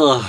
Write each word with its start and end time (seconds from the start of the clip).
Oh. 0.00 0.20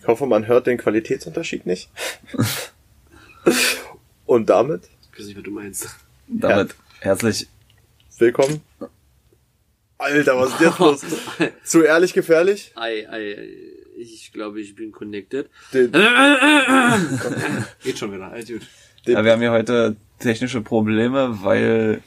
Ich 0.00 0.08
hoffe, 0.08 0.26
man 0.26 0.48
hört 0.48 0.66
den 0.66 0.76
Qualitätsunterschied 0.76 1.66
nicht. 1.66 1.88
Und 4.26 4.50
damit 4.50 4.88
Ich 5.12 5.20
weiß 5.20 5.26
nicht, 5.26 5.36
was 5.36 5.44
du 5.44 5.50
meinst. 5.52 5.88
Damit 6.26 6.74
herzlich 6.98 7.46
willkommen. 8.18 8.60
Alter, 9.98 10.36
was 10.36 10.50
ist 10.50 10.60
jetzt 10.60 10.78
los? 10.80 11.04
Zu 11.62 11.84
ehrlich 11.84 12.12
gefährlich? 12.12 12.72
Ei, 12.74 13.08
ei, 13.08 13.38
ei. 13.38 13.48
Ich 13.98 14.32
glaube, 14.32 14.60
ich 14.60 14.74
bin 14.74 14.90
connected. 14.90 15.48
Den, 15.72 15.92
Geht 17.84 17.98
schon 18.00 18.12
wieder, 18.12 18.32
alles 18.32 18.48
gut. 18.48 18.62
Ja, 19.06 19.24
wir 19.24 19.30
haben 19.30 19.40
hier 19.40 19.52
heute 19.52 19.94
technische 20.18 20.60
Probleme, 20.60 21.38
weil 21.44 22.02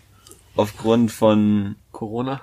aufgrund 0.57 1.13
von 1.13 1.77
Corona? 2.02 2.41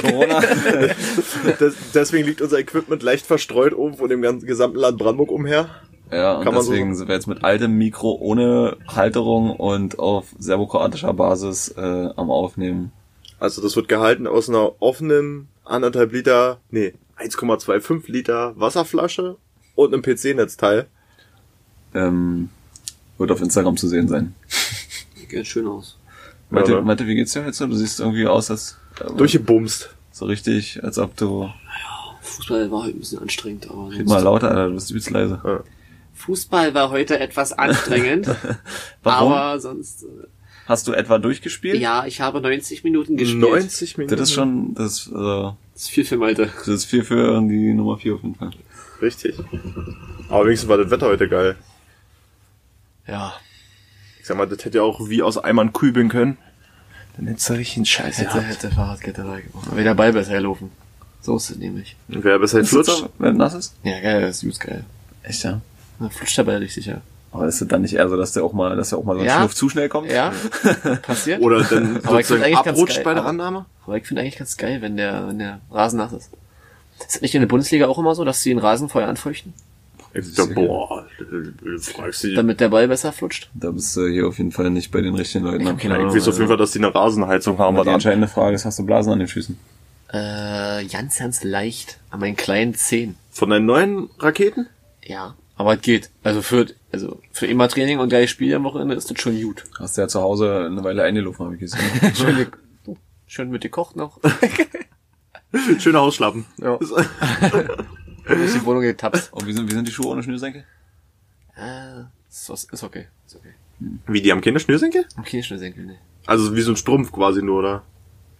Corona 0.00 0.40
des, 1.60 1.74
deswegen 1.92 2.24
liegt 2.24 2.40
unser 2.40 2.60
Equipment 2.60 3.02
leicht 3.02 3.26
verstreut 3.26 3.74
oben 3.74 3.96
von 3.96 4.08
dem 4.08 4.22
ganzen 4.22 4.46
gesamten 4.46 4.78
Land 4.78 4.96
Brandenburg 4.96 5.32
umher. 5.32 5.68
ja, 6.12 6.36
und 6.36 6.44
Kann 6.44 6.54
man 6.54 6.62
so 6.62 6.70
deswegen 6.70 6.90
sagen. 6.90 6.96
sind 6.98 7.08
wir 7.08 7.16
jetzt 7.16 7.26
mit 7.26 7.42
altem 7.42 7.76
Mikro 7.76 8.12
ohne 8.20 8.76
Halterung 8.86 9.56
und 9.56 9.98
auf 9.98 10.26
serbokroatischer 10.38 11.12
Basis 11.14 11.70
äh, 11.76 11.80
am 12.14 12.30
Aufnehmen. 12.30 12.92
Also 13.40 13.60
das 13.60 13.74
wird 13.74 13.88
gehalten 13.88 14.28
aus 14.28 14.48
einer 14.48 14.80
offenen 14.80 15.48
anderthalb 15.64 16.12
Liter, 16.12 16.60
nee, 16.70 16.94
1,25 17.18 18.04
Liter 18.06 18.52
Wasserflasche 18.54 19.34
und 19.74 19.92
einem 19.92 20.02
PC-Netzteil. 20.04 20.86
Ähm, 21.92 22.50
wird 23.18 23.32
auf 23.32 23.42
Instagram 23.42 23.76
zu 23.76 23.88
sehen 23.88 24.06
sein. 24.06 24.36
Geht 25.28 25.48
schön 25.48 25.66
aus. 25.66 25.98
Malte, 26.50 26.70
Ja, 26.72 26.78
ne? 26.78 26.84
Malte, 26.84 27.06
wie 27.08 27.16
geht's 27.16 27.32
dir 27.32 27.44
heute? 27.44 27.66
Du 27.66 27.74
siehst 27.74 27.98
irgendwie 27.98 28.26
aus, 28.28 28.48
als 28.50 28.76
Durchgebumst. 29.16 29.94
so 30.10 30.26
richtig, 30.26 30.82
als 30.82 30.98
ob 30.98 31.16
du 31.16 31.50
Fußball 32.22 32.70
war 32.70 32.84
heute 32.84 32.96
ein 32.96 33.00
bisschen 33.00 33.18
anstrengend, 33.20 33.68
aber 33.70 33.90
red 33.90 34.06
mal 34.06 34.22
lauter, 34.22 34.48
Alter, 34.50 34.68
du 34.68 34.74
bist 34.74 34.90
übelst 34.90 35.10
leise. 35.10 35.64
Fußball 36.14 36.72
war 36.74 36.90
heute 36.90 37.18
etwas 37.18 37.52
anstrengend, 37.58 38.28
Warum? 39.02 39.32
aber 39.32 39.60
sonst, 39.60 40.04
äh, 40.04 40.06
Hast 40.66 40.86
du 40.86 40.92
etwa 40.92 41.18
durchgespielt? 41.18 41.80
ja, 41.80 42.06
ich 42.06 42.20
habe 42.20 42.40
90 42.40 42.84
Minuten 42.84 43.16
gespielt. 43.16 43.40
90 43.42 43.98
Minuten. 43.98 44.16
Das 44.16 44.28
ist 44.28 44.34
schon, 44.34 44.74
das, 44.74 45.08
äh, 45.08 45.12
Das 45.12 45.82
ist 45.82 45.90
viel 45.90 46.04
für 46.04 46.16
Malte. 46.16 46.50
das 46.58 46.68
ist 46.68 46.84
viel 46.84 47.02
für 47.02 47.40
die 47.40 47.74
Nummer 47.74 47.98
4 47.98 48.14
auf 48.14 48.22
jeden 48.22 48.36
Fall. 48.36 48.50
Richtig. 49.00 49.34
Aber 50.28 50.44
wenigstens 50.44 50.68
war 50.68 50.78
das 50.78 50.90
Wetter 50.90 51.06
heute 51.08 51.28
geil. 51.28 51.56
Ja. 53.08 53.34
Ich 54.20 54.26
sag 54.28 54.36
mal, 54.36 54.46
das 54.46 54.64
hätte 54.64 54.78
ja 54.78 54.84
auch 54.84 55.08
wie 55.08 55.22
aus 55.22 55.36
Eimern 55.38 55.72
kübeln 55.72 56.08
können. 56.08 56.38
Dann 57.16 57.26
hättest 57.26 57.48
du 57.50 57.52
richtig 57.54 57.76
einen 57.76 57.86
Scheiß 57.86 58.18
Hätte, 58.18 58.28
gehabt. 58.30 58.46
hätte 58.48 58.70
Fahrradkette 58.70 59.22
da 59.22 59.38
gemacht. 59.38 59.68
Aber 59.70 59.82
der 59.82 59.94
Ball 59.94 60.12
besser 60.12 60.32
gelaufen. 60.32 60.70
So 61.20 61.36
ist 61.36 61.50
es 61.50 61.56
nämlich. 61.58 61.96
Wer 62.08 62.38
besser 62.38 62.64
flutscht? 62.64 63.04
wenn 63.18 63.36
nass 63.36 63.54
ist? 63.54 63.74
Ja, 63.84 64.00
geil, 64.00 64.22
das 64.22 64.36
ist 64.38 64.42
übelst 64.42 64.60
geil. 64.60 64.84
Echt, 65.22 65.44
ja. 65.44 65.60
Da 66.00 66.08
flutscht 66.08 66.36
der 66.38 66.44
Ball 66.44 66.56
richtig, 66.56 66.86
ja. 66.86 67.00
Aber 67.30 67.46
ist 67.46 67.60
es 67.62 67.68
dann 67.68 67.82
nicht 67.82 67.94
eher 67.94 68.08
so, 68.08 68.16
dass 68.16 68.32
der 68.32 68.44
auch 68.44 68.52
mal, 68.52 68.76
dass 68.76 68.90
der 68.90 68.98
auch 68.98 69.04
mal 69.04 69.14
so 69.14 69.20
ein 69.20 69.26
Ja. 69.26 69.36
Schlurf 69.38 69.54
zu 69.54 69.68
schnell 69.68 69.88
kommt? 69.88 70.10
Ja, 70.10 70.32
passiert. 71.02 71.40
Oder 71.40 71.62
dann 71.62 71.96
Aber 72.04 72.20
ich 72.20 72.26
sozusagen 72.26 72.54
abrutscht 72.56 72.96
geil, 72.96 73.04
bei 73.04 73.14
der 73.14 73.22
aber- 73.22 73.30
Annahme? 73.30 73.66
Aber 73.86 73.96
ich 73.96 74.06
finde 74.06 74.22
eigentlich 74.22 74.36
ganz 74.38 74.56
geil, 74.56 74.82
wenn 74.82 74.96
der, 74.96 75.28
wenn 75.28 75.38
der 75.38 75.60
Rasen 75.70 75.98
nass 75.98 76.12
ist. 76.12 76.30
Ist 76.98 77.14
das 77.16 77.20
nicht 77.22 77.34
in 77.34 77.40
der 77.40 77.48
Bundesliga 77.48 77.86
auch 77.88 77.98
immer 77.98 78.14
so, 78.14 78.24
dass 78.24 78.42
sie 78.42 78.50
den 78.50 78.58
Rasen 78.58 78.88
vorher 78.88 79.08
anfeuchten? 79.08 79.54
Ich 80.14 80.34
sag, 80.34 80.54
boah, 80.54 81.06
du 81.18 81.78
fragst 81.78 82.24
dich. 82.24 82.34
Damit 82.34 82.60
der 82.60 82.68
Ball 82.68 82.86
besser 82.88 83.12
flutscht? 83.12 83.50
Da 83.54 83.70
bist 83.70 83.96
du 83.96 84.06
hier 84.06 84.28
auf 84.28 84.38
jeden 84.38 84.52
Fall 84.52 84.70
nicht 84.70 84.90
bei 84.90 85.00
den 85.00 85.14
richtigen 85.14 85.44
Leuten. 85.44 85.66
hab 85.66 85.78
keine 85.78 85.94
Aber 85.94 86.08
Ich 86.08 86.14
weiß 86.14 86.28
auf 86.28 86.36
jeden 86.36 86.48
Fall, 86.48 86.56
dass 86.56 86.72
die 86.72 86.78
eine 86.78 86.94
Rasenheizung 86.94 87.58
haben. 87.58 87.76
die 87.76 87.80
Was 87.80 87.86
entscheidende 87.86 88.28
Frage 88.28 88.54
ist, 88.54 88.64
hast 88.64 88.78
du 88.78 88.84
Blasen 88.84 89.12
an 89.12 89.18
den 89.20 89.28
Füßen? 89.28 89.58
Äh, 90.08 90.84
ganz, 90.86 91.18
ganz 91.18 91.42
leicht. 91.42 91.98
An 92.10 92.20
meinen 92.20 92.36
kleinen 92.36 92.74
Zehen. 92.74 93.16
Von 93.30 93.50
deinen 93.50 93.64
neuen 93.64 94.10
Raketen? 94.18 94.66
Ja. 95.02 95.34
Aber 95.56 95.74
es 95.74 95.80
geht. 95.80 96.10
Also 96.22 96.42
für, 96.42 96.66
also 96.92 97.20
für 97.32 97.46
immer 97.46 97.68
Training 97.68 97.98
und 97.98 98.12
drei 98.12 98.26
Spiele 98.26 98.56
am 98.56 98.64
Wochenende 98.64 98.94
ist 98.94 99.10
das 99.10 99.20
schon 99.20 99.40
gut. 99.40 99.64
Hast 99.78 99.96
du 99.96 100.02
ja 100.02 100.08
zu 100.08 100.20
Hause 100.20 100.66
eine 100.66 100.84
Weile 100.84 101.02
eingelaufen, 101.04 101.44
habe 101.46 101.54
ich 101.54 101.60
gesehen. 101.60 101.80
Schön, 102.14 102.46
schön 103.26 103.50
mit 103.50 103.62
gekocht 103.62 103.96
noch. 103.96 104.18
Schöne 105.78 105.98
Hausschlappen. 106.00 106.46
Ja. 106.58 106.78
Durch 108.26 108.52
die 108.52 108.64
Wohnung 108.64 108.82
getapst. 108.82 109.32
Und 109.32 109.46
wie 109.46 109.52
sind, 109.52 109.68
wie 109.70 109.74
sind 109.74 109.86
die 109.88 109.92
Schuhe 109.92 110.08
ohne 110.08 110.22
Schnürsenkel? 110.22 110.64
Äh, 111.56 112.02
ist, 112.30 112.48
was- 112.50 112.64
ist 112.64 112.82
okay. 112.82 113.06
Ist 113.26 113.36
okay. 113.36 113.52
Wie, 114.06 114.22
die 114.22 114.30
haben 114.30 114.40
keine 114.40 114.60
Schnürsenkel? 114.60 115.04
Okay, 115.18 115.42
Schnürsenkel, 115.42 115.84
ne. 115.84 115.96
Also 116.26 116.54
wie 116.54 116.62
so 116.62 116.72
ein 116.72 116.76
Strumpf 116.76 117.10
quasi 117.12 117.42
nur, 117.42 117.58
oder? 117.58 117.82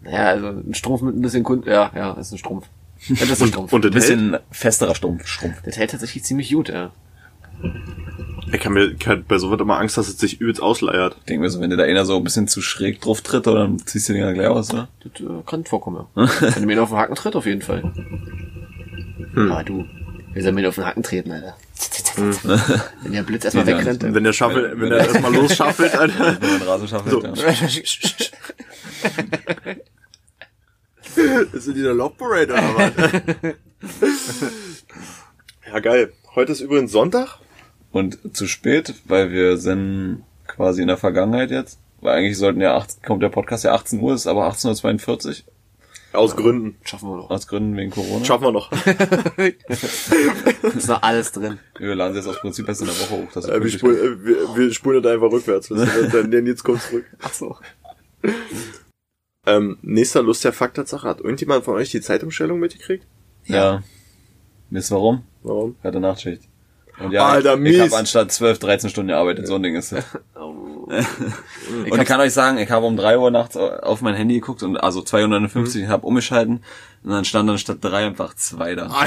Naja, 0.00 0.26
also 0.28 0.46
ein 0.48 0.74
Strumpf 0.74 1.02
mit 1.02 1.16
ein 1.16 1.22
bisschen 1.22 1.42
Kunst. 1.42 1.66
Ja, 1.66 1.90
ja, 1.94 2.12
ist 2.14 2.32
ein 2.32 2.38
Strumpf. 2.38 2.66
Ja, 3.08 3.16
das 3.20 3.30
ist 3.32 3.42
ein 3.42 3.48
Strumpf. 3.48 3.72
Und 3.72 3.84
Ein 3.84 3.92
das 3.92 4.08
hält? 4.08 4.18
bisschen 4.20 4.38
festerer 4.52 4.94
Strumpf. 4.94 5.26
Strumpf. 5.26 5.60
Das 5.64 5.76
hält 5.76 5.90
tatsächlich 5.90 6.22
ziemlich 6.24 6.52
gut, 6.52 6.68
ja. 6.68 6.92
Ich 8.52 8.60
kann 8.60 8.72
mir 8.72 8.92
ich 8.98 9.06
hab 9.08 9.26
bei 9.28 9.38
sowas 9.38 9.60
immer 9.60 9.78
Angst, 9.78 9.96
dass 9.96 10.08
es 10.08 10.18
sich 10.18 10.40
übelst 10.40 10.62
ausleiert. 10.62 11.16
Ich 11.20 11.24
denke 11.24 11.42
mir 11.42 11.50
so, 11.50 11.60
wenn 11.60 11.70
dir 11.70 11.76
da 11.76 11.84
einer 11.84 12.04
so 12.04 12.16
ein 12.16 12.24
bisschen 12.24 12.46
zu 12.48 12.60
schräg 12.60 13.00
drauf 13.00 13.20
tritt, 13.22 13.46
oder 13.48 13.60
dann 13.62 13.78
ziehst 13.78 14.08
du 14.08 14.12
den 14.12 14.22
ja 14.22 14.32
gleich 14.32 14.46
aus, 14.48 14.72
oder? 14.72 14.88
Das 15.02 15.20
äh, 15.20 15.42
kann 15.46 15.64
vorkommen, 15.64 16.06
ja. 16.16 16.28
Wenn 16.40 16.54
du 16.62 16.66
mir 16.66 16.72
ihn 16.74 16.78
auf 16.78 16.90
den 16.90 16.98
Haken 16.98 17.14
tritt, 17.14 17.34
auf 17.34 17.46
jeden 17.46 17.62
Fall. 17.62 17.92
Aber 19.34 19.64
du, 19.64 19.86
wir 20.32 20.42
sollen 20.42 20.54
mir 20.54 20.68
auf 20.68 20.74
den 20.74 20.86
Haken 20.86 21.02
treten, 21.02 21.32
Alter. 21.32 21.56
Wenn 23.02 23.12
der 23.12 23.22
Blitz 23.22 23.44
erstmal 23.44 23.64
Nee, 23.66 23.76
wegrennt. 23.76 24.02
Wenn 24.14 24.24
der 24.24 24.32
Schaffel, 24.32 24.72
wenn, 24.78 24.90
der 24.90 24.98
erstmal 24.98 25.34
losschaffelt, 25.34 25.94
Alter. 25.94 26.36
Wenn 26.40 26.50
man 26.50 26.58
den 26.60 26.68
Rasen 26.68 26.88
schaffelt, 26.88 27.12
So. 27.12 27.22
ja. 27.22 27.32
Ist 31.52 31.66
in 31.68 31.74
dieser 31.74 31.94
Love 31.94 32.14
Parade 32.16 32.52
oder 32.52 32.74
was? 32.76 32.92
ja, 35.72 35.78
geil. 35.80 36.12
Heute 36.34 36.52
ist 36.52 36.60
übrigens 36.60 36.92
Sonntag. 36.92 37.38
Und 37.90 38.18
zu 38.34 38.46
spät, 38.46 38.94
weil 39.04 39.30
wir 39.30 39.58
sind 39.58 40.24
quasi 40.46 40.80
in 40.80 40.88
der 40.88 40.96
Vergangenheit 40.96 41.50
jetzt. 41.50 41.78
Weil 42.00 42.18
eigentlich 42.18 42.38
sollten 42.38 42.60
ja 42.60 42.76
18, 42.76 43.02
kommt 43.02 43.22
der 43.22 43.28
Podcast 43.28 43.64
ja 43.64 43.74
18 43.74 44.00
Uhr, 44.00 44.14
ist 44.14 44.26
aber 44.26 44.48
18.42 44.50 45.28
Uhr. 45.28 45.34
Aus 46.12 46.36
Gründen. 46.36 46.76
Schaffen 46.84 47.08
wir 47.08 47.16
doch. 47.16 47.30
Aus 47.30 47.46
Gründen 47.46 47.76
wegen 47.76 47.90
Corona. 47.90 48.24
Schaffen 48.24 48.44
wir 48.44 48.52
noch. 48.52 48.70
Ist 50.76 50.88
noch 50.88 51.02
alles 51.02 51.32
drin. 51.32 51.58
Wir 51.78 51.94
laden 51.94 52.14
jetzt 52.16 52.26
aus 52.28 52.38
Prinzip 52.40 52.68
erst 52.68 52.82
in 52.82 52.88
der 52.88 52.96
Woche 52.96 53.22
hoch. 53.22 53.28
Das 53.32 53.46
Äh, 53.46 53.62
wir, 53.62 53.70
spulen, 53.70 53.96
äh, 53.96 54.24
wir, 54.24 54.56
wir 54.56 54.74
spulen 54.74 55.02
das 55.02 55.12
einfach 55.12 55.30
rückwärts. 55.32 55.68
Dann 55.68 56.46
jetzt 56.46 56.64
kommt 56.64 56.82
zurück. 56.82 57.06
Ach 57.22 57.32
so. 57.32 57.56
Ähm, 59.46 59.78
nächster 59.82 60.22
Lust 60.22 60.44
der 60.44 60.52
Fakt 60.52 60.76
Tatsache. 60.76 61.08
Hat 61.08 61.20
irgendjemand 61.20 61.64
von 61.64 61.74
euch 61.74 61.90
die 61.90 62.00
Zeitumstellung 62.00 62.58
mitgekriegt? 62.60 63.06
ja. 63.44 63.82
Wisst 64.70 64.90
ihr 64.90 64.94
warum? 64.94 65.22
Warum? 65.42 65.76
Ich 65.78 65.84
hatte 65.84 66.00
Nachtschicht. 66.00 66.44
Und 66.98 67.12
ja, 67.12 67.26
Alter, 67.26 67.54
ich 67.54 67.60
mies. 67.60 67.80
habe 67.80 67.96
anstatt 67.96 68.32
12, 68.32 68.58
13 68.58 68.88
Stunden 68.88 69.08
gearbeitet. 69.08 69.46
So 69.46 69.56
ein 69.56 69.62
Ding 69.62 69.76
ist 69.76 69.92
es. 69.92 70.02
Oh. 70.34 70.61
Und 71.90 72.00
ich 72.00 72.04
kann 72.06 72.20
euch 72.20 72.32
sagen, 72.32 72.58
ich 72.58 72.70
habe 72.70 72.86
um 72.86 72.96
3 72.96 73.18
Uhr 73.18 73.30
nachts 73.30 73.56
auf 73.56 74.00
mein 74.02 74.14
Handy 74.14 74.34
geguckt 74.34 74.62
und 74.62 74.76
also 74.76 75.02
259 75.02 75.84
Mhm. 75.84 75.88
habe 75.88 76.06
umgeschalten 76.06 76.62
und 77.04 77.10
dann 77.10 77.24
stand 77.24 77.48
dann 77.48 77.58
statt 77.58 77.78
3 77.80 78.06
einfach 78.06 78.34
2 78.34 78.74
da. 78.74 78.90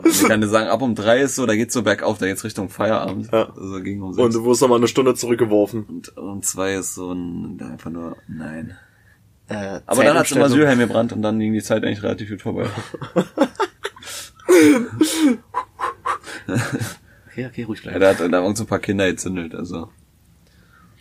Und 0.00 0.06
ich 0.06 0.22
kann 0.28 0.40
dir 0.40 0.46
sagen, 0.46 0.68
ab 0.68 0.80
um 0.80 0.94
3 0.94 1.22
ist 1.22 1.34
so, 1.34 1.44
da 1.44 1.56
geht's 1.56 1.74
so 1.74 1.82
bergauf, 1.82 2.18
da 2.18 2.26
geht's 2.26 2.44
Richtung 2.44 2.68
Feierabend. 2.68 3.30
Ja. 3.32 3.48
Also 3.48 3.80
ging 3.82 4.00
um 4.00 4.10
Und 4.10 4.14
6. 4.14 4.34
du 4.34 4.44
wurdest 4.44 4.62
nochmal 4.62 4.78
eine 4.78 4.86
Stunde 4.86 5.16
zurückgeworfen. 5.16 5.82
Und 5.86 6.16
um 6.16 6.40
2 6.40 6.74
ist 6.74 6.94
so 6.94 7.10
ein, 7.12 7.60
einfach 7.60 7.90
nur, 7.90 8.16
nein. 8.28 8.76
Äh, 9.48 9.80
Aber 9.86 10.04
dann 10.04 10.16
hat's 10.16 10.30
im 10.30 10.36
Zeitumstellung. 10.36 10.42
Asylheim 10.44 10.78
gebrannt 10.78 11.12
und 11.12 11.22
dann 11.22 11.40
ging 11.40 11.52
die 11.52 11.62
Zeit 11.62 11.82
eigentlich 11.82 12.04
relativ 12.04 12.28
gut 12.30 12.42
vorbei. 12.42 12.66
Okay, 17.30 17.46
okay, 17.46 17.62
ruhig 17.64 17.78
Ja, 17.84 17.90
bleiben. 17.92 18.00
da 18.18 18.24
hat 18.24 18.32
da 18.32 18.42
haben 18.42 18.56
so 18.56 18.64
ein 18.64 18.66
paar 18.66 18.78
Kinder 18.80 19.06
gezündelt, 19.06 19.54
also. 19.54 19.90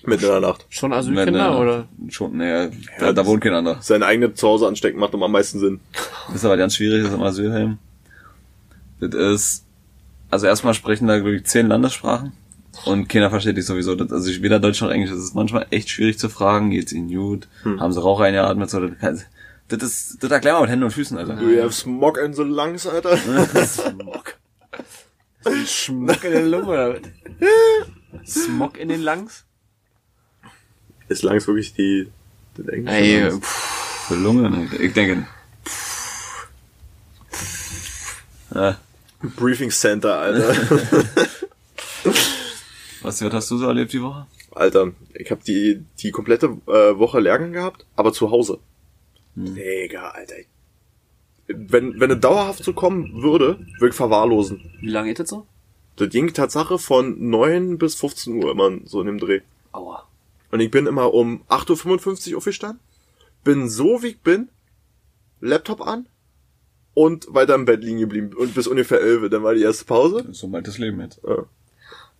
Mitten 0.06 0.26
in 0.26 0.32
der 0.32 0.40
Nacht. 0.40 0.66
Schon 0.70 0.92
Wenn, 0.92 1.00
Asylkinder, 1.00 1.54
äh, 1.54 1.56
oder? 1.56 1.88
Schon, 2.10 2.38
naja, 2.38 2.70
da, 3.00 3.14
da 3.14 3.26
wohnt 3.26 3.42
kein 3.42 3.54
anderer. 3.54 3.82
Sein 3.82 4.04
eigenes 4.04 4.36
Zuhause 4.36 4.68
anstecken 4.68 5.00
macht 5.00 5.14
immer 5.14 5.26
am 5.26 5.32
meisten 5.32 5.60
Sinn. 5.60 5.80
Das 6.28 6.36
ist 6.36 6.46
aber 6.46 6.58
ganz 6.58 6.76
schwierig, 6.76 7.04
das 7.04 7.14
im 7.14 7.24
Asylheim. 7.24 7.80
Das 9.00 9.14
ist, 9.14 9.66
also 10.30 10.48
erstmal 10.48 10.74
sprechen 10.74 11.08
da, 11.08 11.18
glaube 11.18 11.36
ich, 11.36 11.46
zehn 11.46 11.68
Landessprachen. 11.68 12.34
Und 12.86 13.10
keiner 13.10 13.30
versteht 13.30 13.58
dich 13.58 13.66
sowieso. 13.66 13.96
Das, 13.96 14.12
also 14.12 14.42
weder 14.42 14.60
Deutsch 14.60 14.82
noch 14.82 14.92
Englisch. 14.92 15.10
Das 15.10 15.20
ist 15.20 15.34
manchmal 15.34 15.66
echt 15.72 15.90
schwierig 15.90 16.20
zu 16.20 16.30
fragen. 16.30 16.70
Geht's 16.70 16.92
ihnen 16.92 17.10
gut? 17.10 17.48
Haben 17.64 17.92
sie 17.92 18.02
Rauch 18.02 18.20
eingeatmet? 18.20 18.70
So, 18.70 18.88
das, 18.88 19.26
das 19.68 19.84
ist, 19.84 20.24
das 20.24 20.32
erklären 20.32 20.58
wir 20.58 20.62
mit 20.62 20.70
Händen 20.70 20.86
und 20.86 20.92
Füßen, 20.92 21.18
Alter. 21.18 21.36
Do 21.36 21.50
you 21.50 21.62
have 21.62 21.74
smog 21.74 22.18
in 22.18 22.34
the 22.34 22.44
lungs, 22.44 22.86
Alter? 22.86 23.18
Smog. 23.66 24.38
Schmuck 25.66 26.24
in 26.24 26.32
den 26.32 26.52
Lungen, 26.52 26.68
oder 26.68 26.94
was? 26.94 27.02
Smog 28.44 28.78
in 28.78 28.90
den 28.90 29.02
Lungs? 29.02 29.46
Ist 31.10 31.24
langs 31.24 31.48
wirklich 31.48 31.74
die, 31.74 32.10
das 32.56 32.68
Englische? 32.68 32.98
Ey, 32.98 33.32
pff, 33.32 34.08
Für 34.08 34.16
Lunge, 34.16 34.50
ne? 34.50 34.70
Ich 34.80 34.94
denke. 34.94 35.26
Ja, 38.54 38.78
Briefing 39.22 39.72
Center, 39.72 40.20
Alter. 40.20 40.50
was, 43.02 43.22
was 43.22 43.34
hast 43.34 43.52
du 43.52 43.58
so 43.58 43.68
erlebt 43.68 43.94
die 43.94 44.02
Woche? 44.02 44.28
Alter, 44.52 44.92
ich 45.14 45.30
habe 45.32 45.42
die, 45.46 45.84
die 46.00 46.12
komplette 46.12 46.58
äh, 46.68 46.98
Woche 46.98 47.20
Lehrgang 47.20 47.54
gehabt, 47.54 47.86
aber 47.96 48.14
zu 48.14 48.32
Hause. 48.32 48.60
Digga, 49.36 50.10
Alter. 50.10 50.36
wenn, 51.48 52.00
wenn 52.00 52.12
es 52.12 52.20
dauerhaft 52.20 52.64
so 52.64 52.74
kommen 52.74 53.22
würde, 53.22 53.60
würde 53.80 53.90
ich 53.90 53.96
verwahrlosen. 53.96 54.72
Wie 54.82 54.90
lange 54.90 55.10
geht 55.10 55.20
das 55.20 55.30
so? 55.30 55.46
Das 55.96 56.10
ging 56.10 56.34
Tatsache 56.34 56.80
von 56.80 57.30
9 57.30 57.78
bis 57.78 57.96
15 57.96 58.44
Uhr 58.44 58.52
immer 58.52 58.72
so 58.86 59.02
in 59.02 59.08
dem 59.08 59.20
Dreh. 59.20 59.42
Aua. 59.72 60.07
Und 60.52 60.60
ich 60.60 60.72
bin 60.72 60.88
immer 60.88 61.14
um 61.14 61.44
8.55 61.50 62.32
Uhr 62.32 62.38
aufgestanden, 62.38 62.80
bin 63.44 63.70
so 63.70 64.02
wie 64.04 64.08
ich 64.08 64.22
bin, 64.22 64.50
Laptop 65.40 65.86
an 65.86 66.08
und 66.94 67.28
weiter 67.30 67.56
im 67.56 67.66
Bett 67.66 67.84
liegen 67.84 68.00
geblieben. 68.00 68.32
Und 68.36 68.56
bis 68.56 68.68
ungefähr 68.68 69.02
11, 69.02 69.30
dann 69.30 69.44
war 69.44 69.54
die 69.54 69.62
erste 69.62 69.86
Pause. 69.86 70.26
So 70.32 70.48
bald 70.48 70.68
das 70.68 70.78
Leben 70.78 71.00
jetzt. 71.02 71.22
Ja. 71.28 71.46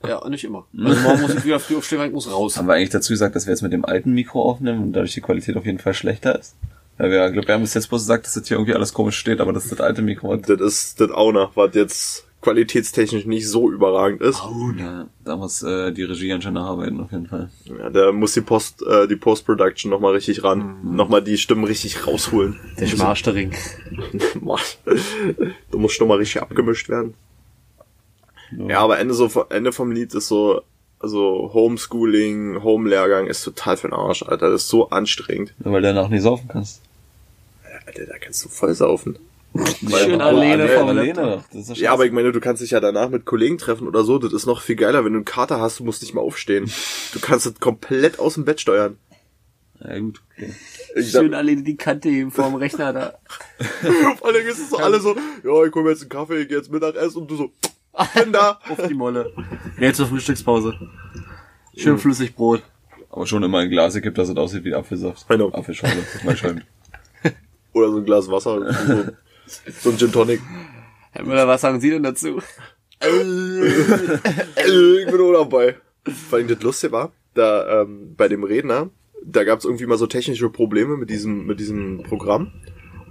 Ja, 0.08 0.30
nicht 0.30 0.44
immer. 0.44 0.68
Also 0.78 1.02
morgen 1.02 1.22
muss 1.22 1.34
ich 1.34 1.46
wieder 1.46 1.60
früh 1.60 1.78
aufstehen, 1.78 2.00
weil 2.00 2.08
ich 2.08 2.14
muss 2.14 2.32
raus. 2.32 2.58
Haben 2.58 2.68
wir 2.68 2.76
eigentlich 2.76 2.92
dazu 2.92 3.12
gesagt, 3.14 3.36
dass 3.36 3.48
wir 3.48 3.54
jetzt 3.54 3.64
mit 3.64 3.74
dem 3.74 3.86
alten 3.86 4.14
Mikro 4.14 4.44
aufnehmen 4.44 4.84
und 4.84 4.94
dadurch 4.94 5.14
die 5.14 5.22
Qualität 5.22 5.58
auf 5.58 5.66
jeden 5.66 5.80
Fall 5.80 5.96
schlechter 5.96 6.38
ist? 6.38 6.56
Weil 6.98 7.10
wir, 7.10 7.26
ich 7.26 7.34
glaube, 7.34 7.48
wir 7.48 7.56
haben 7.56 7.62
bis 7.62 7.74
jetzt 7.74 7.90
bloß 7.90 8.04
gesagt, 8.04 8.26
dass 8.26 8.36
das 8.36 8.48
hier 8.48 8.58
irgendwie 8.58 8.76
alles 8.76 8.94
komisch 8.94 9.18
steht, 9.18 9.40
aber 9.40 9.54
das 9.54 9.64
ist 9.64 9.72
das 9.72 9.82
alte 9.82 10.04
Mikro. 10.04 10.36
Das 10.36 10.62
ist 10.62 11.02
das 11.02 11.10
auch 11.12 11.32
noch, 11.32 11.56
was 11.56 11.74
jetzt 11.74 12.27
qualitätstechnisch 12.48 13.26
nicht 13.26 13.46
so 13.50 13.70
überragend 13.70 14.22
ist. 14.22 14.42
Ja, 14.80 15.08
da 15.26 15.36
muss 15.36 15.64
äh, 15.64 15.92
die 15.92 16.04
Regie 16.04 16.32
anscheinend 16.32 16.60
nacharbeiten, 16.60 17.02
auf 17.02 17.12
jeden 17.12 17.28
Fall. 17.28 17.50
Ja, 17.66 17.90
da 17.90 18.14
muss 18.14 18.36
die 18.36 18.42
Post, 18.42 18.82
äh, 18.84 19.06
die 19.06 19.18
Post-Production 19.18 19.92
nochmal 19.92 20.14
richtig 20.14 20.46
ran. 20.46 20.78
Nochmal 20.82 21.22
die 21.22 21.38
Stimmen 21.38 21.66
richtig 21.66 22.08
rausholen. 22.08 22.58
Der 22.80 22.88
Schmarstering. 22.88 23.54
du 25.72 25.78
musst 25.78 25.96
schon 25.96 26.08
mal 26.08 26.20
richtig 26.20 26.42
abgemischt 26.42 26.88
werden. 26.88 27.16
Ja, 28.58 28.80
aber 28.80 28.98
Ende 29.00 29.14
so 29.14 29.28
Ende 29.50 29.74
vom 29.74 29.92
Lied 29.92 30.14
ist 30.14 30.30
so, 30.30 30.62
also 31.00 31.52
Homeschooling, 31.54 32.64
Home-Lehrgang 32.64 33.28
ist 33.28 33.44
total 33.44 33.76
für 33.76 33.90
den 33.90 33.94
Arsch, 33.94 34.24
Alter. 34.24 34.52
Das 34.52 34.64
ist 34.64 34.70
so 34.70 34.90
anstrengend. 34.90 35.54
Nur 35.60 35.74
weil 35.74 35.82
du 35.82 35.94
danach 35.94 36.08
nicht 36.08 36.22
saufen 36.22 36.48
kannst. 36.48 36.82
Alter, 37.86 38.06
da 38.06 38.18
kannst 38.18 38.46
du 38.46 38.48
voll 38.48 38.74
saufen. 38.74 39.20
Schön 39.66 40.22
alleine 40.22 40.64
alle- 40.64 40.78
vom 40.78 40.88
alleine. 40.90 41.44
Das 41.54 41.78
Ja, 41.80 41.94
aber 41.94 42.06
ich 42.06 42.12
meine, 42.12 42.32
du 42.32 42.40
kannst 42.40 42.62
dich 42.62 42.72
ja 42.72 42.80
danach 42.80 43.10
mit 43.10 43.26
Kollegen 43.26 43.58
treffen 43.58 43.88
oder 43.88 44.04
so. 44.04 44.18
Das 44.18 44.34
ist 44.34 44.46
noch 44.46 44.62
viel 44.62 44.76
geiler, 44.76 45.04
wenn 45.06 45.14
du 45.14 45.18
einen 45.18 45.26
Kater 45.26 45.60
hast, 45.60 45.80
du 45.80 45.84
musst 45.84 46.02
nicht 46.02 46.14
mal 46.14 46.22
aufstehen. 46.22 46.72
Du 47.14 47.20
kannst 47.20 47.46
es 47.46 47.60
komplett 47.60 48.20
aus 48.20 48.36
dem 48.36 48.46
Bett 48.46 48.62
steuern. 48.62 48.98
Ja, 49.80 50.00
gut. 50.00 50.22
Okay. 50.36 50.54
Ich 50.96 51.12
Schön 51.12 51.34
alleine 51.34 51.62
die 51.64 51.78
Kante 51.78 52.10
heben 52.10 52.32
vorm 52.32 52.56
Rechner 52.56 52.94
da. 52.94 53.14
Vor 54.18 54.28
allem 54.30 54.48
ist 54.48 54.58
es 54.60 54.70
so 54.72 54.78
alle 54.78 55.00
so, 55.00 55.16
ja, 55.44 55.64
ich 55.66 55.72
komme 55.72 55.90
jetzt 55.92 56.02
einen 56.02 56.10
Kaffee, 56.10 56.42
ich 56.42 56.48
geh 56.48 56.56
jetzt 56.56 56.72
Mittagessen 56.72 57.22
und 57.22 57.30
du 57.32 57.36
so, 57.36 57.52
bin 58.16 58.34
da. 58.34 58.60
Auf 58.70 58.88
die 58.88 58.94
Molle. 58.96 59.32
Jetzt 59.80 59.98
zur 59.98 60.08
Frühstückspause. 60.08 60.74
Schön 61.76 62.00
Flüssigbrot. 62.00 62.64
Aber 63.10 63.26
schon 63.28 63.44
immer 63.44 63.60
ein 63.60 63.70
Glas 63.70 63.94
gibt, 64.02 64.18
dass 64.18 64.30
es 64.30 64.36
aussieht 64.36 64.64
wie 64.64 64.74
Apfelsaft. 64.74 65.28
Genau. 65.30 65.52
Apfelschorle. 65.52 65.96
Mal 66.24 66.36
schäumt. 66.38 66.66
Oder 67.74 67.92
so 67.92 67.98
ein 67.98 68.06
Glas 68.06 68.30
Wasser, 68.32 68.74
so, 68.74 69.04
so 69.82 69.90
ein 69.90 69.98
Gin 69.98 70.12
Tonic. 70.12 70.42
Herr 71.12 71.26
Müller, 71.26 71.48
was 71.48 71.62
sagen 71.62 71.80
Sie 71.80 71.90
denn 71.90 72.04
dazu? 72.04 72.40
Äh, 73.00 73.68
ich 73.68 75.06
bin 75.06 75.22
auch 75.22 75.34
dabei. 75.34 75.76
Vor 76.30 76.40
allem 76.40 76.48
das 76.48 76.62
Lustige 76.62 76.94
war, 76.94 77.12
da 77.34 77.82
ähm, 77.82 78.16
bei 78.16 78.28
dem 78.28 78.44
Redner, 78.44 78.90
da 79.24 79.44
gab 79.44 79.60
es 79.60 79.66
irgendwie 79.66 79.86
mal 79.86 79.98
so 79.98 80.08
technische 80.08 80.50
Probleme 80.50 80.98
mit 80.98 81.10
diesem, 81.10 81.46
mit 81.46 81.60
diesem 81.60 82.04
Programm. 82.04 82.52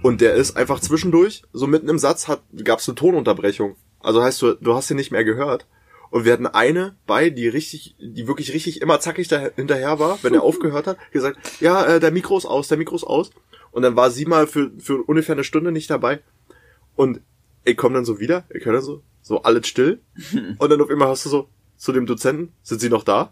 Und 0.01 0.21
der 0.21 0.33
ist 0.33 0.55
einfach 0.57 0.79
zwischendurch, 0.79 1.43
so 1.53 1.67
mitten 1.67 1.89
im 1.89 1.99
Satz, 1.99 2.27
hat 2.27 2.41
gab 2.63 2.79
es 2.79 2.87
eine 2.87 2.95
Tonunterbrechung. 2.95 3.75
Also 3.99 4.21
heißt 4.21 4.41
du, 4.41 4.53
du 4.53 4.73
hast 4.73 4.91
ihn 4.91 4.97
nicht 4.97 5.11
mehr 5.11 5.23
gehört. 5.23 5.65
Und 6.09 6.23
wir 6.23 6.33
hatten 6.33 6.47
eine 6.47 6.95
bei, 7.05 7.29
die 7.29 7.47
richtig, 7.47 7.95
die 7.99 8.27
wirklich 8.27 8.53
richtig 8.53 8.81
immer 8.81 8.99
zackig 8.99 9.27
da, 9.27 9.49
hinterher 9.55 9.99
war, 9.99 10.19
wenn 10.21 10.33
er 10.33 10.43
aufgehört 10.43 10.87
hat, 10.87 10.97
gesagt, 11.11 11.37
ja, 11.59 11.85
äh, 11.85 11.99
der 11.99 12.11
Mikro 12.11 12.37
ist 12.37 12.45
aus, 12.45 12.67
der 12.69 12.77
Mikro 12.77 12.95
ist 12.95 13.03
aus. 13.03 13.31
Und 13.71 13.83
dann 13.83 13.95
war 13.95 14.11
sie 14.11 14.25
mal 14.25 14.47
für, 14.47 14.71
für 14.79 15.03
ungefähr 15.03 15.35
eine 15.35 15.43
Stunde 15.43 15.71
nicht 15.71 15.89
dabei. 15.89 16.21
Und 16.95 17.21
ich 17.63 17.77
komme 17.77 17.95
dann 17.95 18.05
so 18.05 18.19
wieder, 18.19 18.45
ich 18.49 18.65
höre 18.65 18.73
dann 18.73 18.81
so, 18.81 19.03
so 19.21 19.43
alles 19.43 19.67
still. 19.67 20.01
Und 20.57 20.69
dann 20.69 20.81
auf 20.81 20.89
einmal 20.89 21.09
hast 21.09 21.25
du 21.25 21.29
so 21.29 21.49
zu 21.77 21.91
dem 21.91 22.05
Dozenten, 22.05 22.53
sind 22.63 22.81
sie 22.81 22.89
noch 22.89 23.03
da? 23.03 23.31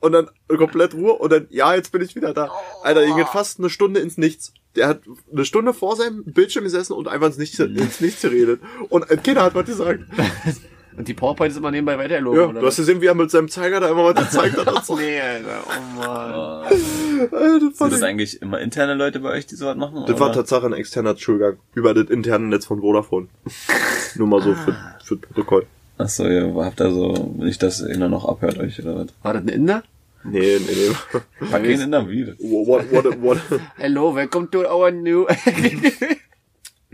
Und 0.00 0.12
dann 0.12 0.28
komplett 0.46 0.94
Ruhe 0.94 1.14
und 1.14 1.32
dann, 1.32 1.48
ja, 1.50 1.74
jetzt 1.74 1.90
bin 1.90 2.02
ich 2.02 2.14
wieder 2.14 2.32
da. 2.32 2.52
Alter, 2.84 3.04
ging 3.04 3.18
jetzt 3.18 3.32
fast 3.32 3.58
eine 3.58 3.68
Stunde 3.68 3.98
ins 3.98 4.16
Nichts. 4.16 4.52
Der 4.76 4.86
hat 4.86 5.02
eine 5.32 5.44
Stunde 5.44 5.74
vor 5.74 5.96
seinem 5.96 6.24
Bildschirm 6.24 6.62
gesessen 6.62 6.92
und 6.92 7.08
einfach 7.08 7.26
ins 7.26 7.38
Nichts, 7.38 7.58
ins 7.58 8.00
Nichts 8.00 8.22
geredet. 8.22 8.60
Und 8.90 9.06
keiner 9.24 9.42
hat 9.42 9.56
was 9.56 9.66
gesagt. 9.66 10.04
Und 10.98 11.06
die 11.06 11.14
PowerPoint 11.14 11.52
ist 11.52 11.56
immer 11.58 11.70
nebenbei 11.70 11.96
weitergelogen, 11.96 12.40
Ja, 12.40 12.46
oder 12.48 12.60
du 12.60 12.66
hast 12.66 12.76
gesehen, 12.76 13.00
wie 13.00 13.06
er 13.06 13.14
mit 13.14 13.30
seinem 13.30 13.48
Zeiger 13.48 13.78
da 13.78 13.88
immer 13.88 14.04
was 14.12 14.16
gezeigt 14.16 14.56
hat. 14.56 14.68
So. 14.84 14.96
Nee, 14.96 15.20
Alter, 15.20 15.60
oh 15.66 15.96
man. 15.96 16.06
Alter, 16.34 17.60
das 17.68 17.78
Sind 17.78 17.92
das 17.92 17.98
ich- 18.00 18.04
eigentlich 18.04 18.42
immer 18.42 18.60
interne 18.60 18.94
Leute 18.94 19.20
bei 19.20 19.30
euch, 19.30 19.46
die 19.46 19.54
sowas 19.54 19.76
machen? 19.76 20.04
das 20.06 20.18
war 20.18 20.26
oder? 20.28 20.36
Tatsache 20.38 20.66
ein 20.66 20.72
externer 20.72 21.16
Schulgang 21.16 21.58
über 21.74 21.94
das 21.94 22.10
interne 22.10 22.46
Netz 22.46 22.66
von 22.66 22.80
Vodafone. 22.80 23.28
Nur 24.16 24.26
mal 24.26 24.42
so 24.42 24.54
für, 24.54 24.72
für 25.04 25.16
das 25.16 25.28
Protokoll. 25.28 25.66
Ach 25.98 26.08
so, 26.08 26.26
ihr 26.26 26.52
habt 26.56 26.80
also 26.80 27.32
nicht, 27.38 27.62
dass 27.62 27.80
einer 27.82 28.08
noch 28.08 28.24
abhört 28.28 28.58
euch 28.58 28.80
oder 28.82 28.96
was? 28.96 29.06
War 29.22 29.34
das 29.34 29.42
ein 29.42 29.48
Inder? 29.48 29.82
Nee, 30.24 30.58
nee, 30.58 30.90
nee. 31.12 31.46
Pack 31.48 31.64
ihn 31.64 31.80
in 31.80 31.90
der 31.92 32.08
Wiede. 32.08 32.34
What, 32.40 32.90
what, 32.92 33.22
what, 33.22 33.38
Hello, 33.76 34.14
welcome 34.14 34.48
to 34.50 34.60
our 34.66 34.90
new... 34.90 35.26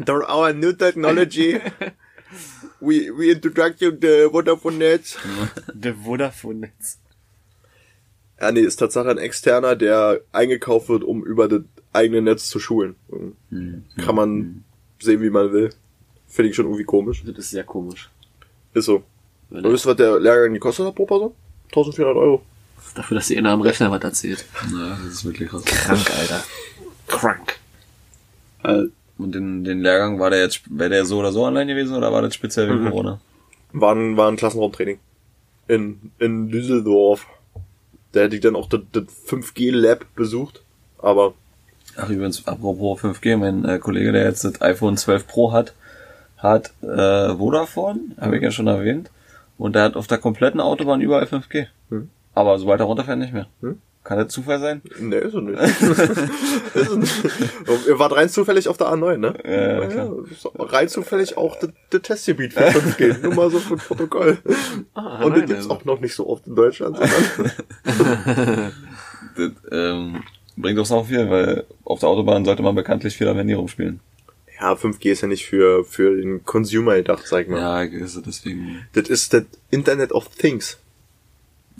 Through 0.05 0.25
our 0.29 0.53
new 0.53 0.73
technology, 0.73 1.61
we, 2.85 3.11
we 3.11 3.31
introduce 3.31 3.81
you 3.81 3.91
the 3.91 4.29
Vodafone 4.31 4.79
Netz. 4.79 5.17
Der 5.73 5.95
Vodafone-Netz. 6.05 6.99
Ja, 8.41 8.53
nee, 8.53 8.61
ist 8.61 8.77
Tatsache 8.77 9.11
ein 9.11 9.19
externer, 9.19 9.77
der 9.77 10.21
eingekauft 10.33 10.89
wird, 10.89 11.05
um 11.05 11.25
über 11.25 11.49
das 11.49 11.63
eigene 11.93 12.21
Netz 12.21 12.49
zu 12.49 12.59
schulen. 12.59 12.97
Kann 13.97 14.15
man 14.15 14.65
sehen, 15.01 15.23
wie 15.23 15.31
man 15.31 15.53
will. 15.53 15.71
Finde 16.27 16.51
ich 16.51 16.57
schon 16.57 16.67
irgendwie 16.67 16.85
komisch. 16.85 17.23
Das 17.25 17.39
ist 17.39 17.51
sehr 17.51 17.65
komisch. 17.65 18.11
Ist 18.75 18.87
so. 18.87 19.05
Und 19.51 19.65
wisst 19.65 19.87
ihr, 19.87 19.91
was 19.91 19.97
der 19.97 20.19
Lehrgang 20.19 20.53
gekostet 20.53 20.87
hat 20.87 20.95
pro 20.97 21.07
Person? 21.07 21.33
1400 21.69 22.17
Euro. 22.17 22.43
Dafür, 22.95 23.17
dass 23.17 23.29
sie 23.29 23.39
einer 23.39 23.51
am 23.51 23.61
Rechner 23.61 23.91
was 23.91 24.03
erzählt. 24.03 24.45
Na, 24.71 24.99
das 25.03 25.15
ist 25.15 25.25
wirklich 25.25 25.49
krass. 25.49 25.65
Krank, 25.65 26.11
Alter. 26.19 26.45
Krank. 27.07 27.59
Und 29.19 29.35
den, 29.35 29.65
den 29.65 29.81
Lehrgang, 29.81 30.19
war 30.19 30.31
der 30.31 30.41
jetzt, 30.41 30.63
wäre 30.69 30.91
der 30.91 31.05
so 31.05 31.19
oder 31.19 31.33
so 31.33 31.45
online 31.45 31.67
gewesen 31.67 31.97
oder 31.97 32.13
war 32.13 32.23
das 32.23 32.35
speziell 32.35 32.69
wegen 32.69 32.83
Mhm. 32.85 32.91
Corona? 32.91 33.21
War 33.73 33.95
ein, 33.95 34.17
war 34.17 34.29
ein 34.31 34.37
Klassenraumtraining. 34.37 34.99
In, 35.69 36.11
in 36.19 36.49
Düsseldorf. 36.51 37.27
Da 38.13 38.21
hätte 38.21 38.37
ich 38.37 38.43
dann 38.43 38.57
auch 38.57 38.69
das, 38.69 38.81
das 38.93 39.05
5G-Lab 39.29 40.07
besucht. 40.15 40.63
Aber, 40.99 41.35
Ach, 41.97 42.09
übrigens, 42.09 42.47
apropos 42.47 43.01
5G, 43.01 43.37
mein 43.37 43.65
äh, 43.65 43.79
Kollege, 43.79 44.13
der 44.13 44.25
jetzt 44.25 44.45
das 44.45 44.61
iPhone 44.63 44.97
12 44.97 45.27
Pro 45.27 45.53
hat, 45.53 45.75
hat 46.39 46.73
äh, 46.83 47.35
Vodafone, 47.37 48.01
habe 48.21 48.37
ich 48.37 48.43
ja 48.43 48.51
schon 48.51 48.67
erwähnt, 48.67 49.11
und 49.59 49.75
der 49.75 49.85
hat 49.85 49.97
auf 49.97 50.07
der 50.07 50.19
kompletten 50.19 50.61
Autobahn 50.61 51.01
überall 51.01 51.25
5G. 51.25 51.67
Hm. 51.91 52.11
Aber 52.35 52.59
sobald 52.59 52.81
er 52.81 52.87
runterfährt, 52.87 53.19
nicht 53.19 53.33
mehr. 53.33 53.47
Hm. 53.61 53.81
Kann 54.03 54.19
das 54.19 54.29
Zufall 54.29 54.61
sein? 54.61 54.83
ne, 55.01 55.17
ist 55.17 55.33
er 55.33 55.41
nicht. 55.41 55.59
ist 56.75 56.91
er 56.91 56.97
nicht. 56.97 57.25
Ihr 57.89 57.99
wart 57.99 58.15
rein 58.15 58.29
zufällig 58.29 58.69
auf 58.69 58.77
der 58.77 58.89
A9, 58.89 59.17
ne? 59.17 59.35
Ja, 59.45 59.87
klar. 59.87 60.13
ist 60.31 60.47
rein 60.59 60.89
zufällig 60.89 61.39
auch 61.39 61.57
das, 61.59 62.03
Testgebiet 62.03 62.53
für 62.53 62.67
5G. 62.69 63.19
Nur 63.23 63.35
mal 63.35 63.51
so 63.51 63.59
für 63.61 63.77
das 63.77 63.87
Protokoll. 63.87 64.39
Ah, 64.93 65.25
Und 65.25 65.33
das 65.33 65.47
gibt's 65.47 65.63
also. 65.63 65.71
auch 65.71 65.85
noch 65.87 66.01
nicht 66.01 66.15
so 66.15 66.29
oft 66.29 66.47
in 66.47 66.55
Deutschland. 66.55 66.99
Das 69.37 69.51
ähm, 69.73 70.23
bringt 70.57 70.79
doch 70.79 70.91
auch 70.91 71.07
viel, 71.07 71.31
weil 71.31 71.65
auf 71.85 72.01
der 72.01 72.09
Autobahn 72.11 72.45
sollte 72.45 72.63
man 72.63 72.75
bekanntlich 72.75 73.17
viel 73.17 73.27
am 73.29 73.37
Handy 73.39 73.55
rumspielen. 73.55 74.01
ja, 74.61 74.75
5G 74.75 75.13
ist 75.13 75.23
ja 75.23 75.29
nicht 75.29 75.47
für, 75.47 75.83
für 75.85 76.15
den 76.17 76.45
Consumer 76.45 76.97
gedacht, 76.97 77.27
sag 77.27 77.45
ich 77.45 77.49
mal. 77.49 77.59
Ja, 77.89 78.01
also 78.01 78.21
deswegen. 78.21 78.87
Das 78.93 79.09
ist 79.09 79.33
das 79.33 79.45
Internet 79.71 80.13
of 80.13 80.29
Things. 80.29 80.79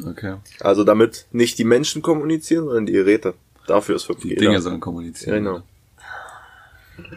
Okay. 0.05 0.37
Also 0.61 0.85
damit 0.85 1.27
nicht 1.33 1.59
die 1.59 1.65
Menschen 1.65 2.03
kommunizieren, 2.03 2.65
sondern 2.65 2.87
die 2.87 2.93
Geräte. 2.93 3.35
Dafür 3.67 3.97
ist 3.97 4.05
5G. 4.11 4.29
Die 4.31 4.35
Dinge 4.37 4.55
da. 4.55 4.61
sollen 4.61 4.81
kommunizieren. 4.81 5.45
Genau. 5.45 5.63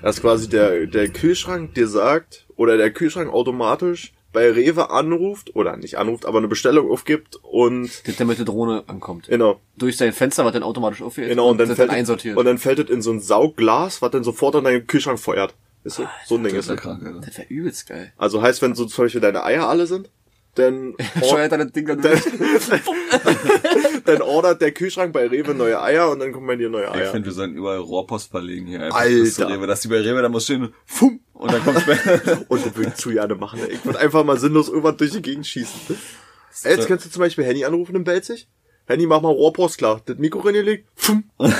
Das 0.01 0.15
ist 0.17 0.21
quasi 0.21 0.49
der, 0.49 0.87
der 0.87 1.09
Kühlschrank 1.09 1.73
dir 1.75 1.87
sagt, 1.87 2.45
oder 2.55 2.77
der 2.77 2.91
Kühlschrank 2.91 3.31
automatisch 3.31 4.13
bei 4.33 4.51
Rewe 4.51 4.89
anruft, 4.91 5.55
oder 5.55 5.77
nicht 5.77 5.97
anruft, 5.97 6.25
aber 6.25 6.37
eine 6.39 6.47
Bestellung 6.47 6.91
aufgibt 6.91 7.37
und, 7.43 7.89
Das, 8.07 8.17
damit 8.17 8.37
die 8.39 8.45
Drohne 8.45 8.83
ankommt. 8.87 9.27
genau, 9.27 9.59
Durch 9.77 9.97
sein 9.97 10.13
Fenster 10.13 10.43
wird 10.45 10.55
dann 10.55 10.63
automatisch 10.63 11.01
aufgehört. 11.01 11.29
genau, 11.31 11.49
und 11.49 11.57
dann, 11.57 11.67
fällt, 11.67 11.79
dann 11.79 11.89
es- 11.89 11.95
einsortiert. 11.95 12.37
und 12.37 12.45
dann 12.45 12.57
fällt 12.57 12.79
es 12.79 12.89
in 12.89 13.01
so 13.01 13.11
ein 13.11 13.19
Saugglas, 13.19 14.01
was 14.01 14.11
dann 14.11 14.23
sofort 14.23 14.55
an 14.55 14.63
deinen 14.65 14.85
Kühlschrank 14.85 15.19
feuert. 15.19 15.53
Ist 15.83 15.95
so, 15.95 16.07
so 16.25 16.35
ein 16.35 16.43
Ding 16.43 16.53
Das 16.55 16.65
ist 16.65 16.71
das. 16.71 16.79
krank, 16.81 17.01
das 17.25 17.37
wäre 17.37 17.47
übelst 17.47 17.87
geil. 17.87 18.11
Also 18.17 18.41
heißt, 18.41 18.61
wenn 18.61 18.75
so 18.75 18.85
zum 18.85 19.05
Beispiel 19.05 19.21
deine 19.21 19.43
Eier 19.43 19.67
alle 19.69 19.87
sind, 19.87 20.09
dann, 20.57 20.95
er 21.21 21.65
Ding 21.65 21.85
dann 21.85 22.01
dann 24.05 24.21
ordert 24.21 24.61
der 24.61 24.71
Kühlschrank 24.71 25.13
bei 25.13 25.27
Rewe 25.27 25.53
neue 25.53 25.81
Eier 25.81 26.09
und 26.09 26.19
dann 26.19 26.31
kommen 26.31 26.47
bei 26.47 26.55
dir 26.55 26.69
neue 26.69 26.85
Ich 26.85 26.91
Eier. 26.91 27.11
finde, 27.11 27.25
wir 27.27 27.33
sollten 27.33 27.55
überall 27.55 27.79
Rohrpost 27.79 28.31
verlegen 28.31 28.67
hier. 28.67 28.81
Einfach 28.81 28.99
Alter. 28.99 29.49
Rewe. 29.49 29.67
Dass 29.67 29.81
die 29.81 29.87
bei 29.87 30.01
Rewe, 30.01 30.21
da 30.21 30.29
muss 30.29 30.45
stehen, 30.45 30.73
fum, 30.85 31.19
und 31.33 31.51
dann 31.51 31.63
kommt's 31.63 31.85
bei... 31.85 31.93
Und 32.47 32.65
das 32.65 32.75
würde 32.75 32.89
ich 32.89 32.95
zu 32.95 33.09
gerne 33.11 33.35
machen. 33.35 33.59
Ey. 33.67 33.73
Ich 33.75 33.85
würde 33.85 33.99
einfach 33.99 34.23
mal 34.23 34.37
sinnlos 34.37 34.69
irgendwann 34.69 34.97
durch 34.97 35.11
die 35.11 35.21
Gegend 35.21 35.45
schießen. 35.45 35.97
Ey, 36.63 36.75
Jetzt 36.75 36.87
kannst 36.87 37.05
du 37.05 37.09
zum 37.09 37.19
Beispiel 37.21 37.43
Handy 37.45 37.63
anrufen 37.63 37.95
in 37.95 38.03
Belzig. 38.03 38.47
Handy, 38.87 39.05
mach 39.05 39.21
mal 39.21 39.29
Rohrpost 39.33 39.77
klar. 39.77 40.01
Das 40.05 40.17
Mikro 40.17 40.39
reingelegt, 40.39 40.87
pfum, 40.95 41.25
eine 41.37 41.53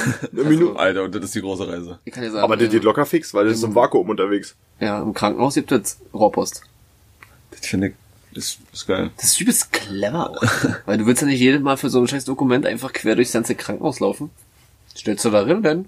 Minute. 0.46 0.80
Alter, 0.80 1.04
und 1.04 1.13
das 1.13 1.25
ist 1.25 1.36
die 1.36 1.42
große 1.42 1.68
Reise. 1.68 2.00
Ich 2.06 2.13
kann 2.13 2.24
dir 2.24 2.32
sagen, 2.32 2.44
Aber 2.44 2.56
das 2.56 2.68
äh, 2.68 2.72
geht 2.72 2.84
locker 2.84 3.06
fix, 3.06 3.34
weil 3.34 3.46
das 3.46 3.58
ist 3.58 3.63
im 3.63 3.75
Vakuum 3.75 4.10
unterwegs. 4.10 4.56
ja, 4.80 5.01
im 5.01 5.13
Krankenhaus 5.13 5.56
gibt 5.56 5.72
es 5.74 6.00
Rohrpost. 6.13 6.62
Das 7.51 7.66
finde 7.68 7.88
ich, 7.88 7.94
ist, 8.38 8.60
ist 8.72 8.88
geil. 8.88 9.12
Das 9.17 9.25
ist 9.25 9.41
übelst 9.41 9.72
clever 9.72 10.29
auch. 10.29 10.41
Weil 10.86 10.98
du 10.98 11.06
willst 11.06 11.22
ja 11.22 11.27
nicht 11.27 11.39
jedes 11.39 11.62
Mal 11.62 11.77
für 11.77 11.89
so 11.89 12.00
ein 12.00 12.08
scheiß 12.08 12.25
Dokument 12.25 12.65
einfach 12.65 12.94
quer 12.94 13.15
durchs 13.15 13.34
ganze 13.34 13.56
Krankenhaus 13.56 14.00
laufen. 14.00 14.29
Stellst 14.96 15.25
du 15.25 15.29
da 15.29 15.44
rein, 15.44 15.62
dann? 15.63 15.86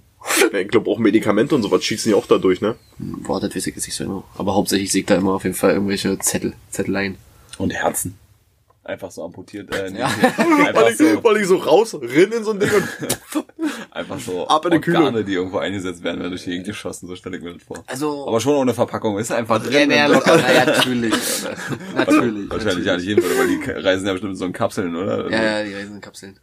Ich 0.51 0.67
glaube 0.67 0.89
auch 0.89 0.99
Medikamente 0.99 1.55
und 1.55 1.63
sowas 1.63 1.83
schießen 1.83 2.09
die 2.09 2.15
auch 2.15 2.25
da 2.25 2.37
durch, 2.37 2.59
ne? 2.59 2.75
Boah, 2.97 3.39
das 3.39 3.55
weiß 3.55 3.67
ich 3.67 3.75
jetzt 3.75 3.87
nicht 3.87 3.95
so 3.95 4.03
genau. 4.03 4.23
Aber 4.37 4.53
hauptsächlich 4.55 4.91
sehe 4.91 5.01
ich 5.01 5.07
da 5.07 5.15
immer 5.15 5.33
auf 5.33 5.43
jeden 5.43 5.55
Fall 5.55 5.71
irgendwelche 5.71 6.19
Zettel, 6.19 6.53
Zetteleien. 6.69 7.17
Und 7.57 7.71
Herzen. 7.71 8.17
Einfach 8.89 9.11
so 9.11 9.23
amputiert, 9.23 9.73
äh, 9.75 9.91
nee, 9.91 9.99
Ja. 9.99 10.07
einfach 10.37 10.81
Weil 10.81 10.91
ich, 10.91 10.97
so, 10.97 11.23
weil 11.23 11.37
ich 11.37 11.45
so 11.47 11.57
raus, 11.57 11.93
rin 11.93 12.31
in 12.31 12.43
so 12.43 12.51
ein 12.51 12.59
Ding 12.59 12.71
und 12.73 13.45
einfach 13.91 14.19
so 14.19 14.47
Ab 14.47 14.65
in 14.65 14.81
die. 14.81 14.89
Organe, 14.95 15.23
die 15.23 15.33
irgendwo 15.33 15.59
eingesetzt 15.59 16.01
werden, 16.03 16.19
werden 16.21 16.31
durch 16.31 16.43
die 16.43 16.49
Gegend 16.49 16.65
geschossen, 16.65 17.07
so 17.07 17.15
stelle 17.15 17.37
ich 17.37 17.43
mir 17.43 17.53
das 17.53 17.61
vor. 17.61 17.83
Also, 17.85 18.27
Aber 18.27 18.39
schon 18.39 18.55
ohne 18.55 18.73
Verpackung, 18.73 19.19
ist 19.19 19.31
einfach 19.31 19.63
drin. 19.63 19.91
ja, 19.91 20.07
locker, 20.07 20.37
natürlich. 20.37 21.13
Alter. 21.95 22.13
Natürlich. 22.13 22.49
Wahrscheinlich 22.49 22.85
ja 22.87 22.95
nicht 22.97 23.05
jeden, 23.05 23.23
weil 23.23 23.47
die 23.47 23.71
reisen 23.87 24.07
ja 24.07 24.13
bestimmt 24.13 24.37
so 24.39 24.45
in 24.45 24.53
Kapseln, 24.53 24.95
oder? 24.95 25.29
Ja, 25.29 25.43
ja, 25.59 25.63
die 25.63 25.73
reisen 25.75 25.95
in 25.95 26.01
Kapseln. 26.01 26.39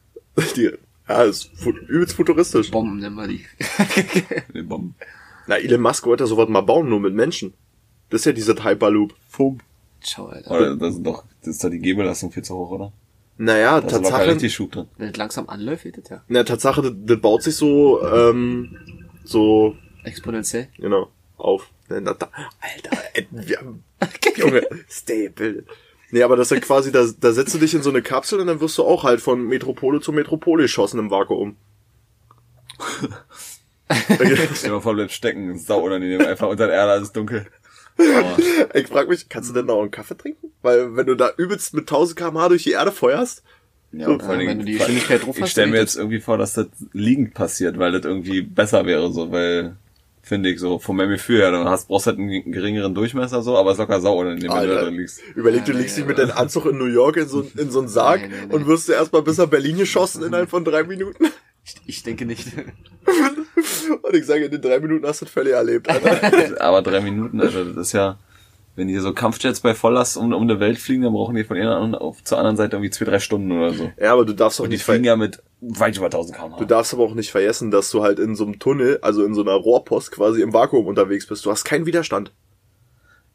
die, 0.54 0.70
ja, 1.08 1.22
ist 1.24 1.50
übelst 1.88 2.14
futuristisch. 2.14 2.70
Bomben 2.70 3.00
nennen 3.00 3.16
wir 3.16 3.26
die. 3.26 3.44
Die 4.54 4.62
Bomben. 4.62 4.94
Na, 5.48 5.56
Elon 5.56 5.80
Musk 5.80 6.06
wollte 6.06 6.26
sowas 6.28 6.48
mal 6.48 6.60
bauen, 6.60 6.88
nur 6.88 7.00
mit 7.00 7.14
Menschen. 7.14 7.54
Das 8.10 8.20
ist 8.20 8.24
ja 8.26 8.32
dieser 8.32 8.54
Hyperloop. 8.62 9.14
Fum. 9.28 9.58
Ciao, 10.00 10.26
Alter. 10.26 10.50
Oder 10.52 10.76
das 10.76 10.94
sind 10.94 11.04
doch, 11.04 11.24
ist 11.46 11.62
doch 11.62 11.70
die 11.70 11.78
Gehbelastung 11.78 12.30
viel 12.32 12.42
zu 12.42 12.56
hoch, 12.56 12.70
oder? 12.70 12.92
Naja, 13.38 13.80
Da 13.80 13.86
ist 13.86 13.92
Tatsache, 13.92 14.28
richtig 14.28 14.54
Schub 14.54 14.72
drin. 14.72 14.86
Wenn 14.96 15.10
es 15.10 15.16
langsam 15.16 15.48
anläuft, 15.48 15.84
geht 15.84 15.98
das 15.98 16.08
ja. 16.08 16.22
na, 16.28 16.44
Tatsache, 16.44 16.82
das, 16.82 16.92
das 16.96 17.20
baut 17.20 17.42
sich 17.42 17.54
so, 17.54 18.02
ähm, 18.02 18.76
so, 19.24 19.76
Exponentiell. 20.04 20.68
genau, 20.78 21.10
auf. 21.36 21.68
Da, 21.88 21.96
Alter, 21.96 22.18
äh, 23.14 23.24
wir 23.30 23.58
haben, 23.58 23.84
Junge, 24.36 24.66
stay 24.88 25.28
bildet. 25.28 25.68
Nee, 26.10 26.22
aber 26.22 26.36
das 26.36 26.50
ist 26.50 26.56
ja 26.56 26.60
quasi, 26.60 26.92
da, 26.92 27.06
da 27.20 27.32
setzt 27.32 27.54
du 27.54 27.58
dich 27.58 27.74
in 27.74 27.82
so 27.82 27.90
eine 27.90 28.02
Kapsel 28.02 28.40
und 28.40 28.46
dann 28.46 28.60
wirst 28.60 28.78
du 28.78 28.84
auch 28.84 29.04
halt 29.04 29.20
von 29.20 29.46
Metropole 29.46 30.00
zu 30.00 30.12
Metropole 30.12 30.62
geschossen 30.62 30.98
im 30.98 31.10
Vakuum. 31.10 31.56
Stell 33.88 34.36
dir 34.36 34.70
mal 34.70 34.80
vor, 34.80 34.92
du 34.92 34.96
bleibst 34.96 35.16
stecken, 35.16 35.58
sau 35.58 35.80
unangenehm, 35.80 36.20
einfach 36.20 36.48
unter 36.48 36.66
der 36.66 36.76
Erde, 36.76 36.92
alles 36.92 37.12
dunkel. 37.12 37.46
Ich 38.74 38.86
frag 38.88 39.08
mich, 39.08 39.28
kannst 39.28 39.50
du 39.50 39.54
denn 39.54 39.66
noch 39.66 39.80
einen 39.80 39.90
Kaffee 39.90 40.16
trinken? 40.16 40.52
Weil 40.62 40.96
wenn 40.96 41.06
du 41.06 41.14
da 41.14 41.30
übelst 41.36 41.74
mit 41.74 41.82
1000 41.84 42.18
km/h 42.18 42.48
durch 42.50 42.62
die 42.64 42.72
Erde 42.72 42.92
feuerst, 42.92 43.42
Ja, 43.92 44.08
und 44.08 44.20
vor 44.22 44.30
allen 44.30 44.40
wenn 44.40 44.48
Dingen, 44.48 44.58
du 44.60 44.64
die 44.66 44.78
Geschwindigkeit 44.78 45.24
drauf 45.24 45.38
ich 45.38 45.46
stelle 45.50 45.66
dann 45.68 45.72
mir 45.72 45.80
jetzt 45.80 45.96
irgendwie 45.96 46.20
vor, 46.20 46.36
dass 46.38 46.54
das 46.54 46.66
liegend 46.92 47.34
passiert, 47.34 47.78
weil 47.78 47.92
das 47.92 48.04
irgendwie 48.04 48.42
besser 48.42 48.84
wäre, 48.84 49.10
so, 49.12 49.30
weil, 49.32 49.76
finde 50.22 50.50
ich, 50.50 50.58
so, 50.60 50.78
von 50.78 50.96
meinem 50.96 51.10
Gefühl 51.10 51.40
her, 51.40 51.50
du 51.52 51.64
hast, 51.64 51.88
brauchst 51.88 52.06
halt 52.06 52.18
einen 52.18 52.52
geringeren 52.52 52.94
Durchmesser, 52.94 53.40
so, 53.42 53.56
aber 53.56 53.70
es 53.70 53.76
ist 53.76 53.80
locker 53.80 54.00
sau 54.00 54.18
unangenehm, 54.20 54.52
wenn 54.52 54.68
du 54.68 54.74
da 54.74 54.82
drin 54.84 54.94
liegst. 54.96 55.20
überleg, 55.34 55.64
du 55.64 55.72
nee, 55.72 55.82
dich 55.84 56.04
mit 56.04 56.18
deinem 56.18 56.32
Anzug 56.32 56.66
in 56.66 56.76
New 56.78 56.86
York 56.86 57.16
in 57.16 57.28
so, 57.28 57.46
in 57.56 57.70
so 57.70 57.78
einen 57.78 57.88
Sarg 57.88 58.22
Nee, 58.22 58.28
nee, 58.28 58.46
nee. 58.48 58.54
und 58.54 58.66
wirst 58.66 58.88
du 58.88 58.92
erstmal 58.92 59.22
bis 59.22 59.38
nach 59.38 59.46
Berlin 59.46 59.78
geschossen 59.78 60.22
innerhalb 60.24 60.50
von 60.50 60.64
drei 60.64 60.82
Minuten. 60.84 61.26
Ich, 61.64 61.74
ich 61.86 62.02
denke 62.02 62.26
nicht. 62.26 62.48
Und 64.02 64.14
ich 64.14 64.24
sage, 64.26 64.44
in 64.46 64.50
den 64.50 64.60
drei 64.62 64.78
Minuten 64.80 65.06
hast 65.06 65.20
du 65.20 65.24
das 65.24 65.32
völlig 65.32 65.52
erlebt, 65.52 65.88
Alter. 65.88 66.60
Aber 66.60 66.82
drei 66.82 67.00
Minuten, 67.00 67.40
also, 67.40 67.64
das 67.64 67.88
ist 67.88 67.92
ja, 67.92 68.18
wenn 68.74 68.88
die 68.88 68.96
so 68.98 69.12
Kampfjets 69.14 69.60
bei 69.60 69.74
Volllast 69.74 70.16
um, 70.16 70.32
um 70.32 70.42
eine 70.42 70.60
Welt 70.60 70.78
fliegen, 70.78 71.02
dann 71.02 71.12
brauchen 71.12 71.34
die 71.34 71.44
von 71.44 71.56
einer 71.56 71.76
an- 71.76 71.94
auf, 71.94 72.22
zur 72.24 72.38
anderen 72.38 72.56
Seite 72.56 72.76
irgendwie 72.76 72.90
zwei, 72.90 73.04
drei 73.06 73.18
Stunden 73.20 73.52
oder 73.52 73.72
so. 73.72 73.90
Ja, 73.98 74.12
aber 74.12 74.24
du 74.24 74.34
darfst 74.34 74.60
auch 74.60 74.64
Und 74.64 74.70
die 74.70 74.76
nicht 74.76 74.84
fliegen 74.84 75.04
ja 75.04 75.16
mit 75.16 75.42
weit 75.60 75.96
über 75.96 76.06
1000 76.06 76.36
km/h. 76.36 76.58
Du 76.58 76.64
darfst 76.66 76.92
aber 76.92 77.04
auch 77.04 77.14
nicht 77.14 77.30
vergessen, 77.30 77.70
dass 77.70 77.90
du 77.90 78.02
halt 78.02 78.18
in 78.18 78.34
so 78.36 78.44
einem 78.44 78.58
Tunnel, 78.58 78.98
also 79.02 79.24
in 79.24 79.34
so 79.34 79.40
einer 79.42 79.54
Rohrpost 79.54 80.10
quasi 80.12 80.42
im 80.42 80.52
Vakuum 80.52 80.86
unterwegs 80.86 81.26
bist. 81.26 81.44
Du 81.46 81.50
hast 81.50 81.64
keinen 81.64 81.86
Widerstand. 81.86 82.32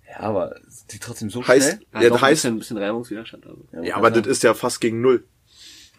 Ja, 0.08 0.20
aber 0.22 0.56
die 0.92 1.00
trotzdem 1.00 1.30
so 1.30 1.48
Heißt, 1.48 1.70
schnell? 1.72 1.80
Ja, 1.94 2.02
ja, 2.02 2.10
doch, 2.10 2.16
das 2.16 2.22
ein 2.24 2.28
heißt, 2.28 2.42
bisschen, 2.42 2.56
ein 2.56 2.60
bisschen 2.60 2.78
Reibungswiderstand. 2.78 3.46
Also. 3.48 3.64
ja, 3.84 3.96
aber 3.96 4.12
das 4.12 4.28
ist 4.28 4.44
ja 4.44 4.54
fast 4.54 4.82
gegen 4.82 5.02
null. 5.02 5.24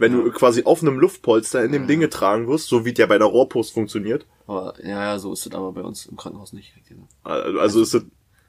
Wenn 0.02 0.12
du 0.12 0.30
quasi 0.32 0.64
auf 0.64 0.82
einem 0.82 0.98
Luftpolster 0.98 1.64
in 1.64 1.72
dem 1.72 1.86
Ding 1.86 2.00
getragen 2.00 2.46
wirst, 2.48 2.68
so 2.68 2.84
wie 2.84 2.92
ja 2.94 3.06
bei 3.06 3.16
der 3.18 3.26
Rohrpost 3.28 3.72
funktioniert, 3.72 4.26
Aber 4.46 4.74
ja, 4.82 5.02
ja, 5.04 5.18
so 5.18 5.32
ist 5.32 5.46
es 5.46 5.54
aber 5.54 5.72
bei 5.72 5.82
uns 5.82 6.04
im 6.06 6.16
Krankenhaus 6.16 6.52
nicht. 6.52 6.74
also 7.24 7.80
ist 7.80 7.94
es 7.94 8.04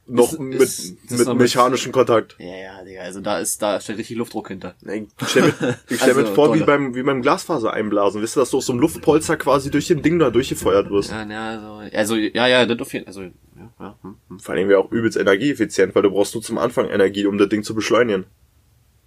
noch 0.06 0.34
Ist- 0.34 0.40
mit, 0.40 0.62
ist- 0.62 1.12
mit 1.12 1.28
mit- 1.28 1.38
mechanischem 1.38 1.94
Kontakt. 1.94 2.36
Ja, 2.38 2.58
ja, 2.58 2.84
Digga, 2.84 3.02
also 3.04 3.22
da 3.22 3.40
ist, 3.40 3.62
da 3.62 3.80
steckt 3.80 4.00
richtig 4.00 4.18
Luftdruck 4.18 4.50
hinter. 4.50 4.76
Ich 4.82 5.08
stell 5.30 5.44
mir, 5.44 5.80
ich 5.88 5.98
stell 6.02 6.14
mir 6.16 6.22
Also, 6.24 6.34
vor, 6.34 6.54
wie 6.56 6.60
beim, 6.60 6.94
wie 6.94 7.04
beim 7.04 7.22
Glasfaser 7.22 7.72
einblasen. 7.72 8.22
Wisst 8.22 8.36
ihr, 8.36 8.42
dass 8.42 8.50
du 8.50 8.58
aus 8.58 8.66
so 8.66 8.74
einem 8.74 8.82
Luftpolster 8.82 9.38
quasi 9.38 9.72
durch 9.72 9.88
den 9.88 10.02
Ding 10.02 10.20
da 10.20 10.30
durchgefeuert 10.30 10.90
wirst? 10.90 11.12
Ja, 11.12 11.24
ja, 11.26 11.50
also, 11.52 11.96
also, 11.98 12.16
ja, 12.16 12.48
ja, 12.48 12.66
das 12.66 12.80
auf 12.82 12.92
jeden 12.94 13.08
also, 13.08 13.22
ja, 13.22 13.32
ja, 13.80 13.96
hm, 14.02 14.16
hm. 14.28 14.40
Vor 14.40 14.56
allem 14.56 14.68
wäre 14.68 14.80
auch 14.80 14.92
übelst 14.92 15.18
energieeffizient, 15.18 15.96
weil 15.96 16.02
du 16.02 16.10
brauchst 16.12 16.34
nur 16.34 16.44
zum 16.44 16.58
Anfang 16.58 16.88
Energie, 16.90 17.26
um 17.26 17.38
das 17.38 17.48
Ding 17.48 17.64
zu 17.64 17.74
beschleunigen. 17.74 18.26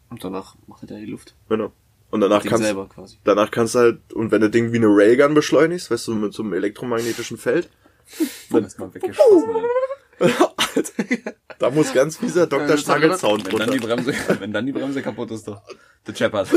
Und 0.09 0.25
danach 0.25 0.55
macht 0.67 0.83
er 0.85 0.87
da 0.89 0.95
die 0.97 1.05
Luft. 1.05 1.35
Genau. 1.51 1.73
Und 2.11 2.21
danach 2.21 2.45
kannst, 2.45 2.65
selber 2.65 2.89
quasi. 2.89 3.19
danach 3.25 3.51
kannst 3.51 3.75
du 3.75 3.79
halt, 3.81 4.13
und 4.13 4.31
wenn 4.31 4.41
du 4.41 4.49
Ding 4.49 4.73
wie 4.73 4.77
eine 4.77 4.87
Railgun 4.89 5.35
beschleunigst, 5.35 5.91
weißt 5.91 6.09
du, 6.09 6.15
mit 6.15 6.33
so 6.33 6.43
einem 6.43 6.53
elektromagnetischen 6.53 7.37
Feld, 7.37 7.69
Dann 8.51 8.65
ist 8.65 8.79
man 8.79 8.95
weggeschossen. 8.95 9.65
da 11.59 11.71
muss 11.71 11.93
ganz 11.93 12.17
fieser 12.17 12.47
Dr. 12.47 12.67
das 12.67 12.89
hat 12.89 12.99
Schnaggel 12.99 13.19
Sound 13.19 13.53
Wenn 13.53 13.59
dann 13.59 13.71
die 13.71 13.79
runter. 13.79 13.97
Bremse, 13.97 14.15
wenn 14.41 14.53
dann 14.53 14.67
die 14.67 14.73
Bremse 14.73 15.03
kaputt 15.03 15.31
ist, 15.31 15.47
doch. 15.47 15.61
Der 16.07 16.15
Chappert. 16.15 16.49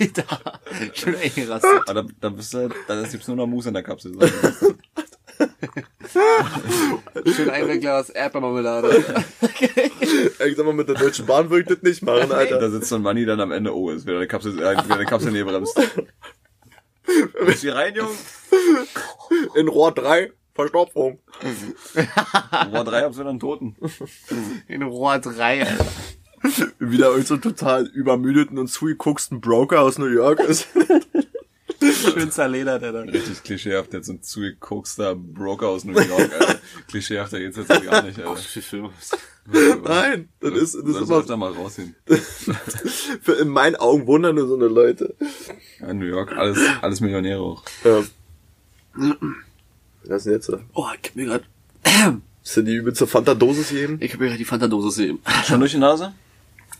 Alter, 0.00 0.60
schön 0.94 1.14
eingerastet. 1.16 1.70
Aber 1.86 1.94
dann, 1.94 2.12
dann 2.20 2.36
bist 2.36 2.54
du, 2.54 2.70
dann 2.88 3.04
ist 3.04 3.12
jetzt 3.12 3.28
nur 3.28 3.36
noch 3.36 3.46
Mousse 3.46 3.68
in 3.68 3.74
der 3.74 3.82
Kapsel. 3.82 4.16
Schön 7.34 7.50
ein 7.50 7.80
Glas 7.80 8.10
Erdbeermarmelade. 8.10 9.04
Ich 10.46 10.56
sag 10.56 10.64
mal, 10.66 10.74
mit 10.74 10.88
der 10.88 10.94
Deutschen 10.96 11.26
Bahn 11.26 11.50
würde 11.50 11.62
ich 11.62 11.68
das 11.68 11.82
nicht 11.82 12.02
machen, 12.02 12.28
Da 12.28 12.36
Alter. 12.36 12.70
sitzt 12.70 12.88
so 12.88 12.96
ein 12.96 13.02
Manni 13.02 13.24
dann 13.24 13.40
am 13.40 13.52
Ende, 13.52 13.74
oh, 13.74 13.90
ist 13.90 14.06
wieder 14.06 14.16
eine 14.18 14.26
Kapsel, 14.26 14.58
äh, 14.62 14.76
wieder 14.84 14.94
eine 14.94 15.06
Kapsel 15.06 15.32
neben 15.32 15.48
bremst. 15.48 15.78
Bist 17.46 17.60
hier 17.60 17.74
rein, 17.74 17.94
Junge? 17.94 18.10
In 19.56 19.68
Rohr 19.68 19.92
3, 19.92 20.32
Verstopfung. 20.54 21.18
Rohr 22.72 22.84
3 22.84 23.00
hab's 23.02 23.18
wieder 23.18 23.28
einen 23.30 23.40
Toten. 23.40 23.76
In 24.68 24.82
Rohr 24.82 25.18
3, 25.18 25.60
Alter. 25.66 25.86
Wieder 26.78 27.08
irgend 27.10 27.26
so 27.26 27.36
total 27.38 27.86
übermüdeten 27.86 28.58
und 28.58 28.68
zugegucksten 28.68 29.40
Broker 29.40 29.80
aus 29.80 29.98
New 29.98 30.06
York 30.06 30.40
ist. 30.40 30.68
Schön 31.80 32.30
zerledert, 32.30 32.82
Alter. 32.82 33.04
Richtig 33.12 33.42
klischeehaft, 33.42 33.92
jetzt 33.92 34.06
so 34.06 34.12
ein 34.12 34.22
zugekokster 34.22 35.14
Broker 35.14 35.68
aus 35.68 35.84
New 35.84 35.92
York, 35.98 36.32
Alter. 36.32 36.60
Klischeehafter 36.88 37.38
geht's 37.38 37.56
jetzt 37.56 37.68
gar 37.68 38.02
nicht, 38.02 38.18
Alter. 38.18 38.36
Für 38.36 38.62
Filme. 38.62 38.90
Nein, 39.84 40.28
das 40.40 40.52
ist, 40.54 40.74
das 40.74 40.84
ist 40.84 41.02
immer, 41.02 41.18
öfter 41.18 41.36
mal 41.36 41.52
raushin. 41.52 41.94
für, 42.06 43.32
in 43.34 43.48
meinen 43.48 43.76
Augen 43.76 44.06
wundern 44.06 44.36
nur 44.36 44.48
so 44.48 44.54
eine 44.54 44.68
Leute. 44.68 45.14
Ja, 45.80 45.92
New 45.92 46.06
York, 46.06 46.32
alles, 46.36 46.58
alles 46.80 47.00
Millionäre 47.00 47.40
auch. 47.40 47.62
Ja. 47.84 48.02
Was 50.04 50.18
ist 50.18 50.26
denn 50.26 50.32
jetzt? 50.32 50.50
Oh, 50.72 50.86
ich 51.00 51.10
hab 51.10 51.16
mir 51.16 51.26
grad, 51.26 51.42
Ist 52.42 52.56
denn 52.56 52.64
die 52.64 52.74
übelste 52.74 53.06
Fanta-Dosis 53.06 53.70
jedem? 53.70 53.98
ich 54.00 54.12
hab 54.12 54.20
mir 54.20 54.28
grad 54.28 54.38
die 54.38 54.44
Fanta-Dose 54.44 54.90
sehen. 54.90 55.18
Schon 55.46 55.60
durch 55.60 55.72
die 55.72 55.78
Nase? 55.78 56.14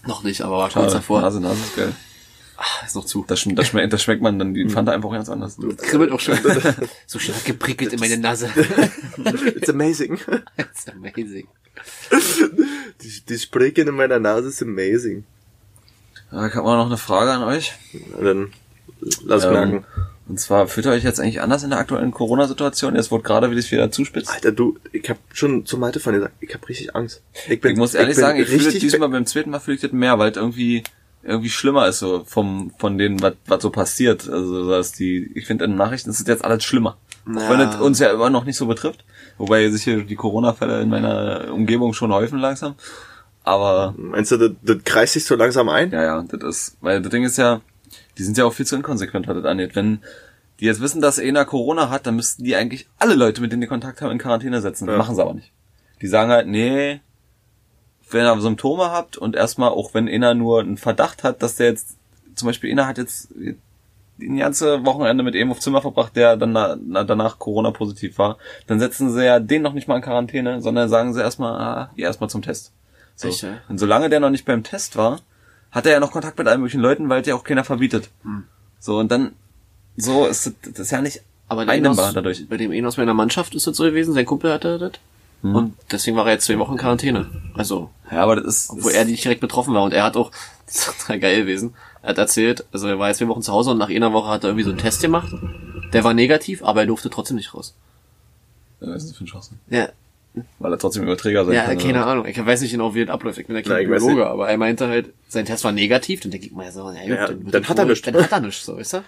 Noch 0.06 0.22
nicht, 0.22 0.42
aber 0.42 0.58
war 0.58 0.70
kurz 0.70 0.92
davor. 0.92 1.20
Nase, 1.20 1.40
Nase 1.40 1.60
ist 1.60 1.76
geil. 1.76 1.94
Ah, 2.56 2.86
ist 2.86 2.94
noch 2.94 3.04
zu. 3.04 3.24
Das, 3.26 3.40
schm- 3.40 3.54
das, 3.56 3.66
schmeckt, 3.68 3.92
das 3.92 4.02
schmeckt 4.02 4.22
man 4.22 4.38
dann 4.38 4.54
die 4.54 4.68
Fanta 4.68 4.92
einfach 4.92 5.10
ganz 5.10 5.28
anders. 5.28 5.56
Kribbelt 5.78 6.12
auch 6.12 6.20
schon. 6.20 6.38
so 7.06 7.18
schön 7.18 7.34
geprickelt 7.44 7.92
in 7.92 8.00
meine 8.00 8.16
Nase. 8.16 8.48
It's 9.56 9.68
amazing. 9.68 10.18
It's 10.56 10.86
amazing. 10.88 11.48
Die, 13.02 13.20
die 13.28 13.38
Sprechen 13.38 13.88
in 13.88 13.94
meiner 13.94 14.18
Nase 14.18 14.48
ist 14.48 14.62
amazing. 14.62 15.24
Ja, 16.30 16.46
ich 16.46 16.54
habe 16.54 16.66
mal 16.66 16.76
noch 16.76 16.86
eine 16.86 16.96
Frage 16.96 17.32
an 17.32 17.42
euch. 17.42 17.72
Na 18.16 18.24
Dann 18.24 18.52
lass 19.24 19.44
Ähm, 19.44 19.52
merken. 19.52 19.84
Und 20.26 20.40
zwar, 20.40 20.68
fühlt 20.68 20.86
ihr 20.86 20.92
euch 20.92 21.04
jetzt 21.04 21.20
eigentlich 21.20 21.42
anders 21.42 21.64
in 21.64 21.70
der 21.70 21.78
aktuellen 21.78 22.10
Corona-Situation? 22.10 22.96
Jetzt 22.96 23.10
wurde 23.10 23.24
gerade 23.24 23.50
wieder 23.50 23.60
wieder 23.70 23.90
zuspitzt. 23.90 24.30
Alter, 24.30 24.52
du, 24.52 24.78
ich 24.92 25.08
hab 25.10 25.18
schon 25.32 25.66
zum 25.66 25.80
Malte 25.80 26.00
von 26.00 26.14
dir 26.14 26.20
gesagt, 26.20 26.36
ich 26.40 26.54
hab 26.54 26.66
richtig 26.66 26.94
Angst. 26.96 27.20
Ich, 27.48 27.60
bin, 27.60 27.72
Ich 27.72 27.78
muss 27.78 27.94
ehrlich 27.94 28.14
bin 28.16 28.24
sagen, 28.24 28.40
ich 28.40 28.48
fühle 28.48 28.72
diesmal 28.72 29.08
beim 29.10 29.26
zweiten 29.26 29.50
Mal 29.50 29.60
fühle 29.60 29.74
ich 29.74 29.82
das 29.82 29.92
mehr, 29.92 30.18
weil 30.18 30.32
irgendwie 30.32 30.82
irgendwie 31.24 31.50
schlimmer 31.50 31.86
ist 31.88 31.98
so 32.00 32.24
vom 32.24 32.72
von 32.78 32.98
denen 32.98 33.20
was 33.22 33.34
was 33.46 33.62
so 33.62 33.70
passiert. 33.70 34.28
Also 34.28 34.68
dass 34.70 34.92
die, 34.92 35.30
ich 35.34 35.46
finde 35.46 35.64
in 35.64 35.72
den 35.72 35.78
Nachrichten 35.78 36.10
ist 36.10 36.20
es 36.20 36.26
jetzt 36.26 36.44
alles 36.44 36.64
schlimmer, 36.64 36.96
auch 37.28 37.40
Ja. 37.40 37.50
wenn 37.50 37.60
es 37.60 37.76
uns 37.76 37.98
ja 37.98 38.10
immer 38.12 38.30
noch 38.30 38.44
nicht 38.44 38.56
so 38.56 38.66
betrifft. 38.66 39.04
Wobei 39.38 39.68
sich 39.70 39.82
hier 39.84 40.04
die 40.04 40.14
Corona-Fälle 40.16 40.80
in 40.80 40.88
meiner 40.88 41.52
Umgebung 41.52 41.92
schon 41.92 42.12
häufen 42.12 42.38
langsam. 42.38 42.74
Aber 43.42 43.94
Meinst 43.98 44.30
du, 44.32 44.36
das, 44.36 44.52
das 44.62 44.76
kreist 44.84 45.14
sich 45.14 45.24
so 45.24 45.34
langsam 45.34 45.68
ein? 45.68 45.90
ja, 45.90 46.02
ja, 46.02 46.22
das 46.22 46.42
ist, 46.42 46.76
weil 46.80 47.02
das 47.02 47.10
Ding 47.10 47.24
ist 47.24 47.36
ja, 47.36 47.60
die 48.16 48.22
sind 48.22 48.38
ja 48.38 48.44
auch 48.44 48.52
viel 48.52 48.64
zu 48.66 48.76
inkonsequent, 48.76 49.26
was 49.28 49.36
das 49.36 49.44
angeht. 49.44 49.74
Wenn 49.76 49.98
die 50.60 50.66
jetzt 50.66 50.80
wissen, 50.80 51.02
dass 51.02 51.18
einer 51.18 51.44
Corona 51.44 51.90
hat, 51.90 52.06
dann 52.06 52.16
müssten 52.16 52.44
die 52.44 52.54
eigentlich 52.56 52.86
alle 52.98 53.14
Leute, 53.14 53.40
mit 53.40 53.50
denen 53.52 53.60
die 53.60 53.66
Kontakt 53.66 54.00
haben, 54.00 54.12
in 54.12 54.18
Quarantäne 54.18 54.60
setzen. 54.62 54.88
Ja. 54.88 54.96
Machen 54.96 55.16
sie 55.16 55.22
aber 55.22 55.34
nicht. 55.34 55.50
Die 56.00 56.06
sagen 56.06 56.30
halt, 56.30 56.46
nee, 56.46 57.00
wenn 58.14 58.24
ihr 58.24 58.40
Symptome 58.40 58.90
habt 58.90 59.18
und 59.18 59.36
erstmal 59.36 59.70
auch 59.70 59.92
wenn 59.92 60.08
einer 60.08 60.34
nur 60.34 60.60
einen 60.60 60.78
Verdacht 60.78 61.22
hat, 61.22 61.42
dass 61.42 61.56
der 61.56 61.66
jetzt, 61.66 61.96
zum 62.34 62.46
Beispiel 62.46 62.70
einer 62.70 62.86
hat 62.86 62.96
jetzt 62.98 63.28
ein 64.20 64.38
ganze 64.38 64.84
Wochenende 64.86 65.24
mit 65.24 65.34
ihm 65.34 65.50
auf 65.50 65.60
Zimmer 65.60 65.82
verbracht, 65.82 66.16
der 66.16 66.36
dann 66.36 66.52
na, 66.52 66.76
na, 66.80 67.04
danach 67.04 67.38
Corona-positiv 67.38 68.16
war, 68.18 68.38
dann 68.66 68.78
setzen 68.78 69.12
sie 69.12 69.24
ja 69.24 69.40
den 69.40 69.62
noch 69.62 69.72
nicht 69.72 69.88
mal 69.88 69.96
in 69.96 70.02
Quarantäne, 70.02 70.62
sondern 70.62 70.88
sagen 70.88 71.12
sie 71.12 71.20
erstmal, 71.20 71.60
ah, 71.60 71.90
geh 71.96 72.02
erstmal 72.02 72.30
zum 72.30 72.42
Test. 72.42 72.72
So. 73.16 73.28
Ja? 73.28 73.58
Und 73.68 73.78
solange 73.78 74.08
der 74.08 74.20
noch 74.20 74.30
nicht 74.30 74.44
beim 74.44 74.62
Test 74.62 74.96
war, 74.96 75.20
hat 75.70 75.86
er 75.86 75.92
ja 75.92 76.00
noch 76.00 76.12
Kontakt 76.12 76.38
mit 76.38 76.46
allen 76.46 76.60
möglichen 76.60 76.80
Leuten, 76.80 77.08
weil 77.08 77.22
der 77.22 77.34
auch 77.34 77.44
keiner 77.44 77.64
verbietet. 77.64 78.08
Hm. 78.22 78.44
So, 78.78 78.98
und 78.98 79.10
dann, 79.10 79.32
so 79.96 80.26
ist 80.26 80.46
das, 80.46 80.54
das 80.62 80.78
ist 80.78 80.90
ja 80.92 81.00
nicht 81.00 81.22
Aber 81.48 81.62
einnehmbar 81.62 82.04
Enos, 82.04 82.14
dadurch. 82.14 82.48
bei 82.48 82.56
dem 82.56 82.70
Enos 82.70 82.96
meiner 82.96 83.14
Mannschaft 83.14 83.54
ist 83.54 83.66
das 83.66 83.76
so 83.76 83.84
gewesen, 83.84 84.14
sein 84.14 84.26
Kumpel 84.26 84.52
hatte 84.52 84.78
das. 84.78 84.92
Hm. 85.44 85.54
Und 85.54 85.74
deswegen 85.92 86.16
war 86.16 86.26
er 86.26 86.32
jetzt 86.32 86.46
zwei 86.46 86.58
Wochen 86.58 86.72
in 86.72 86.78
Quarantäne. 86.78 87.26
Also, 87.54 87.90
Ja, 88.10 88.22
aber 88.22 88.36
das 88.36 88.46
ist, 88.46 88.70
obwohl 88.70 88.92
das, 88.92 88.94
er 89.00 89.04
nicht 89.04 89.22
direkt 89.22 89.40
betroffen 89.42 89.74
war. 89.74 89.82
Und 89.82 89.92
er 89.92 90.02
hat 90.02 90.16
auch, 90.16 90.30
das 90.66 90.76
ist 90.76 90.98
total 91.00 91.20
geil 91.20 91.42
gewesen, 91.42 91.74
er 92.02 92.10
hat 92.10 92.18
erzählt, 92.18 92.64
also 92.72 92.88
er 92.88 92.98
war 92.98 93.08
jetzt 93.08 93.18
zwei 93.18 93.28
Wochen 93.28 93.42
zu 93.42 93.52
Hause 93.52 93.70
und 93.72 93.78
nach 93.78 93.90
einer 93.90 94.12
Woche 94.12 94.28
hat 94.28 94.42
er 94.44 94.48
irgendwie 94.50 94.64
so 94.64 94.70
einen 94.70 94.78
Test 94.78 95.02
gemacht. 95.02 95.32
Der 95.92 96.02
war 96.02 96.14
negativ, 96.14 96.62
aber 96.64 96.80
er 96.80 96.86
durfte 96.86 97.10
trotzdem 97.10 97.36
nicht 97.36 97.54
raus. 97.54 97.74
Ja, 98.80 98.88
was 98.88 99.04
ist 99.04 99.10
das 99.10 99.18
für 99.18 99.24
ein 99.24 99.26
Schwachsinn? 99.28 99.58
Ja, 99.70 99.88
Weil 100.58 100.72
er 100.72 100.78
trotzdem 100.78 101.02
Überträger 101.04 101.44
sein 101.44 101.54
ja 101.54 101.64
kann. 101.64 101.78
keine 101.78 101.98
oder? 101.98 102.06
Ahnung. 102.08 102.26
Ich 102.26 102.44
weiß 102.44 102.60
nicht 102.62 102.72
genau, 102.72 102.94
wie 102.94 103.04
das 103.04 103.14
abläuft. 103.14 103.38
Ich 103.38 103.46
bin 103.46 103.54
ja 103.56 103.62
kein 103.62 103.86
Biologe, 103.86 104.26
aber 104.26 104.48
er 104.48 104.56
meinte 104.58 104.88
halt, 104.88 105.12
sein 105.28 105.44
Test 105.44 105.62
war 105.64 105.72
negativ. 105.72 106.20
Dann 106.20 106.30
denke 106.30 106.46
ich 106.46 106.52
mal 106.52 106.70
so, 106.72 106.90
ja, 106.90 107.02
Ja, 107.04 107.26
dann 107.28 107.50
das 107.50 107.68
hat 107.68 107.78
er 107.78 107.84
nichts. 107.84 108.02
Dann 108.04 108.16
hat 108.22 108.32
er 108.32 108.40
nichts, 108.40 108.64
so, 108.64 108.76
weißt 108.76 108.94
du? 108.94 109.04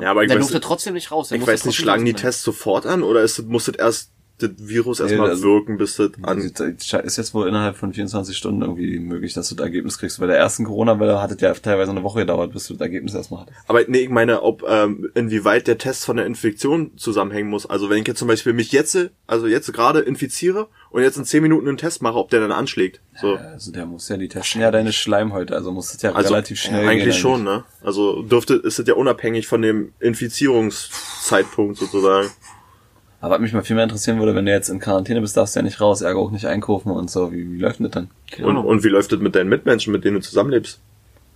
Ja, 0.00 0.10
aber 0.12 0.22
ich 0.22 0.28
Der 0.28 0.38
weiß, 0.38 0.46
durfte 0.46 0.60
trotzdem 0.60 0.94
nicht 0.94 1.10
raus. 1.10 1.28
Der 1.30 1.38
ich 1.38 1.46
weiß 1.46 1.64
nicht, 1.66 1.76
schlagen 1.76 2.04
die. 2.04 2.14
Tests 2.14 2.42
sofort 2.44 2.86
an 2.86 3.02
oder 3.02 3.22
ist 3.22 3.42
muss 3.48 3.64
das 3.64 3.74
erst 3.74 4.10
das 4.48 4.68
Virus 4.68 5.00
erstmal 5.00 5.30
also- 5.30 5.42
wirken, 5.44 5.76
bis 5.78 5.96
das 5.96 6.10
an. 6.22 6.38
ist 6.38 7.16
jetzt 7.16 7.34
wohl 7.34 7.48
innerhalb 7.48 7.76
von 7.76 7.92
24 7.92 8.36
Stunden 8.36 8.62
irgendwie 8.62 8.98
möglich, 8.98 9.34
dass 9.34 9.48
du 9.48 9.54
das 9.54 9.64
Ergebnis 9.64 9.98
kriegst. 9.98 10.20
Bei 10.20 10.26
der 10.26 10.36
ersten 10.36 10.64
Corona-Welle 10.64 11.20
hat 11.20 11.30
es 11.32 11.40
ja 11.40 11.52
teilweise 11.54 11.90
eine 11.90 12.02
Woche 12.02 12.20
gedauert, 12.20 12.52
bis 12.52 12.66
du 12.66 12.74
das 12.74 12.80
Ergebnis 12.80 13.14
erstmal 13.14 13.42
hattest. 13.42 13.58
Aber 13.66 13.80
nee, 13.86 13.98
ich 14.00 14.10
meine, 14.10 14.42
ob 14.42 14.64
ähm, 14.68 15.08
inwieweit 15.14 15.66
der 15.66 15.78
Test 15.78 16.04
von 16.04 16.16
der 16.16 16.26
Infektion 16.26 16.96
zusammenhängen 16.96 17.48
muss. 17.50 17.66
Also 17.66 17.90
wenn 17.90 17.98
ich 18.02 18.06
jetzt 18.08 18.18
zum 18.18 18.28
Beispiel 18.28 18.52
mich 18.52 18.72
jetzt, 18.72 19.10
also 19.26 19.46
jetzt 19.46 19.72
gerade 19.72 20.00
infiziere 20.00 20.68
und 20.90 21.02
jetzt 21.02 21.16
in 21.16 21.24
10 21.24 21.42
Minuten 21.42 21.66
einen 21.68 21.76
Test 21.76 22.02
mache, 22.02 22.16
ob 22.16 22.30
der 22.30 22.40
dann 22.40 22.52
anschlägt. 22.52 23.00
So. 23.20 23.34
Also 23.36 23.72
der 23.72 23.86
muss 23.86 24.08
ja, 24.08 24.16
die 24.16 24.28
testen 24.28 24.60
ja 24.60 24.70
deine 24.70 24.92
Schleimhäute, 24.92 25.54
also 25.54 25.72
muss 25.72 25.92
das 25.92 26.02
ja 26.02 26.12
Also 26.12 26.32
relativ 26.34 26.60
schnell 26.60 26.84
ja, 26.84 26.90
gehen. 26.90 27.00
eigentlich 27.00 27.18
schon, 27.18 27.44
ne? 27.44 27.64
Also 27.82 28.22
dürfte 28.22 28.54
ist 28.54 28.78
das 28.78 28.86
ja 28.86 28.94
unabhängig 28.94 29.46
von 29.46 29.62
dem 29.62 29.92
Infizierungszeitpunkt 30.00 31.76
sozusagen. 31.78 32.28
Aber 33.24 33.36
was 33.36 33.40
mich 33.40 33.54
mal 33.54 33.62
viel 33.62 33.74
mehr 33.74 33.84
interessieren 33.84 34.18
würde, 34.18 34.34
wenn 34.34 34.44
du 34.44 34.52
jetzt 34.52 34.68
in 34.68 34.80
Quarantäne 34.80 35.22
bist, 35.22 35.34
darfst 35.34 35.56
du 35.56 35.60
ja 35.60 35.62
nicht 35.62 35.80
raus, 35.80 36.02
ärger 36.02 36.18
auch 36.18 36.30
nicht 36.30 36.44
einkaufen 36.44 36.90
und 36.90 37.10
so. 37.10 37.32
Wie, 37.32 37.54
wie 37.54 37.58
läuft 37.58 37.78
denn 37.78 37.90
das 37.90 37.92
dann? 37.92 38.10
Und, 38.44 38.58
und 38.58 38.84
wie 38.84 38.88
läuft 38.88 39.12
das 39.12 39.18
mit 39.18 39.34
deinen 39.34 39.48
Mitmenschen, 39.48 39.94
mit 39.94 40.04
denen 40.04 40.16
du 40.16 40.20
zusammenlebst? 40.20 40.78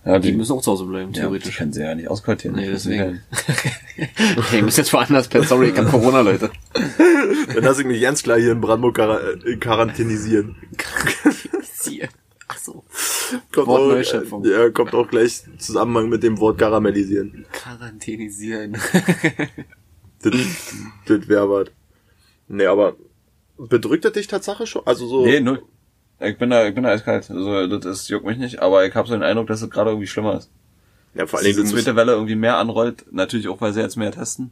Ja, 0.05 0.19
Die 0.19 0.33
müssen 0.33 0.51
auch 0.53 0.61
zu 0.61 0.69
Hause 0.69 0.85
bleiben, 0.85 1.07
ja, 1.07 1.13
die 1.13 1.19
theoretisch. 1.21 1.57
können 1.57 1.73
sie 1.73 1.81
ja 1.81 1.95
nicht 1.95 2.07
ausquartieren. 2.07 2.57
Nee, 2.57 2.67
deswegen. 2.67 3.23
okay, 4.37 4.57
ich 4.57 4.61
muss 4.61 4.77
jetzt 4.77 4.93
woanders 4.93 5.29
pennen. 5.29 5.45
Sorry, 5.45 5.69
ich 5.69 5.77
hab 5.79 5.89
Corona, 5.89 6.21
Leute. 6.21 6.51
Dann 7.55 7.63
lass 7.63 7.79
ich 7.79 7.87
mich 7.87 7.99
ganz 8.03 8.21
klar 8.21 8.37
hier 8.37 8.51
in 8.51 8.61
Brandenburg 8.61 8.99
äh, 8.99 9.55
quarantänisieren. 9.55 10.57
Siehe. 11.73 12.07
Ach 12.47 12.57
so. 12.59 12.83
Kommt 13.51 13.65
Wort 13.65 14.07
auch, 14.07 14.43
äh, 14.45 14.51
ja, 14.51 14.69
kommt 14.69 14.93
auch 14.93 15.07
gleich 15.07 15.41
Zusammenhang 15.57 16.07
mit 16.09 16.21
dem 16.21 16.39
Wort 16.39 16.59
karamellisieren. 16.59 17.47
Quarantänisieren. 17.51 18.77
Das, 20.21 20.33
das 21.07 21.27
wäre 21.27 21.49
was. 21.49 21.69
Nee, 22.49 22.65
aber 22.65 22.95
bedrückt 23.57 24.03
das 24.05 24.13
dich 24.13 24.27
Tatsache 24.27 24.67
schon? 24.67 24.81
Also 24.85 25.07
so. 25.07 25.25
Nee, 25.25 25.39
null. 25.39 25.63
Ich 26.19 26.37
bin 26.37 26.49
da, 26.49 26.67
ich 26.67 26.75
bin 26.75 26.83
da 26.83 26.89
eiskalt. 26.89 27.29
Also, 27.31 27.67
das 27.67 27.85
ist, 27.85 28.09
juckt 28.09 28.25
mich 28.25 28.37
nicht, 28.37 28.59
aber 28.59 28.85
ich 28.85 28.93
habe 28.93 29.07
so 29.07 29.13
den 29.13 29.23
Eindruck, 29.23 29.47
dass 29.47 29.61
es 29.61 29.69
gerade 29.69 29.91
irgendwie 29.91 30.07
schlimmer 30.07 30.37
ist. 30.37 30.49
ja, 31.13 31.25
vor 31.25 31.39
Dass 31.39 31.45
allen 31.45 31.45
Dingen, 31.45 31.55
diese 31.55 31.69
du 31.69 31.75
musst, 31.75 31.85
zweite 31.85 31.95
Welle 31.95 32.11
irgendwie 32.11 32.35
mehr 32.35 32.57
anrollt. 32.57 33.05
Natürlich 33.11 33.47
auch, 33.47 33.61
weil 33.61 33.71
sie 33.71 33.79
jetzt 33.79 33.95
mehr 33.95 34.11
testen. 34.11 34.51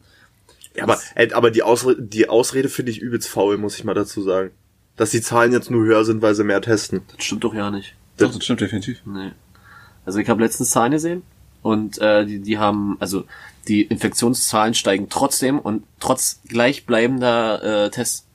ja, 0.76 0.84
aber, 0.84 0.98
ey, 1.16 1.34
aber 1.34 1.52
die 1.52 1.64
Ausrede, 1.64 2.02
die 2.02 2.30
Ausrede 2.30 2.70
finde 2.70 2.92
ich 2.94 3.00
übelst 3.02 3.28
faul, 3.28 3.58
muss 3.58 3.78
ich 3.78 3.84
mal 3.84 3.94
dazu 3.94 4.22
sagen. 4.22 4.52
Dass 4.96 5.12
die 5.12 5.22
Zahlen 5.22 5.52
jetzt 5.52 5.70
nur 5.70 5.86
höher 5.86 6.06
sind, 6.06 6.22
weil 6.22 6.36
sie 6.36 6.44
mehr 6.46 6.62
testen. 6.62 7.02
Das 7.16 7.26
stimmt 7.26 7.44
doch 7.44 7.54
ja 7.54 7.70
nicht. 7.70 7.96
Doch, 8.18 8.34
das 8.34 8.44
stimmt 8.44 8.62
definitiv. 8.62 9.02
Nee. 9.06 9.32
Also 10.06 10.20
ich 10.20 10.30
habe 10.30 10.42
letztens 10.42 10.72
Zahlen 10.72 10.94
gesehen 10.94 11.22
und 11.62 11.98
äh, 12.00 12.26
die, 12.26 12.40
die 12.40 12.58
haben, 12.58 12.96
also 13.02 13.26
die 13.68 13.82
Infektionszahlen 13.84 14.74
steigen 14.74 15.10
trotzdem 15.10 15.60
und 15.60 15.84
trotz 16.00 16.40
gleichbleibender 16.48 17.86
äh, 17.86 17.90
Tests. 17.90 18.26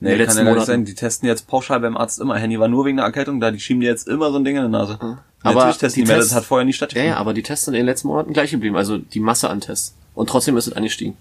Nee, 0.00 0.16
kann 0.24 0.36
ja 0.46 0.54
nicht 0.54 0.66
sein. 0.66 0.84
Die 0.84 0.94
testen 0.94 1.28
jetzt 1.28 1.48
pauschal 1.48 1.80
beim 1.80 1.96
Arzt 1.96 2.20
immer. 2.20 2.36
Handy 2.36 2.58
war 2.60 2.68
nur 2.68 2.84
wegen 2.84 2.98
der 2.98 3.06
Erkältung 3.06 3.40
da. 3.40 3.50
Die 3.50 3.58
schieben 3.58 3.80
dir 3.80 3.88
jetzt 3.88 4.06
immer 4.06 4.30
so 4.30 4.38
ein 4.38 4.44
Ding 4.44 4.56
in 4.56 4.62
die 4.62 4.68
Nase. 4.68 4.96
Aber 5.42 5.54
Natürlich 5.54 5.78
testen 5.78 6.02
die 6.04 6.08
die. 6.08 6.14
Tests- 6.14 6.28
Das 6.30 6.36
hat 6.38 6.44
vorher 6.44 6.66
Ja, 6.66 6.72
stattgefunden. 6.72 7.10
ja, 7.10 7.16
aber 7.16 7.34
die 7.34 7.42
Tests 7.42 7.64
sind 7.64 7.74
in 7.74 7.78
den 7.80 7.86
letzten 7.86 8.08
Monaten 8.08 8.32
gleich 8.32 8.50
geblieben, 8.52 8.76
also 8.76 8.98
die 8.98 9.20
Masse 9.20 9.50
an 9.50 9.60
Tests. 9.60 9.94
Und 10.14 10.28
trotzdem 10.28 10.56
ist 10.56 10.68
es 10.68 10.72
angestiegen. 10.72 11.16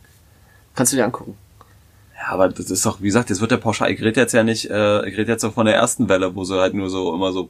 Kannst 0.76 0.94
du 0.94 0.98
dir 0.98 1.06
angucken. 1.06 1.36
Ja, 2.28 2.34
aber 2.34 2.50
das 2.50 2.70
ist 2.70 2.86
doch, 2.86 3.02
wie 3.02 3.06
gesagt, 3.06 3.30
jetzt 3.30 3.40
wird 3.42 3.52
der 3.52 3.58
pauschal. 3.58 3.92
Ich 3.92 4.02
rede 4.02 4.20
jetzt 4.20 4.34
ja 4.34 4.44
nicht, 4.44 4.70
äh, 4.70 5.08
ich 5.08 5.18
rede 5.18 5.32
jetzt 5.32 5.42
so 5.42 5.52
von 5.52 5.66
der 5.66 5.76
ersten 5.76 6.10
Welle, 6.10 6.36
wo 6.36 6.44
sie 6.44 6.60
halt 6.60 6.74
nur 6.74 6.90
so 6.90 7.14
immer 7.14 7.32
so 7.32 7.50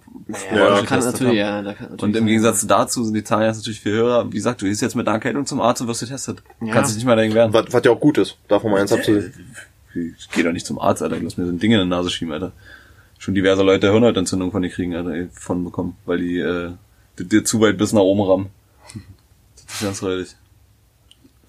Ja, 0.54 0.82
kann 0.84 1.00
natürlich, 1.00 1.22
haben. 1.30 1.36
ja, 1.36 1.62
da 1.62 1.74
kann 1.74 1.84
natürlich 1.90 2.04
Und 2.04 2.10
im 2.10 2.14
sein. 2.16 2.26
Gegensatz 2.28 2.68
dazu 2.68 3.04
sind 3.04 3.14
die 3.16 3.24
Zahlen 3.24 3.46
jetzt 3.48 3.58
natürlich 3.58 3.82
viel 3.82 3.94
höher. 3.94 4.26
Wie 4.32 4.36
gesagt, 4.36 4.62
du 4.62 4.66
gehst 4.66 4.82
jetzt 4.82 4.96
mit 4.96 5.08
einer 5.08 5.16
Erkältung 5.16 5.46
zum 5.46 5.62
Arzt 5.62 5.82
und 5.82 5.88
wirst 5.88 6.02
getestet. 6.02 6.44
Ja. 6.62 6.74
Kannst 6.74 6.92
dich 6.92 6.98
nicht 6.98 7.06
mal 7.06 7.16
dagegen 7.16 7.34
wehren. 7.34 7.54
Was, 7.54 7.66
was 7.72 7.84
ja 7.84 7.92
auch 7.92 8.00
gut 8.00 8.18
ist, 8.18 8.38
davon 8.48 8.72
mal 8.72 8.82
eins 8.82 8.92
abzusehen. 8.94 9.34
Ich 9.96 10.30
geh 10.30 10.44
doch 10.44 10.52
nicht 10.52 10.66
zum 10.66 10.78
Arzt, 10.80 11.02
Alter. 11.02 11.18
Ich 11.18 11.24
lass 11.24 11.38
mir 11.38 11.46
so 11.46 11.52
ein 11.52 11.60
Ding 11.60 11.72
in 11.72 11.80
die 11.80 11.86
Nase 11.86 12.10
schieben, 12.10 12.34
Alter. 12.34 12.52
Schon 13.18 13.34
diverse 13.34 13.64
Leute 13.64 13.92
Hirnhautentzündung 13.92 14.52
von 14.52 14.62
dir 14.62 14.70
kriegen, 14.70 14.96
Alter, 14.96 15.28
von 15.32 15.64
bekommen, 15.64 15.98
weil 16.06 16.20
die, 16.20 16.38
äh, 16.38 16.70
die 17.18 17.26
dir 17.26 17.44
zu 17.44 17.60
weit 17.62 17.78
bis 17.80 17.94
nach 17.94 18.02
oben 18.02 18.22
rammen. 18.22 18.50
Das 19.66 19.74
ist 19.76 19.82
ganz 19.82 20.04
räudig. 20.04 20.36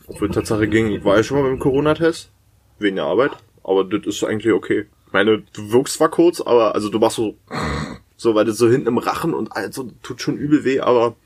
Obwohl 0.06 0.30
Tatsache 0.30 0.66
ging, 0.66 0.90
ich 0.92 1.04
war 1.04 1.18
ja 1.18 1.22
schon 1.22 1.36
mal 1.42 1.46
beim 1.48 1.58
Corona-Test. 1.58 2.30
Wegen 2.78 2.96
der 2.96 3.06
Arbeit. 3.06 3.32
Aber 3.64 3.84
das 3.84 4.06
ist 4.06 4.24
eigentlich 4.24 4.52
okay. 4.52 4.86
Ich 5.06 5.12
meine, 5.12 5.42
du 5.52 5.72
wirkst 5.72 5.94
zwar 5.94 6.10
kurz, 6.10 6.40
aber, 6.40 6.74
also 6.74 6.88
du 6.88 6.98
machst 6.98 7.16
so, 7.16 7.36
so, 8.16 8.34
weil 8.34 8.44
das 8.44 8.58
so 8.58 8.68
hinten 8.68 8.88
im 8.88 8.98
Rachen 8.98 9.34
und 9.34 9.52
also, 9.52 9.90
tut 10.02 10.20
schon 10.20 10.36
übel 10.36 10.64
weh, 10.64 10.80
aber 10.80 11.16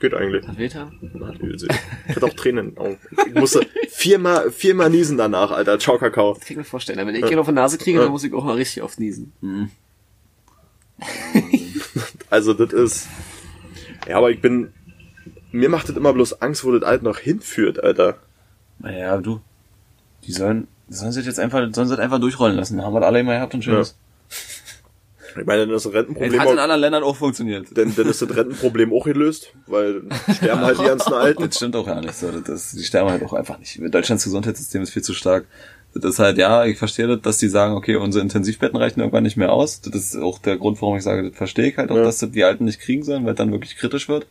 geht 0.00 0.14
eigentlich. 0.14 0.46
Hat 0.46 0.58
wehtan? 0.58 0.92
Hat 1.24 1.38
übel 1.38 1.60
weh. 1.60 1.68
Ich 2.08 2.16
hatte 2.16 2.26
auch 2.26 2.34
Tränen 2.34 2.68
in 2.68 2.74
den 2.74 2.78
Augen. 2.78 2.98
Ich 3.26 3.34
musste 3.34 3.66
viermal, 3.88 4.50
viermal 4.50 4.90
niesen 4.90 5.16
danach, 5.16 5.50
Alter. 5.50 5.78
Ciao, 5.78 5.98
Kakao. 5.98 6.34
Das 6.34 6.40
kann 6.40 6.50
ich 6.52 6.56
mir 6.58 6.64
vorstellen. 6.64 7.06
Wenn 7.06 7.14
ich 7.14 7.30
ihn 7.30 7.38
auf 7.38 7.46
die 7.46 7.52
Nase 7.52 7.78
kriege, 7.78 7.98
dann 7.98 8.10
muss 8.10 8.24
ich 8.24 8.32
auch 8.32 8.44
mal 8.44 8.56
richtig 8.56 8.82
oft 8.82 8.98
niesen. 9.00 9.32
Also, 12.28 12.54
das 12.54 12.72
ist, 12.72 13.08
ja, 14.06 14.16
aber 14.16 14.30
ich 14.30 14.40
bin, 14.40 14.72
mir 15.50 15.68
macht 15.68 15.88
das 15.88 15.96
immer 15.96 16.12
bloß 16.12 16.42
Angst, 16.42 16.64
wo 16.64 16.70
das 16.70 16.84
alt 16.84 17.02
noch 17.02 17.18
hinführt, 17.18 17.82
Alter. 17.82 18.18
Naja, 18.78 19.18
du. 19.18 19.40
Die 20.26 20.32
sollen, 20.32 20.68
sollen 20.90 21.12
sich 21.12 21.26
jetzt 21.26 21.38
einfach, 21.40 21.60
sollen 21.72 21.88
sie 21.88 21.96
das 21.96 21.98
einfach 22.04 22.18
durchrollen 22.20 22.56
lassen. 22.56 22.76
Da 22.78 22.84
haben 22.84 22.92
wir 22.94 23.00
das 23.00 23.06
alle 23.08 23.20
immer 23.20 23.34
gehabt 23.34 23.54
und 23.54 23.62
schön 23.64 23.78
ist. 23.80 23.96
Ich 25.38 25.46
meine, 25.46 25.64
dann 25.64 25.76
ist 25.76 25.86
das 25.86 25.92
Rentenproblem 25.92 26.40
hat 26.40 26.50
in 26.50 26.58
anderen 26.58 26.80
Ländern 26.80 27.02
auch 27.04 27.14
funktioniert. 27.14 27.68
dann, 27.74 27.94
dann 27.94 28.08
ist 28.08 28.20
das 28.20 28.36
Rentenproblem 28.36 28.92
auch 28.92 29.04
gelöst, 29.04 29.52
weil 29.68 30.02
sterben 30.34 30.60
halt 30.62 30.78
die 30.80 30.84
ganzen 30.86 31.12
Alten. 31.12 31.44
Das 31.46 31.56
stimmt 31.56 31.76
auch 31.76 31.86
ja 31.86 32.00
nicht 32.00 32.14
so. 32.16 32.30
Das, 32.32 32.72
die 32.72 32.82
sterben 32.82 33.10
halt 33.10 33.22
auch 33.22 33.32
einfach 33.32 33.58
nicht. 33.60 33.78
Deutschlands 33.94 34.24
Gesundheitssystem 34.24 34.82
ist 34.82 34.90
viel 34.90 35.02
zu 35.02 35.14
stark. 35.14 35.46
Das 35.94 36.04
ist 36.14 36.18
halt, 36.18 36.36
ja, 36.38 36.64
ich 36.64 36.78
verstehe 36.78 37.06
das, 37.06 37.20
dass 37.22 37.38
die 37.38 37.48
sagen, 37.48 37.74
okay, 37.74 37.94
unsere 37.96 38.22
Intensivbetten 38.22 38.76
reichen 38.76 39.00
irgendwann 39.00 39.22
nicht 39.22 39.36
mehr 39.36 39.52
aus. 39.52 39.80
Das 39.80 39.94
ist 39.94 40.16
auch 40.16 40.38
der 40.38 40.56
Grund, 40.56 40.80
warum 40.82 40.96
ich 40.96 41.02
sage, 41.04 41.28
das 41.28 41.36
verstehe 41.36 41.68
ich 41.68 41.76
halt 41.78 41.90
auch, 41.92 41.96
Ja. 41.96 42.02
dass 42.04 42.18
das 42.18 42.30
die 42.32 42.44
Alten 42.44 42.64
nicht 42.64 42.80
kriegen 42.80 43.02
sollen, 43.04 43.24
weil 43.24 43.32
es 43.34 43.38
dann 43.38 43.52
wirklich 43.52 43.76
kritisch 43.76 44.08
wird. 44.08 44.26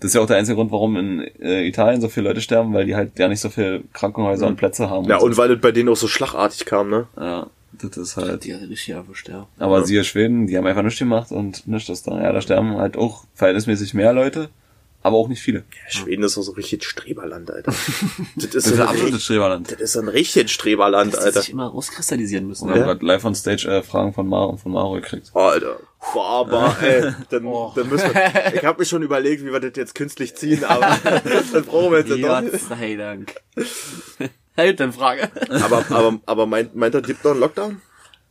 Das 0.00 0.10
ist 0.10 0.14
ja 0.14 0.20
auch 0.20 0.26
der 0.26 0.36
einzige 0.36 0.54
Grund, 0.56 0.70
warum 0.70 0.96
in 0.96 1.20
äh, 1.40 1.66
Italien 1.66 2.00
so 2.00 2.08
viele 2.08 2.28
Leute 2.28 2.40
sterben, 2.40 2.72
weil 2.72 2.86
die 2.86 2.94
halt 2.94 3.18
ja 3.18 3.26
nicht 3.28 3.40
so 3.40 3.48
viele 3.50 3.82
Krankenhäuser 3.92 4.46
und 4.46 4.56
Plätze 4.56 4.88
haben. 4.88 5.06
Ja, 5.08 5.18
so. 5.18 5.26
und 5.26 5.36
weil 5.36 5.48
das 5.48 5.60
bei 5.60 5.72
denen 5.72 5.88
auch 5.88 5.96
so 5.96 6.06
schlagartig 6.06 6.64
kam, 6.66 6.88
ne? 6.90 7.08
ja, 7.16 7.48
das 7.72 7.96
ist 7.96 8.16
halt. 8.16 8.44
Die 8.44 8.52
richtig 8.52 8.90
erwischt, 8.90 9.28
ja. 9.28 9.46
Aber 9.58 9.78
Ja. 9.80 9.84
siehe 9.84 10.04
Schweden, 10.04 10.46
die 10.46 10.56
haben 10.56 10.66
einfach 10.66 10.82
nichts 10.84 10.98
gemacht 11.00 11.32
und 11.32 11.66
nichts 11.66 11.88
ist 11.88 12.06
da. 12.06 12.22
Ja, 12.22 12.32
da 12.32 12.40
sterben 12.40 12.76
halt 12.76 12.96
auch 12.96 13.24
verhältnismäßig 13.34 13.92
mehr 13.94 14.12
Leute, 14.12 14.50
aber 15.02 15.16
auch 15.16 15.26
nicht 15.28 15.42
viele. 15.42 15.64
Schweden 15.88 16.22
ist 16.22 16.36
doch 16.36 16.42
so 16.42 16.52
richtig 16.52 16.84
Streberland, 16.84 17.50
Alter. 17.50 17.72
das 18.36 18.44
ist 18.44 18.54
Das 18.54 18.64
so 18.64 18.74
ist 18.74 18.80
ein 18.80 18.82
ein, 18.82 18.88
absolutes 18.94 19.24
Streberland. 19.24 19.72
das 19.72 19.80
ist 19.80 19.92
so 19.94 20.00
ein 20.00 20.08
richtiges 20.08 20.52
Streberland, 20.52 21.12
Dass 21.12 21.24
Alter. 21.24 21.40
sich 21.40 21.50
immer 21.50 21.66
rauskristallisieren 21.66 22.46
müssen. 22.46 22.70
Haben 22.70 22.78
Ja. 22.78 22.84
gerade 22.86 23.04
live 23.04 23.24
on 23.24 23.34
stage 23.34 23.66
äh, 23.68 23.82
Fragen 23.82 24.12
von 24.12 24.28
Maro 24.28 24.56
von 24.58 24.70
Maro 24.70 24.92
gekriegt. 24.94 25.30
Oh, 25.34 25.40
Alter. 25.40 25.76
Boah, 26.14 26.26
aber, 26.40 26.76
ey, 26.80 27.12
dann, 27.30 27.44
Oh. 27.44 27.72
dann 27.74 27.88
müssen 27.88 28.14
wir, 28.14 28.54
ich 28.54 28.64
habe 28.64 28.80
mir 28.80 28.86
schon 28.86 29.02
überlegt, 29.02 29.44
wie 29.44 29.52
wir 29.52 29.60
das 29.60 29.72
jetzt 29.76 29.94
künstlich 29.94 30.34
ziehen, 30.36 30.64
aber 30.64 30.96
das 31.52 31.66
brauchen 31.66 31.90
wir 31.92 31.98
jetzt 31.98 32.10
Ja, 32.10 32.40
doch. 32.40 32.50
Gott 32.50 32.60
sei 32.60 32.94
Dank. 32.96 33.34
Halt, 34.56 34.80
dann 34.80 34.92
Frage. 34.92 35.28
Aber, 35.62 35.84
aber, 35.90 36.18
aber 36.26 36.46
meint, 36.46 36.74
meint 36.74 36.94
er, 36.94 37.02
gibt 37.02 37.24
noch 37.24 37.32
einen 37.32 37.40
Lockdown? 37.40 37.80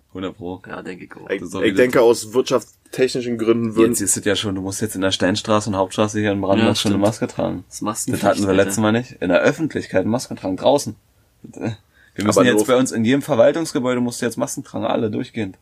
100 0.10 0.36
Pro. 0.38 0.62
Ja, 0.68 0.82
denke 0.82 1.06
ich 1.06 1.16
auch. 1.16 1.30
Ich, 1.30 1.42
ich 1.70 1.76
denke, 1.76 2.02
aus 2.02 2.34
wirtschaftstechnischen 2.34 3.38
Gründen 3.38 3.76
würden, 3.76 3.92
Jetzt 3.92 4.02
ist 4.02 4.18
es 4.18 4.26
ja 4.26 4.36
schon, 4.36 4.56
du 4.56 4.62
musst 4.62 4.82
jetzt 4.82 4.96
in 4.96 5.02
der 5.02 5.12
Steinstraße 5.12 5.70
und 5.70 5.76
Hauptstraße 5.76 6.20
hier 6.20 6.32
in 6.32 6.42
Brandenburg 6.42 6.76
Ja, 6.76 6.82
schon 6.82 6.94
eine. 6.94 7.02
Maske 7.02 7.28
tragen. 7.28 7.66
Das 7.70 7.82
machst 7.82 8.08
du 8.08 8.14
Das 8.14 8.24
hatten 8.24 8.48
wir 8.48 8.54
letztes 8.54 8.78
Mal 8.80 8.94
nicht. 8.94 9.12
In 9.22 9.30
der 9.30 9.42
Öffentlichkeit 9.42 10.06
Masken 10.06 10.36
tragen, 10.38 10.58
draußen. 10.58 10.96
Wir 11.44 11.76
müssen 12.16 12.40
Aber 12.40 12.46
jetzt 12.46 12.66
bei 12.66 12.76
uns 12.76 12.92
in 12.92 13.06
jedem 13.06 13.22
Verwaltungsgebäude 13.22 14.02
musst 14.02 14.22
du 14.22 14.26
jetzt 14.26 14.38
Masken 14.38 14.64
tragen, 14.64 14.86
alle 14.86 15.12
durchgehend. 15.12 15.58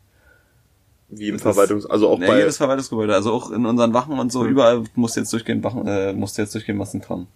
Wie 1.09 1.29
im 1.29 1.37
Verwaltungs-, 1.37 1.85
also 1.85 2.09
auch 2.09 2.17
Nee, 2.17 2.27
bei, 2.27 2.39
jedes 2.39 2.57
Verwaltungsgebäude, 2.57 3.13
also 3.13 3.31
auch 3.31 3.51
in 3.51 3.65
unseren 3.65 3.93
Wachen 3.93 4.17
und 4.17 4.31
so, 4.31 4.45
überall 4.45 4.83
musst 4.95 5.15
du 5.15 5.21
jetzt 5.21 5.31
durchgehen, 5.31 5.63
Wachen, 5.63 5.87
äh, 5.87 6.13
musst 6.13 6.37
du 6.37 6.41
jetzt 6.41 6.53
durchgehen 6.55 6.77
Masken 6.77 7.01
tragen. 7.01 7.27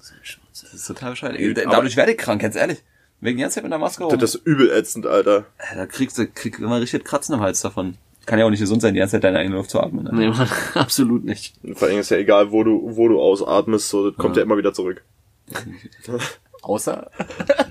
Das 0.52 0.74
ist 0.74 0.88
total 0.88 1.12
bescheuert. 1.12 1.38
Dadurch 1.66 1.96
werde 1.96 2.12
ich 2.12 2.18
krank, 2.18 2.42
ganz 2.42 2.56
ehrlich. 2.56 2.80
Wegen 3.22 3.38
die 3.38 3.42
ganze 3.42 3.56
Zeit 3.56 3.64
mit 3.64 3.72
der 3.72 3.80
Maske 3.80 4.04
rum. 4.06 4.18
das 4.18 4.36
ist 4.36 4.46
übel 4.46 4.72
ätzend, 4.72 5.06
Alter. 5.06 5.46
Äh, 5.58 5.76
Da 5.76 5.86
kriegst 5.86 6.18
du 6.18 6.26
krieg 6.28 6.58
immer 6.60 6.80
richtig 6.80 7.04
Kratzen 7.04 7.36
im 7.36 7.42
Hals 7.42 7.62
davon. 7.62 7.96
Kann 8.26 8.40
ja 8.40 8.46
auch 8.46 8.50
nicht 8.50 8.60
gesund 8.62 8.82
sein, 8.82 8.94
die 8.94 9.00
ganze 9.00 9.14
Zeit 9.14 9.24
deine 9.24 9.40
eigene 9.40 9.56
Luft 9.58 9.72
zu 9.72 9.80
atmen. 9.82 10.06
Ne? 10.06 10.12
Nee, 10.14 10.28
Mann, 10.30 10.48
absolut 10.76 11.26
nicht. 11.26 11.56
Vor 11.74 11.88
allem 11.88 12.00
ist 12.00 12.12
ja 12.12 12.18
egal, 12.18 12.52
wo 12.52 12.64
du, 12.64 12.96
wo 12.96 13.08
du 13.08 13.20
ausatmest, 13.20 13.90
so, 13.90 14.10
das 14.10 14.18
kommt 14.18 14.38
ja, 14.38 14.44
immer 14.44 14.58
wieder 14.58 14.74
zurück. 14.74 15.04
Außer, 16.62 17.10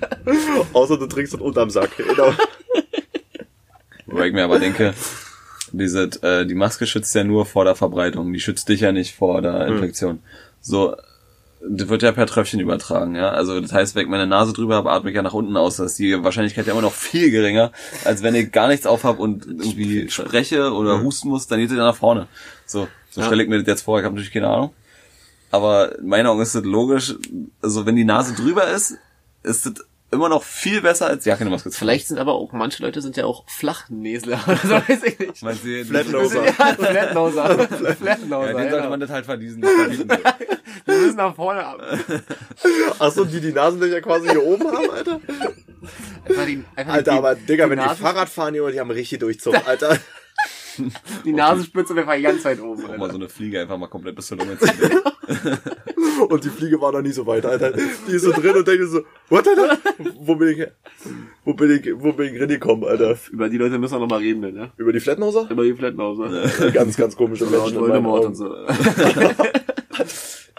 Außer 0.73 0.97
du 0.97 1.05
trinkst 1.07 1.33
es 1.33 1.39
unterm 1.39 1.69
Sack. 1.69 1.91
Genau. 1.97 2.33
Wo 4.07 4.21
ich 4.21 4.33
mir 4.33 4.43
aber 4.43 4.59
denke, 4.59 4.93
diese, 5.71 6.09
äh, 6.21 6.45
die 6.45 6.55
Maske 6.55 6.85
schützt 6.87 7.13
ja 7.15 7.23
nur 7.23 7.45
vor 7.45 7.65
der 7.65 7.75
Verbreitung, 7.75 8.31
die 8.33 8.39
schützt 8.39 8.69
dich 8.69 8.81
ja 8.81 8.91
nicht 8.91 9.15
vor 9.15 9.41
der 9.41 9.67
Infektion. 9.67 10.19
So, 10.61 10.95
das 11.67 11.89
wird 11.89 12.03
ja 12.03 12.11
per 12.13 12.25
Tröpfchen 12.25 12.59
übertragen, 12.61 13.15
ja. 13.15 13.29
Also 13.31 13.59
das 13.59 13.73
heißt, 13.73 13.95
wenn 13.95 14.03
ich 14.03 14.09
meine 14.09 14.27
Nase 14.27 14.53
drüber 14.53 14.75
habe, 14.75 14.91
atme 14.91 15.09
ich 15.09 15.15
ja 15.15 15.21
nach 15.21 15.33
unten 15.33 15.57
aus. 15.57 15.75
Da 15.77 15.83
ist 15.85 15.99
die 15.99 16.23
Wahrscheinlichkeit 16.23 16.67
ja 16.67 16.71
immer 16.73 16.81
noch 16.81 16.93
viel 16.93 17.31
geringer, 17.31 17.71
als 18.05 18.23
wenn 18.23 18.33
ich 18.35 18.51
gar 18.51 18.67
nichts 18.69 18.85
aufhab 18.87 19.19
und 19.19 19.45
irgendwie 19.45 20.09
spreche 20.09 20.71
oder 20.73 21.01
husten 21.01 21.27
muss, 21.29 21.47
dann 21.47 21.59
geht 21.59 21.69
es 21.69 21.75
ja 21.77 21.83
nach 21.83 21.95
vorne. 21.95 22.27
So, 22.65 22.87
so 23.09 23.21
Ja. 23.21 23.27
stelle 23.27 23.43
ich 23.43 23.49
mir 23.49 23.57
das 23.59 23.67
jetzt 23.67 23.81
vor, 23.81 23.99
ich 23.99 24.05
habe 24.05 24.15
natürlich 24.15 24.33
keine 24.33 24.47
Ahnung. 24.47 24.71
Aber 25.51 25.97
in 25.99 26.07
meiner 26.07 26.29
Augen 26.31 26.41
ist 26.41 26.55
das 26.55 26.63
logisch. 26.63 27.15
Also 27.61 27.85
wenn 27.85 27.95
die 27.95 28.05
Nase 28.05 28.35
drüber 28.35 28.67
ist, 28.69 28.95
ist 29.43 29.65
das 29.65 29.73
immer 30.11 30.29
noch 30.29 30.43
viel 30.43 30.81
besser 30.81 31.07
als 31.07 31.25
ja 31.25 31.35
keine 31.35 31.49
Maske. 31.49 31.71
vielleicht 31.71 32.07
sind 32.07 32.17
aber 32.17 32.33
auch, 32.33 32.51
manche 32.51 32.81
Leute 32.83 33.01
sind 33.01 33.15
ja 33.17 33.25
auch 33.25 33.43
Flachnäsler, 33.47 34.39
oder 34.47 34.57
so 34.57 34.69
weiß 34.89 35.03
ich 35.03 35.19
nicht. 35.19 35.43
Meinst 35.43 35.63
du, 35.63 35.85
Flatnoser. 35.85 36.45
Ja, 36.45 36.51
Flatnoser. 36.51 37.67
Flatnoser, 37.99 38.51
Ja, 38.51 38.57
den 38.57 38.69
sollte 38.69 38.83
ja. 38.85 38.89
man 38.89 38.99
das 38.99 39.09
halt 39.09 39.25
verbieten. 39.25 39.61
Die 40.87 40.91
müssen 40.91 41.17
nach 41.17 41.35
vorne 41.35 41.63
ab. 41.65 41.81
Achso, 42.97 43.25
die 43.25 43.39
die 43.39 43.51
Nasenlöcher 43.51 44.01
quasi 44.01 44.29
hier 44.29 44.43
oben 44.43 44.65
haben, 44.71 44.89
Alter? 44.89 45.19
Einfach 46.25 46.45
die, 46.45 46.63
einfach 46.75 46.93
Alter, 46.93 47.11
die, 47.11 47.17
aber 47.17 47.35
Digga, 47.35 47.65
die 47.65 47.71
wenn 47.71 47.79
die 47.79 47.95
Fahrrad 47.95 48.29
fahren, 48.29 48.55
Junge, 48.55 48.71
die 48.71 48.79
haben 48.79 48.89
richtig 48.91 49.19
Durchzug, 49.19 49.55
Alter. 49.67 49.97
Die 51.25 51.33
Nasenspitze 51.33 51.95
einfach 51.95 52.21
ganz 52.21 52.45
weit 52.45 52.61
oben. 52.61 52.83
Auch 52.83 52.87
mal 52.89 53.01
Alter. 53.01 53.11
so 53.11 53.19
eine 53.19 53.29
Fliege 53.29 53.61
einfach 53.61 53.77
mal 53.77 53.87
komplett 53.87 54.15
bis 54.15 54.27
zur 54.27 54.37
Lunge 54.37 54.57
ziehen. 54.57 54.99
Und 56.29 56.43
die 56.43 56.49
Fliege 56.49 56.79
war 56.81 56.91
noch 56.91 57.01
nie 57.01 57.11
so 57.11 57.25
weit, 57.25 57.45
Alter. 57.45 57.71
Die 57.71 58.11
ist 58.11 58.23
so 58.23 58.31
drin 58.31 58.55
und 58.55 58.67
denkt 58.67 58.89
so, 58.89 59.01
what, 59.29 59.47
Alter? 59.47 59.77
Wo 60.19 60.35
bin 60.35 60.49
ich, 60.49 60.67
wo 61.45 61.53
bin 61.53 61.71
ich, 61.71 61.93
wo 61.95 62.11
bin 62.11 62.33
ich 62.33 62.41
reingekommen, 62.41 62.83
Alter? 62.83 63.15
Über 63.31 63.47
die 63.47 63.57
Leute 63.57 63.77
müssen 63.79 63.93
wir 63.95 63.99
noch 63.99 64.09
mal 64.09 64.19
reden, 64.19 64.41
ne? 64.41 64.71
Über 64.75 64.91
die 64.91 64.99
Flatnoser? 64.99 65.47
Über 65.49 65.63
die 65.63 65.73
Flatnoser. 65.73 66.71
Ganz, 66.71 66.97
ganz 66.97 67.15
komische 67.15 67.45
Menschen. 67.45 67.77
Und 67.77 68.35
so. 68.35 68.53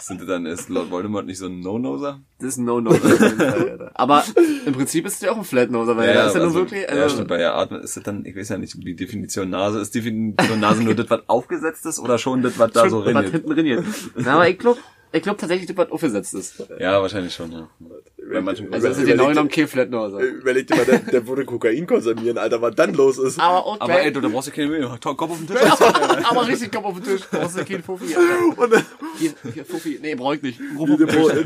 Sind 0.00 0.20
das 0.20 0.28
dann, 0.28 0.46
ist 0.46 0.68
Lord 0.68 0.90
Voldemort 0.90 1.26
nicht 1.26 1.38
so 1.38 1.46
ein 1.46 1.60
No-Noser? 1.60 2.20
Das 2.38 2.48
ist 2.48 2.56
ein 2.58 2.64
No-No. 2.64 2.90
auf 2.90 3.02
jeden 3.02 3.36
Fall, 3.36 3.70
Alter. 3.70 3.90
Aber 3.94 4.24
im 4.66 4.72
Prinzip 4.72 5.06
ist 5.06 5.14
es 5.16 5.20
ja 5.20 5.32
auch 5.32 5.36
ein 5.36 5.44
Flatnoser, 5.44 5.96
weil 5.96 6.08
er 6.08 6.26
ist 6.26 6.34
ja 6.34 6.42
nur 6.42 6.54
wirklich, 6.54 6.82
ja, 6.82 6.88
also, 6.88 7.14
stimmt, 7.16 7.28
bei 7.28 7.38
der 7.38 7.54
Atmen 7.54 7.82
ist 7.82 7.96
das 7.96 8.04
dann, 8.04 8.24
ich 8.24 8.36
weiß 8.36 8.48
ja 8.50 8.58
nicht, 8.58 8.74
die 8.82 8.96
Definition 8.96 9.50
Nase, 9.50 9.80
ist 9.80 9.94
Definition 9.94 10.60
Nase 10.60 10.82
nur 10.82 10.94
das, 10.94 11.08
was 11.10 11.20
aufgesetzt 11.26 11.86
ist 11.86 11.98
oder 11.98 12.18
schon 12.18 12.42
das, 12.42 12.58
was 12.58 12.72
da 12.72 12.88
so 12.88 13.04
was 13.04 13.14
rein 13.14 13.30
hinten 13.30 13.50
drin 13.50 13.64
geht. 13.64 13.84
Na, 14.16 14.34
aber 14.34 14.48
ich 14.48 14.58
glaub, 14.58 14.78
ich 15.12 15.22
glaub 15.22 15.38
tatsächlich, 15.38 15.66
das 15.68 15.76
was 15.76 15.90
aufgesetzt 15.90 16.34
ist. 16.34 16.62
Ja, 16.78 17.00
wahrscheinlich 17.02 17.34
schon, 17.34 17.52
ja. 17.52 17.68
Bei 18.32 18.40
manchen 18.40 18.72
Also, 18.72 18.88
das 18.88 18.96
ist 18.98 19.02
Überleg- 19.04 19.10
genau 19.12 19.28
genommen 19.28 19.48
kein 19.50 19.66
Flatnoser. 19.68 20.20
Überleg 20.20 20.66
dir 20.66 20.76
mal, 20.76 20.84
der, 20.84 20.98
der 20.98 21.26
würde 21.26 21.44
Kokain 21.44 21.86
konsumieren, 21.86 22.38
Alter, 22.38 22.62
was 22.62 22.74
dann 22.74 22.94
los 22.94 23.18
ist. 23.18 23.38
Aber 23.40 23.66
auch 23.66 23.80
aber 23.80 24.00
ey, 24.02 24.12
du, 24.12 24.20
da 24.20 24.28
brauchst 24.28 24.48
du 24.48 24.52
keine 24.52 24.68
Mühe, 24.68 24.98
Kopf 25.02 25.20
auf 25.20 25.36
den 25.38 25.46
Tisch. 25.48 25.58
aber 25.60 26.46
richtig 26.46 26.72
Kopf 26.72 26.84
auf 26.84 26.94
den 26.94 27.04
Tisch. 27.04 27.22
Brauchst 27.30 27.58
du 27.58 27.64
keinen 27.64 27.82
Fuffi, 27.82 28.14
Alter. 28.14 28.58
Und 28.62 28.72
dann, 28.72 28.86
Hier, 29.18 29.32
hier, 29.52 29.64
Fuffi. 29.64 29.98
Nee, 30.00 30.14
brauch 30.14 30.34
ich 30.34 30.42
nicht. 30.42 30.60
Ruf 30.78 30.88
der, 30.96 31.08
auf 31.08 31.32
der, 31.32 31.42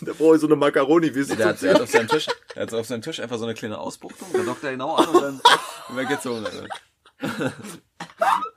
der 0.00 0.12
braucht 0.12 0.40
so 0.40 0.46
eine 0.46 0.56
Macaroni, 0.56 1.14
wie 1.14 1.18
es 1.20 1.28
Der 1.28 1.46
hat, 1.46 1.62
der 1.62 1.74
hat 1.74 1.80
auf 1.82 1.90
seinem 1.90 2.08
Tisch, 2.08 2.26
der 2.54 2.62
hat 2.62 2.74
auf 2.74 2.86
seinem 2.86 3.02
Tisch 3.02 3.20
einfach 3.20 3.38
so 3.38 3.44
eine 3.44 3.54
kleine 3.54 3.78
Ausbuchtung, 3.78 4.28
da 4.32 4.38
dockt 4.40 4.62
er 4.64 4.72
genau 4.72 4.94
an 4.94 5.08
und 5.08 5.22
dann 5.22 5.40
weggezogen. 5.96 6.44
Alter. 6.46 7.52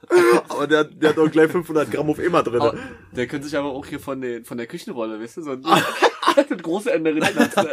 Aber 0.50 0.68
der, 0.68 0.84
der 0.84 1.10
hat 1.10 1.18
auch 1.18 1.30
gleich 1.30 1.52
500 1.52 1.92
Gramm 1.92 2.10
auf 2.10 2.20
immer 2.20 2.44
drin. 2.44 2.78
Der 3.12 3.28
könnte 3.28 3.48
sich 3.48 3.58
aber 3.58 3.70
auch 3.70 3.86
hier 3.86 4.00
von, 4.00 4.22
den, 4.22 4.46
von 4.46 4.58
der 4.58 4.68
Küchenrolle, 4.68 5.20
weißt 5.20 5.38
du, 5.38 5.42
so 5.42 5.52
ein 5.52 5.64
das 6.36 6.58
große 6.62 6.92
Ende 6.92 7.16
rinschnatzen. 7.16 7.68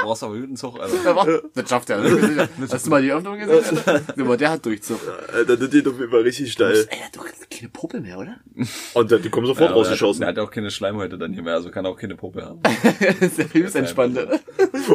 Du 0.00 0.06
brauchst 0.06 0.22
aber 0.22 0.34
Hütenzug, 0.34 0.80
Alter. 0.80 1.42
Das 1.54 1.68
schafft 1.68 1.90
er. 1.90 1.98
ne? 2.00 2.48
Hast 2.70 2.86
du 2.86 2.90
mal 2.90 3.02
die 3.02 3.12
Öffnung 3.12 3.38
gesehen? 3.38 3.78
Alter? 3.86 4.00
Guck 4.16 4.26
mal, 4.26 4.36
der 4.36 4.50
hat 4.50 4.64
Durchzug. 4.64 4.98
Alter, 5.32 5.56
das 5.56 5.70
geht 5.70 5.86
auf 5.86 5.98
jeden 5.98 6.10
Fall 6.10 6.22
richtig 6.22 6.52
steil. 6.52 6.72
Ey, 6.76 6.86
der 6.96 7.06
hat 7.06 7.16
doch 7.16 7.26
keine 7.50 7.68
Puppe 7.70 8.00
mehr, 8.00 8.18
oder? 8.18 8.36
Und 8.94 9.10
der, 9.10 9.18
die 9.18 9.28
kommen 9.28 9.46
sofort 9.46 9.70
Ja, 9.70 9.74
aber 9.74 9.82
der, 9.82 9.90
hat, 9.90 9.90
rausgeschossen. 9.92 10.20
der 10.20 10.28
hat 10.30 10.38
auch 10.38 10.50
keine 10.50 10.70
Schleimhäute 10.70 11.18
dann 11.18 11.32
hier 11.32 11.42
mehr, 11.42 11.54
also 11.54 11.70
kann 11.70 11.84
auch 11.86 11.96
keine 11.96 12.14
Puppe 12.16 12.44
haben. 12.44 12.60
Ist 13.20 13.38
der 13.38 13.52
höchst 13.52 13.76
entspannte. 13.76 14.40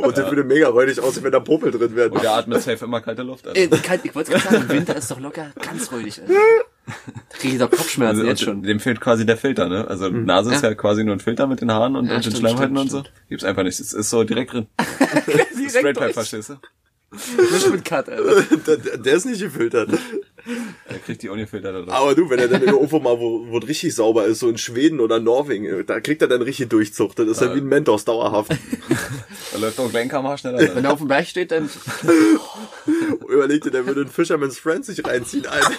Und 0.01 0.17
der 0.17 0.30
würde 0.30 0.43
mega 0.43 0.67
räudig 0.69 0.99
aussehen, 0.99 1.23
wenn 1.23 1.32
da 1.32 1.39
Popel 1.39 1.71
drin 1.71 1.95
wären. 1.95 2.12
Und 2.12 2.23
der 2.23 2.32
atmet 2.32 2.62
safe 2.62 2.86
immer 2.86 3.01
kalte 3.01 3.21
Luft, 3.23 3.47
Alter. 3.47 3.60
Ey, 3.60 3.67
kalt, 3.69 4.01
ich 4.04 4.15
wollte 4.15 4.32
gerade 4.32 4.43
sagen, 4.45 4.56
im 4.63 4.69
Winter 4.69 4.95
ist 4.95 5.12
doch 5.12 5.19
locker 5.19 5.51
ganz 5.62 5.91
räudig. 5.91 6.21
Alter. 6.21 6.34
Da 6.86 7.38
krieg 7.38 7.54
ich 7.54 7.60
doch 7.60 7.69
Kopfschmerzen 7.71 8.19
Also, 8.19 8.30
jetzt 8.30 8.41
schon. 8.43 8.62
Dem 8.63 8.80
fehlt 8.80 9.02
quasi 9.02 9.26
der 9.26 9.38
Filter, 9.38 9.67
ne? 9.69 9.88
Also 9.88 10.10
Nase 10.10 10.54
ist 10.54 10.62
Ja. 10.63 10.69
ja 10.69 10.76
quasi 10.76 11.04
nur 11.04 11.15
ein 11.15 11.19
Filter 11.19 11.48
mit 11.48 11.62
den 11.62 11.71
Haaren 11.71 11.95
und, 11.95 12.08
Ja, 12.08 12.17
und 12.17 12.26
den 12.26 12.36
Schleimhäuten 12.36 12.78
und 12.78 12.91
so. 12.91 13.04
Gibt's 13.28 13.43
einfach 13.43 13.63
nicht. 13.63 13.80
Es 13.80 13.91
ist 13.93 14.10
so 14.10 14.24
direkt 14.24 14.54
drin. 14.54 14.67
Direkt 15.28 15.71
Straight 15.71 15.98
Pipe, 15.98 16.13
verstehst 16.13 16.50
du? 16.50 16.58
Nicht 17.52 17.71
mit 17.71 17.86
Cut, 17.86 18.10
Alter. 18.10 18.41
Der, 18.67 18.78
der, 18.78 18.98
der 18.98 19.15
ist 19.15 19.26
nicht 19.26 19.39
gefiltert. 19.41 19.89
Er 20.88 21.00
kriegt 21.00 21.24
die 21.24 21.28
drauf. 21.28 21.89
Aber 21.89 22.13
du, 22.13 22.30
wenn 22.30 22.39
er 22.39 22.48
dann 22.48 22.62
irgendwo 22.62 23.00
mal, 23.00 23.19
wo, 23.19 23.48
wo 23.50 23.58
es 23.58 23.67
richtig 23.67 23.95
sauber 23.95 24.26
ist, 24.26 24.39
so 24.39 24.50
in 24.50 24.58
Schweden 24.58 25.00
oder 25.00 25.19
Norwegen, 25.19 25.86
da 25.88 26.00
kriegt 26.00 26.21
er 26.21 26.28
dann 26.28 26.41
richtig 26.41 26.69
Durchzucht. 26.69 27.17
Das 27.17 27.28
ist 27.28 27.41
ja 27.41 27.54
wie 27.56 27.60
ein 27.60 27.65
Mentos 27.65 28.06
dauerhaft. 28.06 28.52
Da 29.54 29.62
läuft 29.62 29.78
gleich 29.91 30.13
ein 30.13 30.38
schneller. 30.38 30.58
Alter. 30.58 30.76
Wenn 30.76 30.84
er 30.86 30.91
auf 30.91 31.00
dem 31.00 31.08
Berg 31.08 31.26
steht, 31.28 31.52
dann 31.52 31.69
Überleg 33.30 33.62
dir, 33.62 33.71
der 33.71 33.88
würde 33.88 34.02
ein 34.02 34.10
Fisherman's 34.10 34.60
Friend 34.60 34.84
sich 34.84 35.06
reinziehen. 35.06 35.45
Alter. 35.48 35.71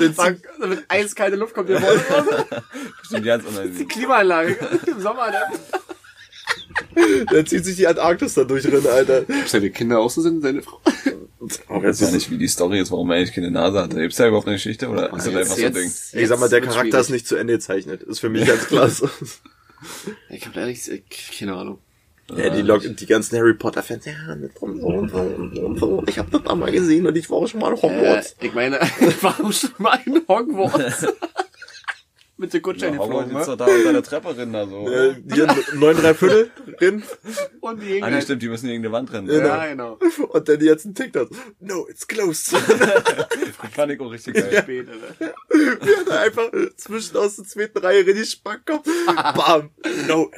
Den 0.00 0.14
Zack, 0.14 0.38
mit 0.58 0.84
eiskalte 0.88 1.36
Luft 1.36 1.54
kommt 1.54 1.68
der 1.68 1.82
Wolf 1.82 2.10
raus. 2.10 2.26
Stimmt, 3.02 3.24
ganz 3.26 3.44
unangenehm. 3.44 3.88
Klimaanlage 3.88 4.58
im 4.86 5.00
Sommer. 5.00 5.30
Ne? 5.30 5.38
Der 7.30 7.44
zieht 7.46 7.64
sich 7.64 7.76
die 7.76 7.86
Antarktis 7.86 8.34
da 8.34 8.44
durch 8.44 8.64
drin, 8.64 8.86
Alter. 8.86 9.24
Seine 9.46 9.70
Kinder 9.70 9.98
auch 10.00 10.10
so 10.10 10.20
sind, 10.20 10.42
seine 10.42 10.62
Frau. 10.62 10.80
Ich 11.48 11.60
weiß 11.68 12.00
ja 12.00 12.10
nicht, 12.10 12.30
wie 12.30 12.38
die 12.38 12.48
Story 12.48 12.80
ist, 12.80 12.90
warum 12.90 13.10
er 13.10 13.16
eigentlich 13.18 13.34
keine 13.34 13.50
Nase 13.50 13.80
hatte. 13.82 13.96
Gibt's 13.96 14.16
da 14.16 14.26
überhaupt 14.26 14.46
eine 14.46 14.56
Geschichte 14.56 14.88
oder 14.88 15.12
ist 15.14 15.26
das 15.26 15.34
einfach 15.34 15.56
so 15.56 15.64
ein 15.66 15.72
Ding? 15.74 15.92
Ich 16.12 16.28
sag 16.28 16.38
mal, 16.40 16.48
der 16.48 16.60
Charakter 16.60 16.98
ist 17.00 17.10
nicht 17.10 17.26
zu 17.26 17.36
Ende 17.36 17.54
gezeichnet. 17.54 18.02
Ist 18.02 18.20
für 18.20 18.28
mich 18.28 18.46
ganz 18.46 18.66
klasse. 18.66 19.08
Ich 20.30 20.44
hab 20.46 20.56
ehrlich, 20.56 20.90
ich- 20.90 21.38
keine 21.38 21.54
Ahnung. 21.54 21.78
Ja, 22.36 22.50
die, 22.50 22.60
Log 22.62 22.82
die 22.84 23.06
ganzen 23.06 23.38
Harry 23.38 23.54
Potter 23.54 23.82
Fans, 23.82 24.04
ja, 24.04 24.34
mit 24.36 24.58
so 24.58 24.66
und 24.66 24.80
so 24.80 24.86
und 24.86 25.10
so 25.10 25.18
und 25.18 25.54
so 25.56 25.60
und 25.66 25.78
so. 25.78 26.04
Ich 26.06 26.18
hab 26.18 26.30
das 26.30 26.42
da 26.42 26.54
mal 26.54 26.70
gesehen 26.70 27.06
und 27.06 27.16
ich 27.16 27.28
war 27.30 27.38
auch 27.38 27.46
schon 27.46 27.60
mal 27.60 27.72
in 27.72 27.78
Äh, 27.78 27.82
Hogwarts. 27.82 28.36
ich 28.40 28.52
meine, 28.54 28.78
ich 29.00 29.22
war 29.22 29.34
auch 29.42 29.52
schon 29.52 29.70
mal 29.78 29.98
in 30.04 30.20
Hogwarts. 30.28 31.06
Mit 32.40 32.52
der 32.52 32.60
Kutsche 32.60 32.86
Ja, 32.86 32.92
geflogen, 32.92 33.36
ist 33.36 33.48
ne? 33.48 33.56
doch 33.56 33.56
da 33.56 33.66
unter 33.66 33.92
der 33.92 34.02
Treppe 34.02 34.36
rein, 34.38 34.52
da 34.52 34.64
so. 34.64 34.88
Äh, 34.88 35.16
hier 35.32 35.46
neun, 35.74 35.96
drei 35.96 36.14
Viertel 36.14 36.50
drin 36.78 37.02
Und 37.60 37.82
die 37.82 38.00
Ah, 38.02 38.10
nee, 38.10 38.20
stimmt, 38.22 38.42
die 38.42 38.48
müssen 38.48 38.68
gegen 38.68 38.82
die 38.82 38.92
Wand 38.92 39.12
rennen. 39.12 39.28
Ja, 39.28 39.66
genau. 39.66 39.98
und 40.28 40.48
dann 40.48 40.60
jetzt 40.60 40.84
ein 40.84 40.94
TikTok. 40.94 41.30
No, 41.58 41.88
it's 41.88 42.06
closed. 42.06 42.56
Fand 43.74 43.92
ich 43.92 44.00
auch 44.00 44.10
richtig 44.12 44.34
geil. 44.34 44.62
Später, 44.62 44.92
ne? 44.92 45.34
Wie 45.50 45.90
er 45.92 46.04
da 46.04 46.20
einfach 46.20 46.50
zwischen 46.76 47.16
aus 47.16 47.36
der 47.36 47.44
zweiten 47.44 47.78
Reihe 47.78 48.06
richtig 48.06 48.30
Spack 48.30 48.64
kommt. 48.64 48.84
Bam. 49.34 49.70
No. 50.06 50.30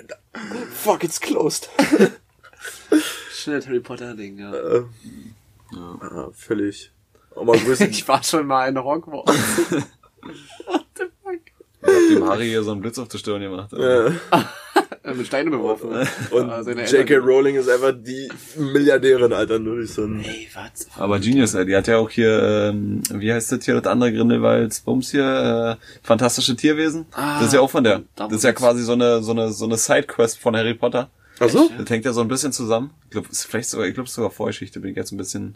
Fuck, 0.72 1.04
it's 1.04 1.20
closed. 1.20 1.68
Schönes 3.30 3.66
Harry 3.66 3.80
Potter 3.80 4.14
Ding, 4.14 4.38
ja. 4.38 4.54
Äh, 4.54 4.84
ah, 5.76 6.30
völlig. 6.32 6.92
Aber 7.36 7.54
Ich 7.80 8.08
war 8.08 8.22
schon 8.22 8.46
mal 8.46 8.68
in 8.68 8.78
Hogwarts. 8.82 9.32
What 10.66 10.86
the 10.96 11.04
fuck? 11.22 11.40
Ich 11.46 11.52
hab 11.58 11.69
dem 11.82 12.28
Harry 12.28 12.46
hier 12.48 12.62
so 12.62 12.72
einen 12.72 12.80
Blitz 12.80 12.98
auf 12.98 13.08
die 13.08 13.18
Stirn 13.18 13.40
gemacht. 13.40 13.72
Äh, 13.72 14.10
Mit 15.14 15.26
Steine 15.26 15.50
beworfen. 15.50 15.90
Und 16.30 16.66
J.K. 16.66 17.16
Rowling 17.16 17.56
ist 17.56 17.68
einfach 17.68 17.92
die 17.96 18.28
Milliardärin, 18.56 19.32
Alter, 19.32 19.58
nur 19.58 19.76
durch 19.76 19.92
so 19.92 20.04
ein... 20.04 20.22
Ey, 20.22 20.48
was? 20.54 20.86
Aber 20.96 21.18
Genius, 21.18 21.54
ey, 21.54 21.64
die 21.64 21.74
hat 21.74 21.88
ja 21.88 21.96
auch 21.96 22.10
hier, 22.10 22.70
ähm, 22.70 23.02
wie 23.14 23.32
heißt 23.32 23.50
das 23.50 23.64
hier, 23.64 23.80
das 23.80 23.90
andere 23.90 24.12
Grindelwalds 24.12 24.80
Bums 24.80 25.10
hier, 25.10 25.78
äh, 25.80 25.84
Fantastische 26.06 26.54
Tierwesen. 26.54 27.06
Ah, 27.12 27.38
das 27.38 27.48
ist 27.48 27.54
ja 27.54 27.60
auch 27.60 27.70
von 27.70 27.82
der. 27.82 28.02
da 28.14 28.26
Das 28.26 28.38
ist 28.38 28.44
ja 28.44 28.52
quasi 28.52 28.82
so 28.82 28.92
eine, 28.92 29.22
so 29.22 29.32
eine, 29.32 29.50
so 29.50 29.64
eine 29.64 29.76
Sidequest 29.76 30.38
von 30.38 30.54
Harry 30.54 30.74
Potter. 30.74 31.08
Ach 31.40 31.48
so? 31.48 31.70
Das 31.76 31.88
hängt 31.88 32.04
ja 32.04 32.12
so 32.12 32.20
ein 32.20 32.28
bisschen 32.28 32.52
zusammen. 32.52 32.90
Ich 33.04 33.10
glaube, 33.10 33.28
ist 33.30 33.44
vielleicht 33.44 33.70
sogar, 33.70 33.86
ich 33.86 33.94
glaube, 33.94 34.08
sogar 34.08 34.30
Vorgeschichte, 34.30 34.80
bin 34.80 34.90
ich 34.90 34.96
jetzt 34.96 35.12
ein 35.12 35.16
bisschen 35.16 35.54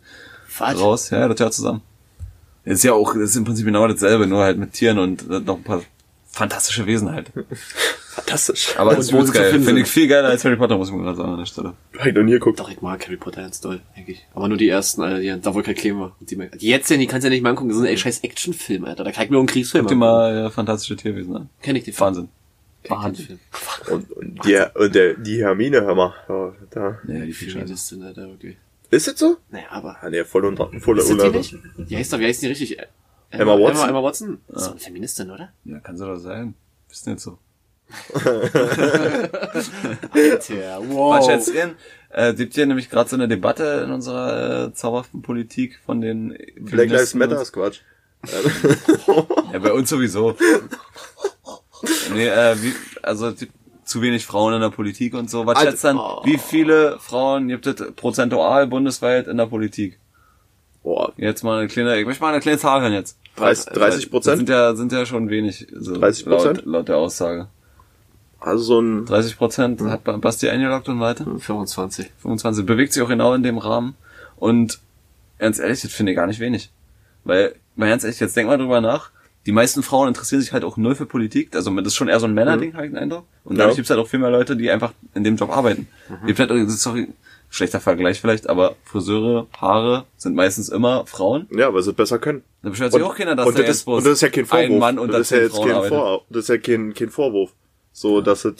Was? 0.59 0.81
raus. 0.81 1.11
Ja, 1.11 1.29
das 1.29 1.39
hört 1.39 1.53
zusammen. 1.53 1.83
Das 2.65 2.75
ist 2.75 2.85
ja 2.85 2.95
auch, 2.95 3.13
das 3.13 3.31
ist 3.31 3.37
im 3.37 3.45
Prinzip 3.45 3.67
genau 3.67 3.87
dasselbe, 3.87 4.27
nur 4.27 4.43
halt 4.43 4.57
mit 4.57 4.73
Tieren 4.73 4.99
und 4.99 5.29
noch 5.29 5.59
ein 5.59 5.63
paar 5.63 5.83
fantastische 6.35 6.87
Wesen 6.87 7.11
halt. 7.11 7.33
Fantastisch. 8.11 8.75
Aber 8.77 8.97
ist 8.97 9.11
übelst 9.11 9.33
sie 9.33 9.33
zu 9.33 9.39
geil. 9.39 9.61
Finde 9.61 9.81
ich 9.81 9.89
viel 9.89 10.07
geiler 10.07 10.29
als 10.29 10.45
Harry 10.45 10.57
Potter, 10.57 10.77
muss 10.77 10.89
ich 10.89 10.95
mir 10.95 11.03
gerade 11.03 11.17
sagen 11.17 11.33
an 11.33 11.39
der 11.39 11.47
Stelle. 11.47 11.75
Hab 11.99 12.07
ich 12.07 12.15
noch 12.15 12.23
nie 12.23 12.33
geguckt. 12.33 12.61
Doch, 12.61 12.71
ich 12.71 12.81
mag 12.81 13.05
Harry 13.07 13.17
Potter 13.17 13.43
ganz 13.43 13.61
doll, 13.61 13.81
eigentlich. 13.97 14.27
Aber 14.35 14.49
nur 14.49 14.57
die 14.57 14.69
ersten, 14.69 15.03
Alter, 15.03 15.21
die, 15.21 15.41
da 15.41 15.55
wo 15.55 15.63
kein. 15.63 15.75
Und 15.93 16.13
Die, 16.21 16.37
die 16.37 16.69
jetzt 16.69 16.91
denn, 16.91 17.01
die 17.01 17.07
kannst 17.07 17.25
du 17.25 17.29
ja 17.29 17.31
nicht 17.31 17.43
mal 17.43 17.51
angucken. 17.51 17.71
Das 17.71 17.79
sind 17.79 17.87
ey 17.87 17.97
scheiß 17.97 18.21
Actionfilme, 18.21 18.87
Alter. 18.87 19.05
Da 19.05 19.13
kann 19.13 19.25
ich 19.25 19.31
mir 19.31 19.35
nur 19.35 19.41
einen 19.41 19.49
Kriegsfilm 19.49 19.85
Guck 19.85 19.91
dir 19.91 19.97
mal 19.97 20.47
äh, 20.47 20.51
fantastische 20.51 20.97
Tierwesen 20.97 21.37
an. 21.37 21.49
Kenn 21.63 21.77
ich. 21.77 22.01
Wahnsinn. 22.01 22.29
Ich 22.83 22.89
den 22.89 22.99
Wahnsinn. 22.99 23.27
Film. 23.27 23.39
Und, 23.91 24.13
und, 24.13 24.45
die, 24.45 24.63
und 24.75 24.95
der, 24.95 25.15
die 25.15 25.39
Hermine, 25.39 25.81
hör 25.81 25.95
mal. 25.95 26.15
Ja, 26.29 26.53
da. 26.71 26.99
Ja, 27.09 27.25
die 27.25 27.33
viel 27.33 27.49
Scheiße. 27.49 27.61
Feministin, 27.61 28.03
Alter, 28.03 28.29
wirklich. 28.29 28.57
Ist 28.91 29.09
das 29.09 29.19
so? 29.19 29.39
Naja, 29.51 29.67
aber. 29.71 29.97
Ah, 30.01 30.11
nee, 30.11 30.25
voll 30.25 30.45
und 30.45 30.57
voll 30.81 30.99
Ist 30.99 31.11
das 31.11 31.33
die 31.33 31.39
nicht? 31.39 31.57
Die 31.91 31.97
heißt 31.97 32.13
doch, 32.13 32.19
wie 32.19 32.27
heißt 32.27 32.43
die 32.43 32.47
richtig? 32.47 32.79
Ä- 33.35 33.41
Emma 33.41 33.53
Watson? 33.59 33.77
Emma, 33.77 33.89
Emma 33.89 34.03
Watson? 34.03 34.41
Ist 34.49 34.67
doch 34.67 34.71
eine 34.73 34.81
Feministin, 34.81 35.31
oder? 35.31 35.53
Ja, 35.65 35.81
kann 35.81 35.97
sie 35.97 36.07
doch 36.07 36.17
sein. 36.17 36.55
Bist 36.89 37.07
nicht 37.07 37.21
so. 37.21 37.39
Alter, 40.13 40.81
wow. 40.89 41.19
Was 41.19 41.27
schätzen? 41.27 41.77
Äh, 42.11 42.35
gibt 42.35 42.55
hier 42.55 42.67
nämlich 42.67 42.89
gerade 42.91 43.11
so 43.11 43.17
eine 43.17 43.29
Debatte 43.29 43.83
in 43.85 43.91
unserer 43.91 44.69
äh, 44.69 44.73
zauberhaften 44.73 45.23
Politik 45.23 45.81
von 45.85 46.01
den 46.01 46.37
Black 46.61 46.89
Lives 46.91 47.15
Matter 47.15 47.41
ist 47.41 47.53
Quatsch. 47.53 47.81
Ja, 49.53 49.59
bei 49.59 49.73
uns 49.73 49.91
sowieso. 49.91 50.35
nee, 52.15 52.27
äh, 52.27 52.57
wie, 52.63 52.73
also 53.03 53.31
die, 53.31 53.49
zu 53.85 54.01
wenig 54.01 54.25
Frauen 54.27 54.55
in 54.55 54.61
der 54.61 54.71
Politik 54.71 55.15
und 55.15 55.31
so. 55.31 55.47
Was 55.47 55.61
schätzt 55.61 55.85
dann, 55.85 55.99
oh. 55.99 56.23
wie 56.25 56.39
viele 56.39 56.99
Frauen 56.99 57.49
gibt 57.49 57.67
es 57.67 57.93
prozentual 57.95 58.67
bundesweit 58.67 59.29
in 59.29 59.37
der 59.37 59.47
Politik? 59.47 60.01
Boah, 60.83 61.13
Jetzt 61.17 61.45
mal 61.45 61.59
eine 61.61 61.69
kleine, 61.69 61.99
ich 61.99 62.07
möchte 62.07 62.23
mal 62.23 62.33
eine 62.33 62.41
kleine 62.41 62.59
Zahl 62.59 62.81
hören 62.81 62.93
jetzt. 62.93 63.19
30, 63.37 63.65
30 63.67 63.77
Das 63.77 64.01
sind 64.01 64.11
Prozent? 64.11 64.49
ja, 64.49 64.75
sind 64.75 64.93
ja 64.93 65.07
schon 65.07 65.29
wenig. 65.31 65.67
So 65.75 65.95
30%? 65.95 66.29
Laut, 66.29 66.65
laut 66.65 66.89
der 66.89 66.97
Aussage. 66.99 67.49
Also 68.41 68.63
so 68.63 68.81
ein, 68.81 69.07
30 69.07 69.39
Prozent 69.39 69.81
hat 69.83 70.05
Ba- 70.05 70.17
Basti 70.19 70.49
eingeloggt 70.49 70.89
und 70.89 71.01
weiter. 71.01 71.25
25. 71.25 72.11
25. 72.19 72.67
Bewegt 72.67 72.93
sich 72.93 73.03
auch 73.03 73.09
genau 73.09 73.33
in 73.35 73.43
dem 73.43 73.59
Rahmen. 73.59 73.95
Und 74.37 74.81
ganz 75.39 75.59
ehrlich, 75.59 75.81
das 75.81 75.93
finde 75.93 76.13
ich 76.13 76.17
gar 76.17 76.27
nicht 76.27 76.41
wenig. 76.41 76.71
Weil, 77.25 77.55
mal 77.75 77.89
ganz 77.89 78.05
ehrlich, 78.05 78.21
jetzt 78.21 78.37
denk 78.37 78.49
mal 78.49 78.59
drüber 78.59 78.81
nach. 78.81 79.11
Die 79.47 79.53
meisten 79.53 79.83
Frauen 79.83 80.09
interessieren 80.09 80.41
sich 80.43 80.53
halt 80.53 80.65
auch 80.65 80.77
null 80.77 80.95
für 80.95 81.07
Politik. 81.07 81.55
Also 81.57 81.71
das 81.77 81.87
ist 81.89 81.95
schon 81.97 82.09
eher 82.09 82.21
so 82.21 82.27
ein 82.27 82.35
Männerding, 82.35 82.75
habe 82.75 82.87
ich 82.87 82.93
den 82.93 82.99
Eindruck. 82.99 83.25
Und 83.45 83.59
dadurch 83.59 83.75
Ja. 83.75 83.77
gibt's 83.77 83.91
halt 83.91 84.01
auch 84.01 84.09
viel 84.09 84.19
mehr 84.21 84.31
Leute, 84.31 84.57
die 84.57 84.71
einfach 84.71 84.93
in 85.15 85.23
dem 85.25 85.37
Job 85.37 85.51
arbeiten. 85.51 85.87
Gibt 86.27 86.39
halt, 86.39 86.51
das 86.51 86.75
ist 86.75 86.87
doch 86.87 86.95
ein 86.95 87.13
schlechter 87.51 87.81
Vergleich 87.81 88.21
vielleicht, 88.21 88.49
aber 88.49 88.75
Friseure, 88.85 89.47
Haare 89.61 90.07
sind 90.17 90.35
meistens 90.35 90.71
immer 90.71 91.07
Frauen. 91.07 91.47
ja, 91.51 91.73
weil 91.73 91.83
sie 91.83 91.91
es 91.91 91.97
besser 91.97 92.19
können. 92.19 92.43
Da 92.63 92.71
beschwert 92.71 92.93
sich 92.93 93.03
auch 93.03 93.15
keiner, 93.17 93.37
dass 93.37 93.47
und 93.47 93.59
da 93.59 93.63
das, 93.63 93.77
ist, 93.77 93.87
und 93.87 94.05
das 94.05 94.15
ist 94.15 94.21
ja 94.23 94.29
kein 94.31 94.47
Vorwurf. 94.47 94.71
ein 94.71 94.79
Mann 94.79 94.99
unter 94.99 95.19
das 95.19 95.31
ist 95.31 95.37
ja 95.37 95.43
jetzt 95.45 95.57
kein 95.57 95.71
arbeitet. 95.73 95.89
Vor, 95.99 96.25
das 96.31 96.43
ist 96.45 96.49
ja 96.49 96.59
kein, 96.59 96.95
kein 96.95 97.11
Vorwurf. 97.11 97.51
So, 97.93 98.21
dass 98.23 98.45
es, 98.45 98.55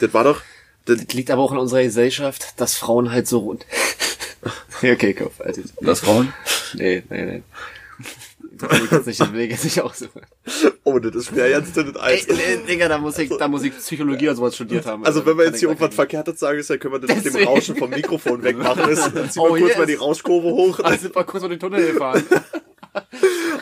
das 0.00 0.12
war 0.14 0.24
doch, 0.24 0.40
das, 0.86 1.04
Das 1.04 1.14
liegt 1.14 1.30
aber 1.30 1.42
auch 1.42 1.52
in 1.52 1.58
unserer 1.58 1.82
Gesellschaft, 1.82 2.54
dass 2.60 2.74
Frauen 2.76 3.12
halt 3.12 3.28
so 3.28 3.38
rund. 3.40 3.64
ja, 4.82 4.92
okay, 4.94 5.12
Kopf, 5.14 5.40
Alter. 5.40 5.60
Das 5.82 6.00
Frauen? 6.00 6.32
Nee, 6.74 7.02
nee, 7.10 7.24
nee. 7.26 7.42
Das 8.52 8.72
ich 8.82 8.90
jetzt 8.90 9.06
nicht, 9.06 9.20
das 9.20 9.32
will 9.32 9.40
ich 9.40 9.50
jetzt 9.50 9.64
nicht 9.64 9.80
aussuchen. 9.80 10.20
oh, 10.84 10.98
das 10.98 11.14
ist 11.14 11.32
mir 11.32 11.44
Ey, 11.44 11.54
Eis. 11.54 12.26
nee, 12.28 12.58
Digga, 12.68 12.88
da 12.88 12.98
muss 12.98 13.18
ich, 13.18 13.30
da 13.38 13.48
muss 13.48 13.62
ich 13.62 13.76
Psychologie 13.76 14.26
oder 14.28 14.36
sowas 14.36 14.54
studiert 14.54 14.84
haben. 14.86 15.04
Also 15.06 15.24
wenn 15.24 15.38
wir 15.38 15.46
jetzt 15.46 15.60
hier 15.60 15.68
irgendwas 15.68 15.94
Verkehrtes 15.94 16.40
sagen, 16.40 16.58
ist, 16.58 16.68
dann 16.68 16.78
können 16.78 16.94
wir 16.94 17.00
das 17.00 17.24
mit 17.24 17.34
dem. 17.34 17.46
Rauschen 17.48 17.76
vom 17.76 17.90
Mikrofon 17.90 18.42
wegmachen. 18.42 18.88
Ist, 18.90 19.10
dann 19.14 19.30
ziehen 19.30 19.42
wir 19.42 19.50
Oh, 19.50 19.56
kurz 19.56 19.68
yes. 19.68 19.78
mal 19.78 19.86
die 19.86 19.94
Rauschkurve 19.94 20.48
hoch. 20.48 20.80
Also 20.80 21.02
sind 21.02 21.14
wir 21.14 21.24
kurz 21.24 21.42
mal 21.42 21.48
den 21.48 21.58
Tunnel 21.60 21.92
gefahren. 21.92 22.22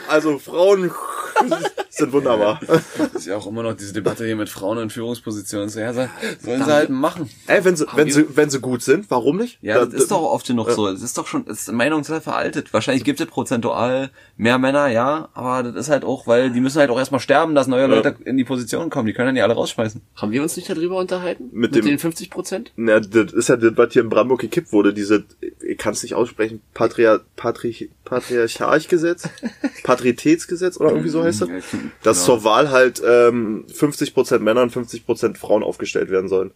Also 0.09 0.39
Frauen 0.39 0.91
sind 1.91 2.13
wunderbar. 2.13 2.61
Das 2.67 3.15
ist 3.15 3.27
ja 3.27 3.37
auch 3.37 3.47
immer 3.47 3.63
noch 3.63 3.75
diese 3.75 3.93
Debatte 3.93 4.25
hier 4.25 4.37
mit 4.37 4.49
Frauen 4.49 4.79
in 4.79 4.91
Führungspositionen. 4.91 5.69
So, 5.69 5.81
ja, 5.81 5.93
so- 5.93 6.09
sollen 6.43 6.65
sie 6.65 6.73
halt 6.73 6.91
machen. 6.91 7.29
Ey, 7.47 7.65
wenn 7.65 7.77
sie, 7.77 7.87
wenn 7.95 8.11
sie, 8.11 8.25
wenn 8.37 8.51
sie 8.51 8.61
gut 8.61 8.83
sind, 8.83 9.11
warum 9.11 9.37
nicht? 9.39 9.59
Ja, 9.63 9.79
Da- 9.81 9.85
das 9.87 9.95
ist 10.03 10.11
doch 10.11 10.23
oft 10.23 10.47
genug 10.47 10.71
so. 10.71 10.91
Das 10.91 11.03
ist 11.03 11.17
doch 11.19 11.27
schon, 11.27 11.45
das 11.47 11.61
ist 11.61 11.73
Meinung 11.73 12.03
total 12.03 12.21
veraltet. 12.21 12.73
Wahrscheinlich 12.73 13.05
gibt 13.05 13.21
es 13.21 13.27
prozentual 13.27 14.11
mehr 14.37 14.59
Männer, 14.59 14.89
ja, 14.89 15.29
aber 15.35 15.63
das 15.65 15.87
ist 15.87 15.91
halt 15.91 16.05
auch, 16.05 16.27
weil 16.27 16.51
die 16.51 16.61
müssen 16.61 16.79
halt 16.79 16.91
auch 16.91 16.99
erstmal 16.99 17.21
sterben, 17.21 17.55
dass 17.55 17.67
neue 17.67 17.87
Leute 17.87 18.17
in 18.25 18.37
die 18.37 18.45
Position 18.45 18.91
kommen. 18.91 19.07
Die 19.07 19.13
können 19.13 19.29
dann 19.29 19.37
ja 19.37 19.45
alle 19.45 19.55
rausschmeißen. 19.55 20.01
Haben 20.17 20.33
wir 20.33 20.43
uns 20.43 20.57
nicht 20.57 20.69
darüber 20.71 20.97
unterhalten? 20.99 21.45
Mit 21.53 21.73
Mit, 21.73 21.75
dem- 21.77 21.85
den 21.87 21.99
50 21.99 22.31
Prozent? 22.31 22.73
Na, 22.77 23.01
das 23.01 23.33
ist 23.33 23.49
ja 23.49 23.57
das, 23.57 23.73
was 23.77 23.93
hier 23.93 24.03
in 24.03 24.09
Brandenburg 24.09 24.41
gekippt 24.41 24.73
wurde, 24.73 24.95
diese, 24.95 25.25
ich 25.67 25.79
kann 25.79 25.93
es 25.95 26.03
nicht 26.03 26.15
aussprechen, 26.15 26.61
Patria, 26.75 27.21
Patri, 27.37 27.91
Patriarchalgesetz? 28.05 29.29
Patritätsgesetz 29.83 30.79
oder 30.79 30.91
irgendwie 30.91 31.09
so 31.11 31.23
heißt 31.29 31.41
das? 31.43 31.49
Ja, 31.49 31.59
klingt- 31.61 31.93
Dass 32.03 32.19
ja. 32.21 32.25
zur 32.27 32.45
Wahl 32.45 32.71
halt 32.71 33.03
ähm, 33.07 33.65
50% 33.73 34.39
Männer 34.41 34.63
und 34.63 34.73
50% 34.73 35.37
Frauen 35.37 35.63
aufgestellt 35.63 36.11
werden 36.11 36.29
sollen. 36.29 36.51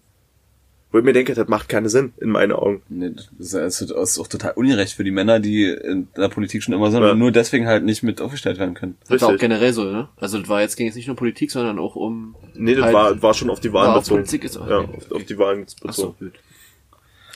Wo 0.90 0.98
ich 0.98 1.04
mir 1.04 1.14
denke, 1.14 1.32
das 1.32 1.48
macht 1.48 1.70
keinen 1.70 1.88
Sinn, 1.88 2.12
in 2.20 2.28
meinen 2.28 2.52
Augen. 2.52 2.82
Nee, 2.90 3.12
das 3.38 3.54
ist, 3.54 3.80
ist 3.80 4.18
auch 4.18 4.26
total 4.26 4.52
ungerecht 4.56 4.92
für 4.92 5.04
die 5.04 5.10
Männer, 5.10 5.40
die 5.40 5.64
in 5.64 6.08
der 6.18 6.28
Politik 6.28 6.62
schon 6.62 6.74
immer 6.74 6.90
sind 6.90 7.02
Ja. 7.02 7.12
und 7.12 7.18
nur 7.18 7.32
deswegen 7.32 7.66
halt 7.66 7.82
nicht 7.82 8.02
mit 8.02 8.20
aufgestellt 8.20 8.58
werden 8.58 8.74
können. 8.74 8.98
Das 9.08 9.22
war 9.22 9.28
auch 9.28 9.32
Richtig. 9.32 9.48
generell 9.48 9.72
so, 9.72 9.84
ne? 9.84 10.08
Also 10.18 10.38
das 10.38 10.50
war 10.50 10.60
jetzt 10.60 10.76
ging 10.76 10.84
jetzt 10.84 10.96
nicht 10.96 11.06
nur 11.06 11.16
Politik, 11.16 11.50
sondern 11.50 11.78
auch 11.78 11.96
um. 11.96 12.34
Nee, 12.54 12.74
das 12.74 12.84
halt- 12.84 12.94
war, 12.94 13.22
war 13.22 13.32
schon 13.32 13.48
auf 13.48 13.60
die 13.60 13.72
Wahlen 13.72 13.92
Ja, 13.92 13.96
auf 13.96 14.02
bezogen. 14.04 14.20
Politik 14.20 14.44
ist 14.44 14.58
auch- 14.58 14.68
ja, 14.68 14.78
okay. 14.80 14.98
auf, 14.98 15.12
auf 15.12 15.24
die 15.24 15.38
Wahlen 15.38 15.60
bezogen. 15.60 15.88
Ach 15.88 15.94
so, 15.94 16.14
gut. 16.18 16.32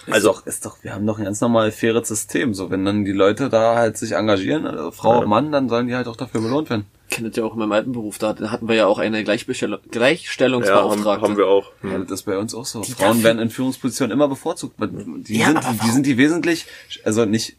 Also 0.09 0.29
doch, 0.33 0.47
ist 0.47 0.65
doch, 0.67 0.77
wir 0.85 0.93
haben 0.95 1.07
doch 1.07 1.19
ein 1.19 1.25
ganz 1.25 1.41
normal 1.41 1.73
faires 1.73 2.07
System. 2.09 2.53
So, 2.53 2.71
wenn 2.71 2.85
dann 2.85 3.05
die 3.07 3.13
Leute 3.13 3.49
da 3.49 3.75
halt 3.75 3.97
sich 3.97 4.13
engagieren, 4.13 4.67
also 4.67 4.91
Frau, 4.91 5.23
Ja. 5.23 5.27
Mann, 5.27 5.51
dann 5.51 5.69
sollen 5.71 5.87
die 5.89 5.95
halt 5.97 6.07
auch 6.09 6.17
dafür 6.17 6.43
belohnt 6.43 6.69
werden. 6.69 6.85
Kenne 7.09 7.29
das 7.29 7.37
ja 7.37 7.45
auch 7.45 7.53
in 7.53 7.59
meinem 7.61 7.73
alten 7.73 7.93
Beruf, 7.93 8.19
da 8.19 8.35
hatten 8.51 8.69
wir 8.69 8.75
ja 8.75 8.87
auch 8.87 8.99
eine 8.99 9.23
Gleichbestellung, 9.23 9.79
Ja, 9.81 9.85
haben, 9.85 9.91
Gleichstellungsbeauftragte. 9.93 11.23
haben 11.23 11.37
wir 11.37 11.47
auch. 11.47 11.71
Ja, 11.83 11.91
Hm. 11.93 12.03
das 12.07 12.21
ist 12.21 12.27
bei 12.27 12.37
uns 12.37 12.55
auch 12.55 12.65
so. 12.67 12.81
Die 12.83 12.93
Frauen 12.93 13.23
werden 13.23 13.39
in 13.39 13.51
Führungspositionen 13.51 14.13
immer 14.13 14.29
bevorzugt. 14.29 14.75
Die, 14.81 15.39
Ja, 15.39 15.47
sind, 15.47 15.57
aber 15.59 15.73
die 15.73 15.79
warum? 15.81 15.93
sind 15.93 16.07
die 16.07 16.17
wesentlich, 16.19 16.67
also 17.05 17.25
nicht 17.25 17.57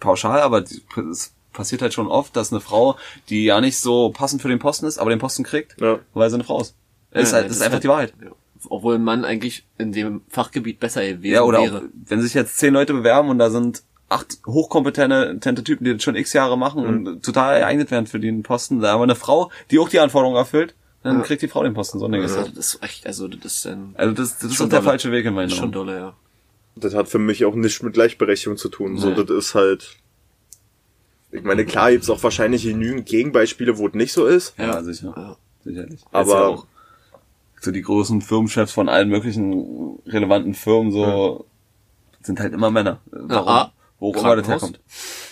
pauschal, 0.00 0.40
aber 0.40 0.62
die, 0.62 0.80
es 1.10 1.34
passiert 1.52 1.82
halt 1.82 1.92
schon 1.92 2.06
oft, 2.08 2.36
dass 2.36 2.52
eine 2.52 2.60
Frau, 2.60 2.96
die 3.28 3.44
ja 3.44 3.60
nicht 3.60 3.78
so 3.78 4.10
passend 4.10 4.40
für 4.42 4.48
den 4.48 4.58
Posten 4.58 4.86
ist, 4.86 4.98
aber 4.98 5.10
den 5.10 5.18
Posten 5.18 5.42
kriegt, 5.44 5.80
Ja. 5.80 5.98
weil 6.14 6.30
sie 6.30 6.36
eine 6.36 6.44
Frau 6.44 6.60
ist. 6.60 6.74
Das 7.10 7.24
ist, 7.24 7.30
Ja, 7.32 7.36
halt, 7.38 7.50
das 7.50 7.56
ist 7.56 7.62
einfach 7.62 7.80
die 7.80 7.88
Wahrheit. 7.88 8.12
Ja. 8.22 8.30
Obwohl 8.70 8.96
ein 8.96 9.04
Mann 9.04 9.24
eigentlich 9.24 9.64
in 9.78 9.92
dem 9.92 10.22
Fachgebiet 10.28 10.80
besser 10.80 11.06
gewesen 11.06 11.32
Ja, 11.34 11.42
oder 11.42 11.60
auch, 11.60 11.64
wäre. 11.64 11.82
wenn 12.06 12.20
sich 12.20 12.34
jetzt 12.34 12.58
zehn 12.58 12.74
Leute 12.74 12.92
bewerben 12.92 13.28
und 13.28 13.38
da 13.38 13.50
sind 13.50 13.82
acht 14.08 14.38
hochkompetente 14.46 15.62
Typen, 15.64 15.84
die 15.84 15.92
das 15.94 16.02
schon 16.02 16.16
x 16.16 16.32
Jahre 16.32 16.56
machen 16.56 16.82
Mhm. 16.82 16.88
und 17.06 17.24
total 17.24 17.60
geeignet 17.60 17.90
werden 17.90 18.06
für 18.06 18.18
den 18.20 18.42
Posten, 18.42 18.80
da 18.80 18.94
aber 18.94 19.02
eine 19.04 19.14
Frau, 19.14 19.50
die 19.70 19.78
auch 19.78 19.88
die 19.88 20.00
Anforderungen 20.00 20.36
erfüllt, 20.36 20.74
dann 21.02 21.18
Ja. 21.18 21.22
kriegt 21.24 21.42
die 21.42 21.48
Frau 21.48 21.62
den 21.62 21.74
Posten. 21.74 21.98
So 21.98 22.06
ein 22.06 22.12
Ding 22.12 22.22
ist 22.22 22.32
Also 22.36 22.46
das. 22.48 22.54
das 22.54 22.74
ist 22.74 22.82
echt, 22.82 23.06
also 23.06 23.28
das 23.28 23.44
ist 23.44 23.64
dann 23.66 23.94
Also 23.96 24.14
das, 24.14 24.38
das 24.38 24.50
ist 24.50 24.56
Schon 24.56 24.66
doch 24.66 24.70
der 24.70 24.78
dolle. 24.80 24.90
falsche 24.90 25.12
Weg 25.12 25.26
in 25.26 25.34
meinen 25.34 25.50
schon 25.50 25.64
Augen. 25.64 25.72
dolle, 25.72 25.96
ja. 25.96 26.14
Das 26.76 26.94
hat 26.94 27.08
für 27.08 27.18
mich 27.18 27.44
auch 27.44 27.54
nichts 27.54 27.82
mit 27.82 27.92
Gleichberechtigung 27.94 28.56
zu 28.56 28.68
tun. 28.68 28.98
So, 28.98 29.10
Nee. 29.10 29.14
das 29.24 29.30
ist 29.30 29.54
halt. 29.54 29.96
Ich 31.30 31.42
meine, 31.42 31.66
klar 31.66 31.90
gibt's 31.90 32.08
auch 32.08 32.22
wahrscheinlich 32.22 32.62
genügend 32.62 33.04
Gegenbeispiele, 33.06 33.76
wo 33.78 33.88
es 33.88 33.94
nicht 33.94 34.12
so 34.12 34.26
ist. 34.26 34.54
Ja, 34.58 34.82
sicher. 34.82 35.12
Ja. 35.16 35.36
Sicherlich. 35.64 36.00
Aber- 36.12 36.50
ja 36.50 36.62
so 37.60 37.72
die 37.72 37.82
großen 37.82 38.20
Firmenchefs 38.22 38.70
von 38.70 38.88
allen 38.88 39.08
möglichen 39.08 39.98
relevanten 40.06 40.54
Firmen 40.54 40.92
so 40.92 41.44
sind 42.22 42.38
halt 42.38 42.52
immer 42.52 42.70
Männer. 42.70 43.00
Warum? 43.10 43.48
ah, 43.48 43.72
Wo 44.00 44.10
auch 44.14 44.22
immer 44.22 44.36
das 44.36 44.46
herkommt. 44.48 44.80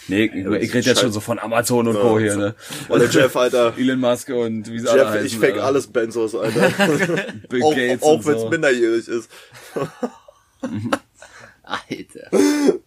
Nee, 0.09 0.25
ich, 0.25 0.45
das 0.45 0.63
ich 0.63 0.75
rede 0.75 0.89
jetzt 0.91 1.01
schon 1.01 1.13
so 1.13 1.21
von 1.21 1.39
Amazon 1.39 1.87
und 1.89 1.95
Co. 2.01 2.19
hier, 2.19 2.37
ne? 2.37 2.55
Oder 2.89 3.09
Jeff, 3.09 3.37
Alter. 3.37 3.75
Elon 3.79 4.01
Musk 4.01 4.29
und 4.31 4.71
wie 4.71 4.79
sie 4.81 4.89
alle 4.89 5.03
Jeff, 5.03 5.09
heißen. 5.11 5.27
ich 5.27 5.39
fake 5.39 5.53
Alter. 5.55 5.65
alles 5.67 5.87
Benzos, 5.87 6.35
Alter. 6.35 6.71
Bill 7.49 7.63
auch 7.65 7.75
Gates 7.75 8.03
auch 8.03 8.15
und 8.15 8.27
wenn 8.27 8.35
es 8.35 8.41
so. 8.43 8.49
minderjährig 8.51 9.09
ist. 9.09 9.31
Alter. 11.63 12.31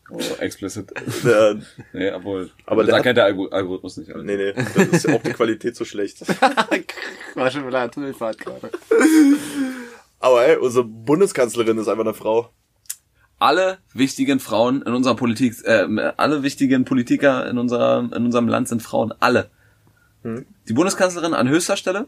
Oh, 0.10 0.20
explicit. 0.40 0.90
Der, 1.26 1.58
Nee, 1.94 2.12
obwohl. 2.12 2.50
Aber 2.66 2.84
der 2.84 2.92
da 2.92 2.98
hat- 2.98 3.04
kennt 3.04 3.18
der 3.18 3.26
Algo- 3.26 3.50
Algorithmus 3.52 3.98
nicht. 3.98 4.10
Alter. 4.10 4.24
nee, 4.24 4.38
nee, 4.38 4.54
das 4.54 4.88
ist 4.88 5.06
ja 5.08 5.16
auch 5.16 5.22
die 5.22 5.34
Qualität 5.34 5.76
so 5.76 5.84
schlecht. 5.86 6.22
War 7.36 7.52
schon 7.52 7.68
wieder 7.68 7.80
eine 7.82 7.92
Tunnelfahrt 7.92 8.38
gerade. 8.40 8.72
Aber 10.20 10.46
ey, 10.46 10.56
unsere 10.58 10.86
Bundeskanzlerin 10.86 11.78
ist 11.78 11.88
einfach 11.90 12.04
eine 12.06 12.14
Frau. 12.14 12.50
Alle 13.40 13.78
wichtigen 13.94 14.40
Frauen 14.40 14.82
in 14.82 14.94
unserer 14.94 15.16
Politik, 15.16 15.56
äh, 15.64 15.86
alle 16.18 16.44
wichtigen 16.44 16.86
Politiker 16.86 17.50
in 17.50 17.58
unserer, 17.58 18.00
in 18.02 18.26
unserem 18.26 18.48
Land 18.48 18.68
sind 18.68 18.82
Frauen. 18.84 19.14
Alle. 19.20 19.50
Hm. 20.24 20.46
Die 20.68 20.74
Bundeskanzlerin 20.74 21.34
an 21.34 21.48
höchster 21.48 21.78
Stelle, 21.78 22.08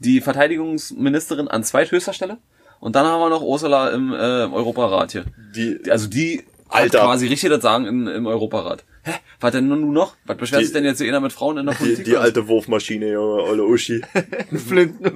die 0.00 0.20
Verteidigungsministerin 0.20 1.48
an 1.48 1.62
zweithöchster 1.64 2.12
Stelle 2.12 2.38
und 2.80 2.96
dann 2.96 3.06
haben 3.06 3.20
wir 3.20 3.30
noch 3.30 3.42
Ursula 3.42 3.90
im, 3.90 4.12
äh, 4.12 4.16
Europarat 4.16 5.12
hier. 5.12 5.24
Die, 5.54 5.78
Die- 5.82 5.90
Also 5.90 6.08
die 6.08 6.44
Alter. 6.68 7.00
hat 7.00 7.06
quasi 7.06 7.26
richtig 7.28 7.50
das 7.50 7.62
Sagen 7.62 7.86
in, 7.86 8.06
im 8.06 8.26
Europarat. 8.26 8.84
Hä? 9.08 9.14
Was 9.40 9.52
denn 9.52 9.68
nun 9.68 9.92
noch? 9.92 10.14
Was 10.26 10.36
beschwert 10.36 10.60
Die- 10.62 10.64
sich 10.66 10.72
denn 10.74 10.84
jetzt 10.84 10.98
so 10.98 11.04
einer 11.04 11.20
mit 11.20 11.32
Frauen 11.32 11.58
in 11.58 11.66
der 11.66 11.74
die, 11.74 11.78
Politik? 11.84 12.04
die 12.04 12.16
alte 12.16 12.46
Wurfmaschine, 12.48 13.10
Junge, 13.12 13.42
olle 13.42 13.64
Uschi. 13.64 14.02
Flinten. 14.56 15.12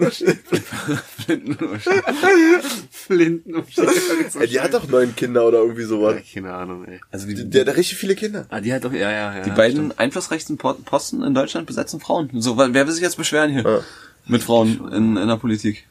Flinten. 2.90 3.54
Ey, 4.40 4.46
die 4.48 4.60
hat 4.60 4.74
doch 4.74 4.86
neun 4.88 5.14
Kinder 5.16 5.46
oder 5.46 5.58
irgendwie 5.58 5.84
sowas. 5.84 6.16
Keine 6.32 6.52
Ahnung, 6.54 6.84
ey. 6.86 7.00
also 7.10 7.26
die, 7.26 7.48
Die 7.48 7.60
hat 7.60 7.68
da 7.68 7.72
richtig 7.72 7.98
viele 7.98 8.14
Kinder. 8.14 8.46
Ah, 8.50 8.60
die 8.60 8.72
hat 8.72 8.84
doch, 8.84 8.92
ja, 8.92 9.10
ja, 9.10 9.36
ja. 9.36 9.42
die 9.42 9.50
beiden 9.50 9.96
einflussreichsten 9.98 10.56
Po- 10.58 10.74
Posten 10.74 11.22
in 11.22 11.34
Deutschland 11.34 11.66
besetzen 11.66 12.00
Frauen. 12.00 12.30
So, 12.34 12.56
wer 12.56 12.72
will 12.74 12.90
sich 12.92 13.02
jetzt 13.02 13.16
beschweren 13.16 13.50
hier? 13.50 13.62
Ja. 13.62 13.80
Mit 14.26 14.42
Frauen 14.42 14.88
in, 14.92 15.16
in 15.16 15.28
der 15.28 15.36
Politik. 15.36 15.86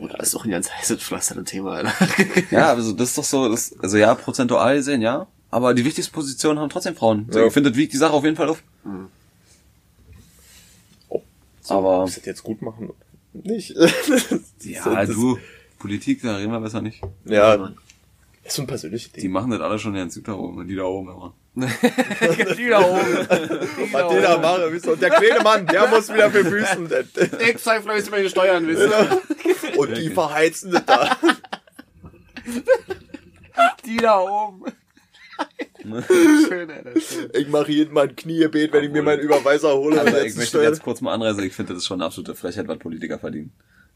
Oder 0.00 0.18
ist 0.20 0.34
doch 0.34 0.44
ein 0.44 0.50
ganz 0.50 0.70
heißes 0.70 1.02
Pflaster, 1.02 1.34
das 1.36 1.44
Thema, 1.44 1.72
Alter. 1.72 1.92
Ja, 2.50 2.70
also 2.70 2.92
das 2.92 3.10
ist 3.10 3.18
doch 3.18 3.24
so, 3.24 3.48
das, 3.50 3.74
also 3.80 3.98
ja, 3.98 4.14
prozentual 4.14 4.76
gesehen, 4.76 5.02
ja. 5.02 5.26
Aber 5.52 5.74
die 5.74 5.84
wichtigsten 5.84 6.12
Positionen 6.14 6.58
haben 6.58 6.70
trotzdem 6.70 6.96
Frauen. 6.96 7.26
So, 7.30 7.38
Ja. 7.40 7.46
Ich 7.46 7.52
finde, 7.52 7.70
das 7.70 7.76
wiegt 7.78 7.92
die 7.92 7.98
Sache 7.98 8.14
auf 8.14 8.24
jeden 8.24 8.36
Fall 8.36 8.48
auf. 8.48 8.62
Oh. 11.08 11.20
Aber 11.68 12.00
Muss 12.00 12.14
das 12.16 12.24
jetzt 12.24 12.42
gut 12.42 12.62
machen? 12.62 12.90
Nicht. 13.34 13.70
ja, 14.62 15.04
du, 15.06 15.38
Politik, 15.78 16.22
da 16.22 16.36
reden 16.36 16.52
wir 16.52 16.60
besser 16.60 16.80
nicht. 16.80 17.02
Ja. 17.26 17.70
Ist 18.44 18.56
so 18.56 18.62
ein 18.62 18.66
persönliches 18.66 19.12
Die 19.12 19.20
Ding. 19.20 19.30
machen 19.30 19.50
das 19.50 19.60
alle 19.60 19.78
schon 19.78 19.92
ganz 19.94 20.14
gut 20.14 20.26
da 20.26 20.32
oben 20.32 20.58
und 20.58 20.68
die 20.68 20.74
da 20.74 20.84
oben 20.84 21.10
immer. 21.10 21.34
die 21.54 22.68
da 22.68 22.80
oben. 22.80 23.28
Was 23.92 24.12
die 24.14 24.20
da 24.22 24.38
machen, 24.38 24.62
wisst 24.72 24.86
ihr? 24.86 24.92
Und 24.94 25.02
der 25.02 25.10
kleine 25.10 25.44
Mann, 25.44 25.66
der 25.66 25.86
muss 25.86 26.12
wieder 26.12 26.30
für 26.30 26.44
büßen. 26.44 26.88
Ich 27.46 27.58
zeig 27.58 27.82
vielleicht 27.82 28.10
meine 28.10 28.28
Steuern, 28.30 28.66
wisst 28.66 28.82
ihr? 28.82 29.78
Und 29.78 29.96
die 29.98 30.08
verheizen 30.08 30.72
das 30.72 30.86
da. 30.86 31.16
Die 33.84 33.96
da 33.98 34.18
oben. 34.18 34.64
Schön, 35.82 36.70
Alter. 36.70 37.00
Schön. 37.00 37.28
Ich 37.34 37.48
mache 37.48 37.70
jeden 37.72 37.92
Mal 37.92 38.08
ein 38.08 38.16
Kniegebet, 38.16 38.72
wenn 38.72 38.84
ich 38.84 38.90
mir 38.90 39.02
meinen 39.02 39.20
Überweiser 39.20 39.74
hole. 39.74 40.00
Also 40.00 40.16
ich 40.18 40.24
jetzt 40.24 40.36
möchte 40.38 40.62
jetzt 40.62 40.82
kurz 40.82 41.00
mal 41.00 41.12
anreisen, 41.12 41.42
ich 41.44 41.54
finde, 41.54 41.72
das 41.74 41.82
ist 41.82 41.86
schon 41.88 41.98
eine 42.00 42.06
absolute 42.06 42.34
Frechheit, 42.34 42.68
was 42.68 42.78
Politiker 42.78 43.18
verdienen. 43.18 43.52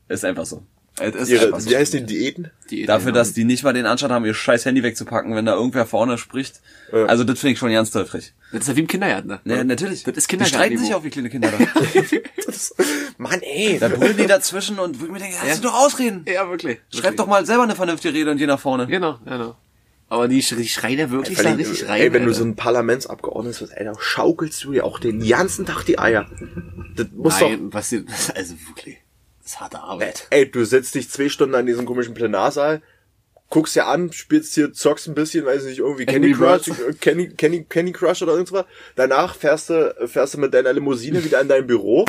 Ist 0.09 0.25
einfach 0.25 0.47
so. 0.47 0.63
Es 0.99 1.15
ist 1.15 1.29
Ihre, 1.29 1.47
einfach 1.47 1.61
so. 1.61 1.69
wie 1.71 1.77
heißt 1.77 1.93
die 1.93 2.05
Diäten? 2.05 2.51
Die 2.71 2.87
Dafür, 2.87 3.13
dass 3.13 3.35
die 3.35 3.45
nicht 3.45 3.63
mal 3.65 3.75
den 3.75 3.85
Anstand 3.85 4.13
haben, 4.15 4.25
ihr 4.25 4.33
scheiß 4.33 4.65
Handy 4.65 4.83
wegzupacken, 4.83 5.35
wenn 5.35 5.45
da 5.45 5.53
irgendwer 5.55 5.85
vorne 5.85 6.17
spricht. 6.17 6.63
Ja. 6.91 7.05
Also 7.05 7.23
das 7.23 7.39
finde 7.39 7.53
ich 7.53 7.59
schon 7.59 7.71
ganz 7.71 7.91
toll 7.91 8.07
frech. 8.07 8.33
Das 8.53 8.63
ist 8.63 8.69
ja 8.69 8.77
wie 8.77 8.81
im 8.81 8.87
Kindergarten, 8.87 9.29
ne? 9.29 9.41
Ne, 9.45 9.65
natürlich. 9.65 10.05
Das 10.05 10.17
ist 10.17 10.33
Die 10.33 10.45
streiten 10.45 10.79
sich 10.79 10.95
auch 10.95 11.05
wie 11.05 11.11
kleine 11.11 11.29
Kinder 11.29 11.51
da. 11.53 11.59
Mann, 13.19 13.41
ey. 13.43 13.79
Da 13.79 13.89
brüllen 13.89 14.17
die 14.17 14.27
dazwischen 14.27 14.79
und 14.79 14.99
wo 15.01 15.05
ich 15.05 15.11
mir 15.11 15.19
denke, 15.19 15.37
lass 15.39 15.49
Ja. 15.49 15.55
sie 15.57 15.61
doch 15.63 15.75
ausreden. 15.75 16.25
Ja, 16.27 16.49
wirklich. 16.49 16.79
Schreib 16.95 17.17
doch 17.17 17.27
mal 17.27 17.45
selber 17.45 17.65
eine 17.65 17.75
vernünftige 17.75 18.15
Rede 18.15 18.31
und 18.31 18.39
geh 18.39 18.47
nach 18.47 18.61
vorne. 18.61 18.87
Genau, 18.87 19.19
genau. 19.25 19.57
Aber 20.09 20.29
die, 20.29 20.41
die 20.41 20.69
schreien 20.69 20.99
ja 20.99 21.11
wirklich 21.11 21.39
da 21.39 21.53
richtig 21.53 21.89
rein. 21.89 22.01
ey, 22.01 22.13
wenn 22.13 22.23
du 22.23 22.29
Alter. 22.29 22.39
so 22.39 22.45
ein 22.45 22.55
Parlamentsabgeordneter 22.55 23.61
bist, 23.61 23.73
ey, 23.73 23.85
da 23.85 23.93
schaukelst 23.99 24.63
du 24.65 24.73
dir 24.73 24.85
auch 24.85 25.01
den 25.01 25.27
ganzen 25.27 25.67
Tag 25.67 25.85
die 25.85 25.99
Eier. 25.99 26.27
Das 26.95 27.09
muss 27.13 27.39
doch, 27.39 27.49
Nein, 27.49 27.73
was 27.73 27.89
die, 27.89 28.05
also 28.35 28.55
wirklich. 28.69 28.99
Das 29.43 29.53
ist 29.53 29.61
harte 29.61 29.81
Arbeit. 29.81 30.27
ey, 30.31 30.51
du 30.51 30.65
setzt 30.65 30.95
dich 30.95 31.11
zwei 31.11 31.29
Stunden 31.29 31.55
an 31.55 31.67
diesem 31.67 31.87
komischen 31.87 32.15
Plenarsaal, 32.15 32.83
guckst 33.51 33.75
dir 33.75 33.87
an, 33.87 34.13
spielst 34.13 34.55
hier, 34.55 34.73
zockst 34.73 35.09
ein 35.09 35.15
bisschen, 35.15 35.45
weiß 35.45 35.63
ich 35.63 35.71
nicht, 35.71 35.79
irgendwie 35.81 36.07
Candy 36.07 36.33
Crush, 36.33 36.69
äh, 36.69 36.93
Candy, 37.01 37.29
Candy, 37.31 37.65
Candy 37.65 37.93
Crush 37.93 38.23
oder 38.23 38.33
irgendwas. 38.33 38.65
Danach 38.95 39.35
fährst 39.35 39.71
du, 39.71 39.95
fährst 40.07 40.35
du 40.35 40.39
mit 40.39 40.55
deiner 40.55 40.73
Limousine 40.73 41.25
wieder 41.25 41.41
in 41.41 41.49
dein 41.49 41.67
Büro, 41.67 42.05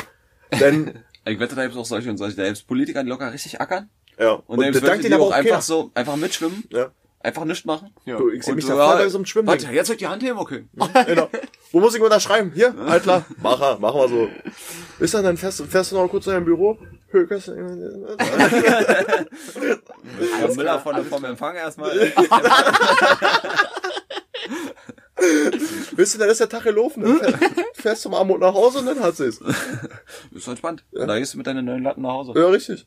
dann, 0.50 1.04
Ich 1.28 1.38
wette, 1.38 1.54
da 1.54 1.62
gibt's 1.62 1.76
auch 1.76 1.84
solche 1.84 2.08
und 2.10 2.16
solche. 2.16 2.36
Da 2.36 2.44
gibt's 2.44 2.62
Politiker, 2.62 3.02
die 3.02 3.10
locker 3.10 3.32
richtig 3.32 3.60
ackern. 3.60 3.90
ja, 4.18 4.32
Und, 4.32 4.44
und, 4.46 4.60
da 4.60 4.70
gibt's 4.70 4.80
das 4.80 4.98
ihnen 5.00 5.04
die 5.04 5.14
auch 5.14 5.28
auch 5.28 5.32
einfach 5.32 5.62
so, 5.62 5.90
einfach 5.94 6.16
mitschwimmen. 6.16 6.64
Ja. 6.70 6.90
Einfach 7.20 7.44
nichts 7.44 7.64
machen. 7.64 7.92
Du, 8.06 8.30
ich 8.30 8.44
seh 8.44 8.50
Und 8.52 8.56
mich 8.56 8.64
so, 8.66 8.76
da 8.76 8.86
voll 8.86 8.96
ja, 8.98 9.02
bei 9.04 9.08
so 9.08 9.18
einem 9.18 9.26
Schwimmen. 9.26 9.48
Warte, 9.48 9.66
jetzt 9.72 9.88
soll 9.88 9.94
ich 9.94 9.98
die 10.00 10.06
Hand 10.06 10.22
heben, 10.22 10.38
okay. 10.38 10.66
Genau. 11.06 11.28
Wo 11.72 11.80
muss 11.80 11.92
ich 11.94 12.00
unterschreiben? 12.00 12.52
Hier, 12.54 12.72
alles 12.78 13.02
klar. 13.02 13.24
Mach 13.42 13.60
er, 13.60 13.76
mach 13.80 13.92
mal 13.94 14.08
so. 14.08 14.28
Ist 15.00 15.14
dann, 15.14 15.24
dann 15.24 15.36
fährst, 15.36 15.58
du- 15.60 15.64
fährst 15.64 15.90
du 15.92 15.96
noch 15.96 16.08
kurz 16.08 16.26
in 16.28 16.32
dein 16.34 16.44
Büro? 16.44 16.78
Herr 17.10 17.20
Müller 20.54 20.78
von 20.78 20.94
der 20.94 21.04
vom 21.04 21.24
Empfang 21.24 21.56
erstmal. 21.56 21.90
Wisst 25.92 26.14
ihr, 26.14 26.18
dann 26.18 26.28
ist 26.30 26.40
der 26.40 26.48
Tag 26.48 26.62
gelaufen. 26.64 27.02
Dann 27.02 27.18
fähr- 27.18 27.48
fährst 27.74 28.04
du 28.04 28.08
am 28.10 28.14
Abend 28.14 28.40
nach 28.40 28.54
Hause 28.54 28.78
und 28.78 28.86
dann 28.86 29.00
hat 29.00 29.16
sie's. 29.16 29.40
Ist 30.34 30.46
entspannt. 30.48 30.84
Da 30.92 31.18
gehst 31.18 31.34
du 31.34 31.38
mit 31.38 31.46
deinen 31.46 31.64
neuen 31.64 31.82
Latten 31.82 32.02
nach 32.02 32.10
Hause. 32.12 32.32
Ja, 32.36 32.46
richtig. 32.48 32.86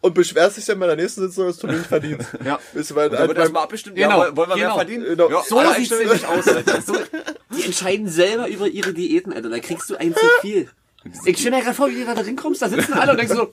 Und 0.00 0.14
beschwerst 0.14 0.56
dich 0.56 0.64
dann 0.66 0.78
bei 0.78 0.86
der 0.86 0.96
nächsten 0.96 1.22
Sitzung, 1.22 1.46
dass 1.46 1.58
du 1.58 1.66
nicht 1.66 1.86
verdienst. 1.86 2.28
Ja. 2.44 2.58
Wisst 2.74 2.90
ihr, 2.92 2.96
weil, 2.96 3.10
Da 3.10 3.26
wird 3.26 3.38
erstmal 3.38 3.62
abgestimmt, 3.64 3.96
Genau, 3.96 4.24
ja, 4.24 4.36
wollen 4.36 4.48
wir 4.50 4.54
genau. 4.56 4.66
mehr 4.68 4.74
verdienen? 4.74 5.04
Genau. 5.04 5.30
Ja, 5.30 5.42
So 5.46 5.58
sieht's 5.60 5.70
einstellen. 5.76 6.00
nämlich 6.08 6.26
aus, 6.26 6.48
Alter. 6.48 6.80
So, 6.82 6.96
die 7.56 7.64
entscheiden 7.64 8.08
selber 8.08 8.48
über 8.48 8.66
ihre 8.68 8.92
Diäten, 8.92 9.32
Alter. 9.32 9.48
Da 9.48 9.58
kriegst 9.60 9.88
du 9.90 9.96
ein 9.96 10.14
zu 10.14 10.26
viel. 10.42 10.68
Ich 11.26 11.38
stell 11.38 11.50
mir 11.50 11.60
gerade 11.62 11.74
vor, 11.74 11.88
wie 11.90 11.96
du 12.00 12.04
da 12.06 12.14
drin 12.14 12.36
kommst, 12.36 12.62
da 12.62 12.68
sitzen 12.68 12.92
alle 12.94 13.12
und 13.12 13.18
denkst 13.18 13.34
so, 13.34 13.52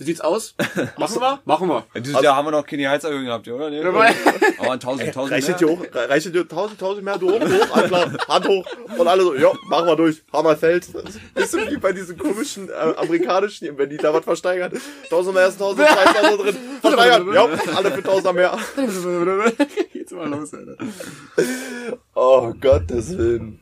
wie 0.00 0.04
sieht's 0.04 0.20
aus? 0.22 0.54
Machen 0.98 1.20
wir? 1.20 1.40
Machen 1.44 1.68
wir. 1.68 1.84
Ja, 1.94 2.00
Dieses 2.00 2.22
Jahr 2.22 2.34
haben 2.36 2.46
wir 2.46 2.52
noch 2.52 2.66
keine 2.66 2.88
Heizerhöhung 2.88 3.26
gehabt, 3.26 3.46
ja, 3.46 3.52
oder? 3.52 3.68
Nee. 3.70 3.82
Dabei- 3.82 4.14
Aber 4.58 4.72
ein 4.72 4.80
tausend, 4.80 5.12
tausend 5.14 5.32
Reicht 5.32 5.60
mehr. 5.60 5.68
hoch, 5.68 5.80
re- 5.82 6.08
reicht 6.08 6.34
dir 6.34 6.48
tausend, 6.48 6.80
tausend 6.80 7.04
mehr, 7.04 7.18
du 7.18 7.30
hoch, 7.30 7.38
du 7.38 7.46
hoch, 7.46 7.76
alles 7.76 7.88
klar, 7.88 8.10
Hand 8.28 8.48
hoch 8.48 8.64
und 8.98 9.06
alle 9.06 9.22
so, 9.22 9.34
ja, 9.34 9.52
machen 9.68 9.86
wir 9.86 9.96
durch, 9.96 10.22
Hammer 10.32 10.56
fällt. 10.56 10.88
Das 11.34 11.54
ist 11.54 11.70
wie 11.70 11.76
bei 11.76 11.92
diesen 11.92 12.16
komischen 12.18 12.68
äh, 12.68 12.72
amerikanischen, 12.96 13.76
wenn 13.78 13.90
die 13.90 13.98
da 13.98 14.12
was 14.14 14.24
versteigern. 14.24 14.72
Tausend 15.10 15.36
erst, 15.36 15.58
tausend, 15.58 15.86
zweitausend 15.86 16.40
drin, 16.46 16.56
versteigern, 16.80 17.32
ja, 17.34 17.48
alle 17.76 17.90
für 17.92 18.02
tausend 18.02 18.34
mehr. 18.34 18.56
Geht's 19.92 20.10
mal 20.12 20.28
los, 20.28 20.54
Alter. 20.54 20.76
Oh 22.14 22.52
Gottes 22.60 23.16
Willen. 23.16 23.58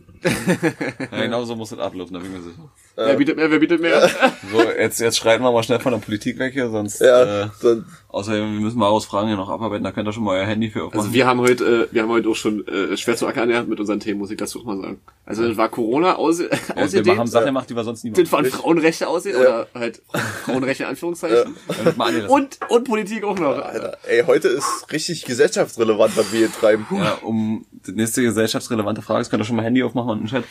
Ja, 1.13 1.23
genau 1.23 1.45
so 1.45 1.55
muss 1.55 1.73
es 1.73 1.79
ablaufen, 1.79 2.15
da 2.15 2.21
bin 2.21 2.33
ich 2.33 2.39
mir 2.39 2.43
sicher. 2.45 2.71
Wer 3.07 3.15
bietet 3.15 3.37
mehr, 3.37 3.51
wer 3.51 3.59
bietet 3.59 3.81
mehr? 3.81 4.11
So, 4.53 4.63
jetzt, 4.63 4.99
jetzt 5.01 5.19
schreiten 5.19 5.43
wir 5.45 5.53
mal 5.53 5.63
schnell 5.63 5.79
von 5.79 5.93
der 5.93 5.99
Politik 6.01 6.39
weg 6.39 6.53
hier, 6.53 6.69
sonst, 6.69 7.01
Ja, 7.01 7.45
äh, 7.45 7.49
dann, 7.63 7.87
außerdem, 8.09 8.55
wir 8.55 8.61
müssen 8.61 8.79
mal 8.79 8.89
aus 8.89 9.05
Fragen 9.05 9.29
hier 9.29 9.37
noch 9.37 9.51
abarbeiten, 9.51 9.85
da 9.85 9.93
könnt 9.93 10.09
ihr 10.09 10.13
schon 10.13 10.25
mal 10.25 10.39
euer 10.39 10.47
Handy 10.47 10.71
für 10.71 10.85
aufmachen. 10.85 11.01
Also 11.01 11.13
wir 11.13 11.27
haben 11.27 11.41
heute, 11.41 11.89
äh, 11.91 11.95
wir 11.95 12.03
haben 12.03 12.11
heute 12.11 12.29
auch 12.29 12.35
schon 12.35 12.67
äh, 12.67 12.97
schwer 12.97 13.17
zu 13.17 13.27
ackern 13.27 13.49
ernährt 13.51 13.69
mit 13.69 13.79
unseren 13.81 14.01
Themen, 14.01 14.19
muss 14.19 14.31
ich 14.31 14.39
dazu 14.39 14.61
auch 14.61 14.65
mal 14.65 14.81
sagen. 14.81 15.01
Also 15.27 15.47
das 15.47 15.57
war 15.57 15.69
Corona 15.69 16.17
aus, 16.17 16.41
ja, 16.41 16.47
wir 16.51 16.85
ausgedehnt. 16.85 17.19
haben 17.19 17.27
Sachen 17.27 17.47
gemacht, 17.47 17.69
die 17.69 17.77
wir 17.77 17.85
sonst 17.85 18.05
nie 18.05 18.15
sind 18.15 18.33
machen. 18.33 18.47
von 18.47 18.61
Frauenrechte 18.61 19.09
aussehen 19.09 19.37
oder 19.37 19.69
halt 19.75 20.01
Frauenrechte 20.45 20.85
in 20.85 20.89
Anführungszeichen. 20.89 21.55
Angerissen. 21.99 22.31
Und, 22.31 22.59
und 22.71 22.85
Politik 22.85 23.25
auch 23.25 23.39
noch. 23.39 23.59
Alter, 23.59 23.99
ey, 24.07 24.25
heute 24.27 24.49
ist 24.49 24.87
richtig 24.91 25.25
gesellschaftsrelevant, 25.27 26.17
was 26.17 26.33
wir 26.33 26.39
hier 26.41 26.53
treiben. 26.53 26.87
Ja, 26.93 27.19
um 27.23 27.67
die 27.87 27.93
nächste 27.93 28.23
gesellschaftsrelevante 28.23 29.03
Frage, 29.03 29.21
das 29.21 29.31
könnt 29.31 29.43
ihr 29.43 29.47
schon 29.47 29.57
mal 29.57 29.65
Handy 29.65 29.83
aufmachen 29.83 30.11
und 30.11 30.19
einen 30.19 30.29
Chat. 30.29 30.45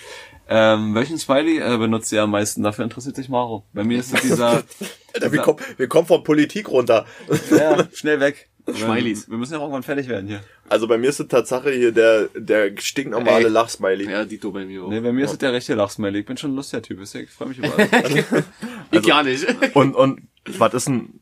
Ähm, 0.49 0.93
welchen 0.93 1.17
Smiley 1.17 1.57
äh, 1.57 1.77
benutzt 1.77 2.11
ihr 2.13 2.21
am 2.23 2.31
meisten? 2.31 2.63
Dafür 2.63 2.83
interessiert 2.83 3.15
sich 3.15 3.29
Maro. 3.29 3.63
Bei 3.73 3.83
mir 3.83 3.99
ist 3.99 4.13
es 4.13 4.21
dieser, 4.21 4.63
Alter, 5.13 5.31
wir 5.31 5.41
kommen, 5.41 5.59
wir 5.77 5.87
kommen 5.87 6.07
von 6.07 6.23
Politik 6.23 6.69
runter. 6.69 7.05
ja, 7.51 7.87
schnell 7.93 8.19
weg. 8.19 8.49
Schmeilis. 8.73 9.29
Wir 9.29 9.37
müssen 9.37 9.53
ja 9.53 9.59
auch 9.59 9.63
irgendwann 9.63 9.83
fertig 9.83 10.09
werden 10.09 10.27
hier. 10.27 10.41
Also 10.67 10.87
bei 10.87 10.97
mir 10.97 11.09
ist 11.09 11.19
die 11.19 11.27
Tatsache 11.27 11.71
hier 11.71 11.93
der, 11.93 12.27
der 12.35 12.71
stinknormale 12.77 13.45
Ey. 13.45 13.49
Lachsmiley. 13.49 14.11
Ja, 14.11 14.25
Dito 14.25 14.51
bei 14.51 14.65
mir 14.65 14.83
auch. 14.83 14.89
Nee, 14.89 14.99
bei 14.99 15.13
mir 15.13 15.23
ist 15.23 15.31
es 15.31 15.37
der 15.37 15.53
rechte 15.53 15.73
Lachsmiley. 15.73 16.19
Ich 16.19 16.25
bin 16.25 16.35
schon 16.35 16.51
ein 16.51 16.55
lustiger 16.55 16.81
Typ. 16.81 16.99
Ich 17.01 17.29
freue 17.31 17.47
mich 17.47 17.59
über 17.59 17.69
alles. 18.03 18.25
ich 18.91 19.07
gar 19.07 19.23
nicht. 19.23 19.45
Und, 19.73 19.95
und, 19.95 20.21
was 20.57 20.73
ist 20.73 20.87
denn, 20.89 21.21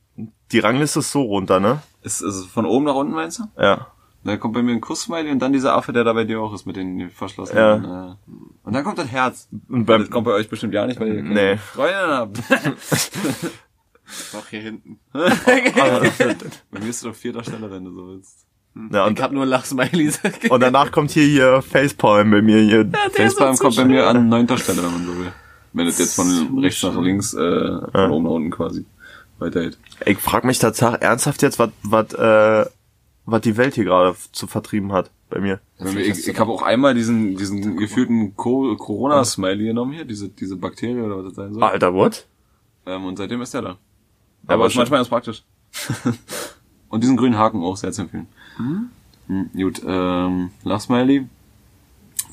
die 0.51 0.57
Rangliste 0.59 0.99
ist 0.99 1.11
so 1.11 1.21
runter, 1.21 1.59
ne? 1.59 1.83
ist, 2.01 2.21
ist 2.21 2.35
es 2.35 2.45
von 2.47 2.65
oben 2.65 2.85
nach 2.85 2.95
unten, 2.95 3.13
meinst 3.13 3.37
du? 3.39 3.43
Ja. 3.61 3.91
Dann 4.23 4.39
kommt 4.39 4.55
bei 4.55 4.63
mir 4.63 4.71
ein 4.71 4.81
Kuss-Smiley 4.81 5.29
und 5.29 5.37
dann 5.37 5.53
dieser 5.53 5.75
Affe, 5.75 5.93
der 5.93 6.03
da 6.03 6.13
bei 6.13 6.23
dir 6.23 6.39
auch 6.41 6.51
ist 6.55 6.65
mit 6.65 6.75
den 6.77 7.11
verschlossenen. 7.11 7.83
Ja. 7.83 8.11
Äh, 8.13 8.15
und 8.63 8.73
dann 8.73 8.83
kommt 8.83 8.97
das 8.97 9.09
Herz. 9.09 9.47
Und 9.69 9.87
Das 9.87 9.99
beim, 9.99 10.09
kommt 10.09 10.25
bei 10.25 10.31
euch 10.31 10.49
bestimmt 10.49 10.73
ja 10.73 10.87
nicht, 10.87 10.99
weil 10.99 11.09
ihr 11.09 11.21
keine 11.21 11.29
Nee. 11.29 11.57
Freundinnen 11.57 12.09
habt. 12.09 12.39
Ach, 14.33 14.47
hier 14.49 14.61
hinten. 14.61 14.99
bei 15.11 16.79
mir 16.79 16.89
ist 16.89 16.97
es 16.97 17.01
doch 17.01 17.15
vierter 17.15 17.43
Stelle, 17.43 17.69
wenn 17.71 17.85
du 17.85 17.91
so 17.91 18.07
willst. 18.07 18.45
ja, 18.91 19.05
Ich 19.05 19.11
und, 19.11 19.21
hab 19.21 19.31
nur 19.31 19.45
Lachsmilies. 19.45 20.19
und 20.49 20.59
danach 20.59 20.91
kommt 20.91 21.11
hier, 21.11 21.23
hier 21.25 21.61
Facepalm 21.61 22.31
bei 22.31 22.41
mir 22.41 22.59
hier. 22.59 22.89
Facepalm 23.11 23.57
kommt 23.57 23.75
bei 23.75 23.85
mir 23.85 24.07
an 24.07 24.29
neunter 24.29 24.57
Stelle, 24.57 24.83
wenn 24.83 24.91
man 24.91 25.05
so 25.05 25.17
will. 25.17 25.31
Wenn 25.73 25.87
es 25.87 25.99
jetzt 25.99 26.15
von 26.15 26.59
rechts 26.59 26.83
nach 26.83 26.99
links, 27.01 27.33
äh, 27.33 27.37
von 27.91 28.11
oben 28.11 28.23
nach 28.23 28.31
unten 28.31 28.51
quasi 28.51 28.85
weitergeht. 29.39 29.77
Ich 30.05 30.17
frag 30.19 30.45
mich 30.45 30.59
tatsächlich 30.59 31.01
ernsthaft 31.01 31.41
jetzt, 31.41 31.59
was, 31.59 31.69
was, 31.83 32.13
äh, 32.13 32.69
was 33.25 33.41
die 33.41 33.57
Welt 33.57 33.75
hier 33.75 33.85
gerade 33.85 34.15
zu 34.31 34.47
vertrieben 34.47 34.93
hat 34.93 35.11
bei 35.29 35.39
mir. 35.39 35.59
Ich 35.97 36.27
ich 36.27 36.39
habe 36.39 36.51
auch 36.51 36.61
einmal 36.61 36.93
diesen, 36.93 37.35
diesen 37.35 37.75
gefühlten 37.75 38.35
Co 38.35 38.75
Corona-Smiley 38.77 39.65
genommen 39.65 39.93
hier, 39.93 40.05
diese, 40.05 40.29
diese 40.29 40.55
Bakterie 40.55 41.01
oder 41.01 41.17
was 41.17 41.25
das 41.25 41.35
sein 41.35 41.53
soll. 41.53 41.63
Alter, 41.63 41.93
what? 41.93 42.25
Ähm, 42.85 43.05
und 43.05 43.17
seitdem 43.17 43.41
ist 43.41 43.53
der 43.53 43.61
da. 43.61 43.77
Aber 44.47 44.53
Aber 44.55 44.67
ist 44.67 44.75
manchmal 44.75 44.99
ganz 44.99 45.09
praktisch. 45.09 45.43
und 46.89 47.03
diesen 47.03 47.17
grünen 47.17 47.37
Haken 47.37 47.63
auch 47.63 47.77
sehr 47.77 47.91
zu 47.91 48.03
empfehlen. 48.03 48.27
Hm, 48.57 49.49
gut, 49.55 49.81
ähm, 49.85 50.51
Lachsmiley. 50.63 51.27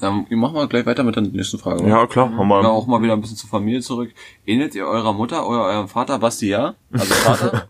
Dann 0.01 0.27
machen 0.31 0.55
wir 0.57 0.67
gleich 0.67 0.85
weiter 0.85 1.05
mit 1.05 1.15
der 1.15 1.23
nächsten 1.23 1.59
Frage. 1.59 1.87
Ja, 1.89 2.07
klar, 2.09 2.29
Ja, 2.31 2.39
wir. 2.39 2.69
auch 2.71 2.87
mal 2.89 3.01
wieder 3.03 3.13
ein 3.13 3.21
bisschen 3.21 3.37
zur 3.37 3.49
Familie 3.49 3.81
zurück. 3.83 4.11
Ähnelt 4.45 4.75
ihr 4.75 4.85
eurer 4.87 5.13
Mutter 5.13 5.47
oder 5.49 5.65
eurem 5.65 5.89
Vater? 5.89 6.19
Basti 6.19 6.49
ja? 6.49 6.75
Also 6.93 7.15
Vater? 7.15 7.69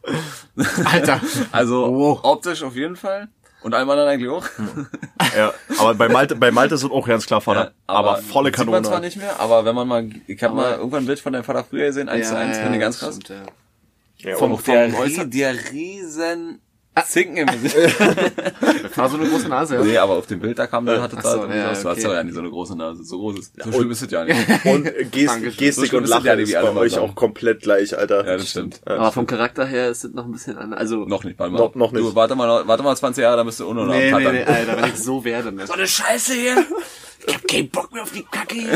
Alter. 0.90 1.20
Also 1.50 1.86
Oh. 1.86 2.18
optisch 2.22 2.62
auf 2.62 2.74
jeden 2.74 2.96
Fall. 2.96 3.28
Und 3.62 3.74
allem 3.74 3.88
anderen 3.90 4.08
eigentlich 4.08 4.30
auch. 4.30 4.44
Ja, 5.36 5.52
aber 5.78 5.94
bei 5.94 6.08
Malte, 6.08 6.34
bei 6.36 6.50
Malte 6.50 6.74
ist 6.74 6.82
es 6.82 6.90
auch 6.90 7.06
ganz 7.06 7.24
klar 7.26 7.40
Vater. 7.40 7.64
Ja, 7.64 7.70
aber, 7.86 8.16
volle 8.18 8.50
sieht 8.50 8.66
man 8.66 8.82
zwar 8.84 8.94
Kanone. 8.94 9.06
nicht 9.06 9.16
mehr, 9.16 9.38
aber 9.40 9.64
wenn 9.64 9.74
man 9.74 9.88
mal, 9.88 10.10
ich 10.26 10.42
habe 10.42 10.52
Aber- 10.52 10.62
mal 10.70 10.76
irgendwann 10.78 11.04
ein 11.04 11.06
Bild 11.06 11.20
von 11.20 11.32
deinem 11.32 11.44
Vater 11.44 11.64
früher 11.64 11.86
gesehen, 11.86 12.08
eins 12.10 12.28
zu 12.28 12.36
eins, 12.36 12.58
finde 12.58 12.74
ich 12.74 12.80
ganz 12.80 12.98
krass. 12.98 13.16
stimmt, 13.16 13.28
ja. 13.30 13.52
Ja, 14.22 14.36
Vom- 14.36 14.52
und- 14.52 14.62
vom 14.62 14.74
Der, 14.74 14.88
Äußer- 14.90 15.22
rie- 15.24 15.30
der 15.30 15.54
riesen 15.72 16.60
Zinken 17.06 17.38
im 17.38 17.46
Gesicht. 17.46 17.74
Das 17.74 17.96
war 18.98 19.08
so 19.08 19.16
eine 19.16 19.26
große 19.26 19.48
Nase, 19.48 19.76
ja. 19.76 19.82
Nee, 19.82 19.96
aber 19.96 20.12
auf 20.18 20.26
dem 20.26 20.40
Bild 20.40 20.58
da 20.58 20.66
kam, 20.66 20.84
da 20.84 21.00
hatte 21.00 21.16
da 21.16 21.22
so, 21.22 21.46
ja. 21.46 21.46
Du 21.46 21.68
hast 21.70 21.86
okay. 21.86 22.02
doch 22.02 22.12
ja 22.12 22.22
nicht 22.22 22.34
so 22.34 22.40
eine 22.40 22.50
große 22.50 22.76
Nase. 22.76 23.02
So 23.02 23.18
groß 23.18 23.38
ist. 23.38 23.54
So 23.64 23.72
schlimm 23.72 23.90
ist 23.92 24.02
es 24.02 24.10
ja 24.10 24.24
nicht. 24.26 24.36
Und 24.66 24.84
Gest 25.10 25.28
Dankeschön. 25.28 25.52
So 25.52 25.56
Gestik 25.58 25.88
schlimm 25.88 26.02
und 26.02 26.10
ja 26.10 26.16
Lachen 26.18 26.36
nicht, 26.38 26.50
ist 26.52 26.58
wie 26.60 26.62
bei 26.74 26.76
euch 26.76 26.92
sagen. 26.92 27.08
auch 27.10 27.14
komplett 27.14 27.62
gleich, 27.62 27.96
Alter. 27.96 28.26
Ja, 28.26 28.36
das 28.36 28.50
stimmt. 28.50 28.82
Aber 28.84 29.10
vom 29.10 29.26
Charakter 29.26 29.64
her 29.64 29.88
ist 29.88 30.04
es 30.04 30.12
noch 30.12 30.26
ein 30.26 30.32
bisschen 30.32 30.58
anders. 30.58 30.78
Also, 30.80 31.06
Noch 31.06 31.24
nicht, 31.24 31.38
warte 31.38 31.52
mal. 31.54 31.58
Noch- 31.60 31.74
noch 31.74 31.92
nicht. 31.92 32.04
Du, 32.04 32.14
warte 32.14 32.34
mal, 32.34 32.68
warte 32.68 32.82
mal 32.82 32.94
20 32.94 33.22
Jahre, 33.22 33.38
dann 33.38 33.46
bist 33.46 33.58
du 33.60 33.68
ohne 33.68 33.86
nee, 33.86 34.12
nee, 34.12 34.30
nee, 34.30 34.44
Alter, 34.44 34.76
wenn 34.76 34.90
ich 34.90 34.96
so 34.98 35.24
werde. 35.24 35.50
Ne? 35.50 35.64
eine 35.72 35.86
Scheiße 35.86 36.34
hier. 36.34 36.56
Ich 37.26 37.34
hab 37.34 37.46
keinen 37.48 37.68
Bock 37.70 37.92
mehr 37.92 38.02
auf 38.02 38.12
die 38.12 38.24
Kacke 38.24 38.54
hier. 38.54 38.72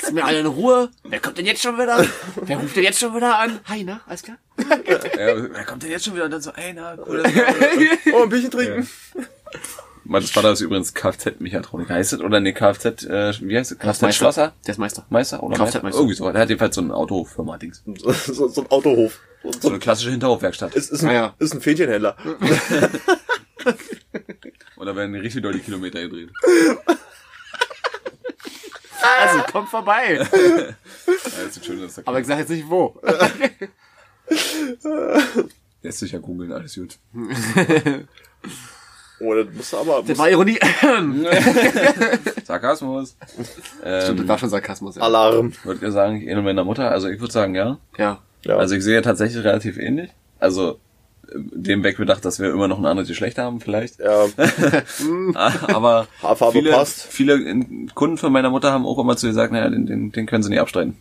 Ist 0.00 0.12
mir 0.12 0.24
alle 0.24 0.40
in 0.40 0.46
Ruhe. 0.46 0.88
Wer 1.04 1.20
kommt 1.20 1.38
denn 1.38 1.46
jetzt 1.46 1.62
schon 1.62 1.76
wieder? 1.76 2.06
Wer 2.36 2.56
ruft 2.58 2.76
denn 2.76 2.84
jetzt 2.84 3.00
schon 3.00 3.14
wieder 3.14 3.38
an? 3.38 3.58
Hi, 3.68 3.82
na, 3.84 4.00
alles 4.06 4.22
klar? 4.22 4.36
Ja, 4.58 5.52
wer 5.52 5.64
kommt 5.64 5.82
denn 5.82 5.90
jetzt 5.90 6.04
schon 6.04 6.14
wieder? 6.14 6.26
Und 6.26 6.30
dann 6.30 6.40
so, 6.42 6.52
ey, 6.52 6.72
na, 6.74 6.96
cool. 7.06 7.22
Oh, 8.14 8.22
ein 8.22 8.28
Bierchen 8.28 8.50
trinken. 8.50 8.88
Mein 10.04 10.22
Vater 10.22 10.52
ist 10.52 10.60
übrigens 10.60 10.94
Kfz-Mechatroniker. 10.94 11.94
Heißt 11.94 12.12
es? 12.12 12.20
Oder 12.20 12.40
nee, 12.40 12.52
Kfz, 12.52 13.04
äh, 13.04 13.32
wie 13.40 13.56
heißt 13.58 13.72
es? 13.72 13.78
Meister. 13.82 14.06
Kfz-Schlosser? 14.08 14.52
Der 14.66 14.72
ist 14.72 14.78
Meister. 14.78 15.06
Meister 15.10 15.42
oder 15.42 15.56
Kfz-Meister. 15.56 15.82
Meister? 15.82 15.98
Irgendwie 15.98 16.14
so. 16.16 16.30
Der 16.30 16.40
hat 16.42 16.48
jedenfalls 16.48 16.74
so 16.74 16.80
eine 16.82 16.94
Autofirma-Dings. 16.94 17.82
So, 18.26 18.48
so 18.48 18.60
ein 18.62 18.70
Autohof. 18.70 19.18
So, 19.42 19.52
So 19.60 19.68
eine 19.70 19.78
klassische 19.80 20.10
Hinterhofwerkstatt. 20.10 20.74
ist, 20.74 20.90
ist, 20.92 21.02
ein, 21.02 21.10
Ah, 21.10 21.12
ja. 21.14 21.34
ist 21.38 21.52
ein 21.54 21.60
Fähnchenhändler. 21.60 22.16
Und 24.76 24.86
da 24.86 24.94
werden 24.96 25.14
richtig 25.16 25.42
doll 25.42 25.52
die 25.52 25.60
Kilometer 25.60 26.00
gedreht. 26.00 26.30
Also, 29.02 29.44
komm 29.50 29.66
vorbei. 29.66 30.14
Ja, 30.18 31.62
schön, 31.62 31.88
Aber 32.04 32.20
ich 32.20 32.26
sag 32.26 32.38
jetzt 32.38 32.50
nicht 32.50 32.68
wo. 32.68 33.00
Lässt 35.82 35.98
sich 35.98 36.12
ja 36.12 36.18
googeln, 36.18 36.52
alles 36.52 36.74
gut. 36.76 36.98
Oh, 39.20 39.34
das 39.34 39.46
musst 39.54 39.72
du 39.72 39.76
aber... 39.78 40.02
Das 40.06 40.18
war 40.18 40.28
Ironie. 40.30 40.58
Sarkasmus. 42.44 43.16
Stimmt, 43.20 43.48
das 43.82 44.08
Ähm, 44.08 44.28
war 44.28 44.38
schon 44.38 44.48
Sarkasmus. 44.48 44.96
Ja. 44.96 45.02
Alarm. 45.02 45.52
würdet 45.64 45.82
ihr 45.82 45.92
sagen, 45.92 46.16
ich 46.16 46.26
ähnle 46.26 46.42
meiner 46.42 46.64
Mutter? 46.64 46.90
Also 46.90 47.08
ich 47.08 47.20
würde 47.20 47.32
sagen, 47.32 47.54
ja. 47.54 47.78
ja. 47.98 48.20
Ja. 48.44 48.56
Also 48.56 48.74
ich 48.74 48.82
sehe 48.82 49.00
tatsächlich 49.02 49.44
relativ 49.44 49.78
ähnlich. 49.78 50.10
Also 50.40 50.80
dem 51.34 51.82
weg 51.84 51.96
bedacht, 51.96 52.24
dass 52.24 52.38
wir 52.40 52.50
immer 52.50 52.68
noch 52.68 52.78
ein 52.78 52.86
anderes 52.86 53.08
Geschlecht 53.08 53.38
haben, 53.38 53.60
vielleicht. 53.60 53.98
ja, 54.00 54.26
Aber 55.34 56.06
Haarfarbe 56.22 56.58
viele, 56.58 56.70
passt. 56.70 57.02
viele 57.08 57.34
äh, 57.34 57.64
Kunden 57.94 58.18
von 58.18 58.32
meiner 58.32 58.50
Mutter 58.50 58.72
haben 58.72 58.86
auch 58.86 58.98
immer 58.98 59.16
zu 59.16 59.26
ihr 59.26 59.30
gesagt, 59.30 59.52
naja, 59.52 59.68
den, 59.70 59.86
den, 59.86 60.12
den 60.12 60.26
können 60.26 60.42
sie 60.42 60.50
nicht 60.50 60.60
abstreiten. 60.60 60.96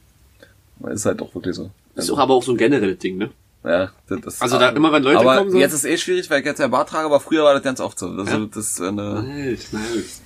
Ist 0.90 1.06
halt 1.06 1.22
doch 1.22 1.34
wirklich 1.36 1.56
so. 1.56 1.70
Ist 1.96 2.10
doch 2.10 2.18
aber 2.18 2.34
auch 2.34 2.44
so 2.44 2.52
ein 2.54 2.58
generelles 2.58 2.98
Ding, 3.00 3.18
ne? 3.18 3.30
Ja, 3.64 3.92
das, 4.10 4.22
das 4.22 4.42
Also 4.42 4.58
da 4.58 4.70
immer, 4.70 4.92
wenn 4.92 5.04
Leute 5.04 5.20
aber 5.20 5.38
kommen, 5.38 5.52
so- 5.52 5.58
jetzt 5.60 5.74
ist 5.74 5.86
eh 5.86 5.98
schwierig, 5.98 6.30
weil 6.32 6.40
ich 6.40 6.46
jetzt 6.46 6.60
ja 6.60 6.68
Bart 6.68 6.90
trage, 6.90 7.06
aber 7.06 7.20
früher 7.20 7.44
war 7.44 7.54
das 7.54 7.62
ganz 7.62 7.80
oft 7.80 8.00
so. 8.00 8.08
Also 8.08 8.24
Ja? 8.38 8.48
das 8.52 8.72
ist 8.72 8.82
eine, 8.82 9.22
Nice, 9.22 9.72
nice. 9.72 10.22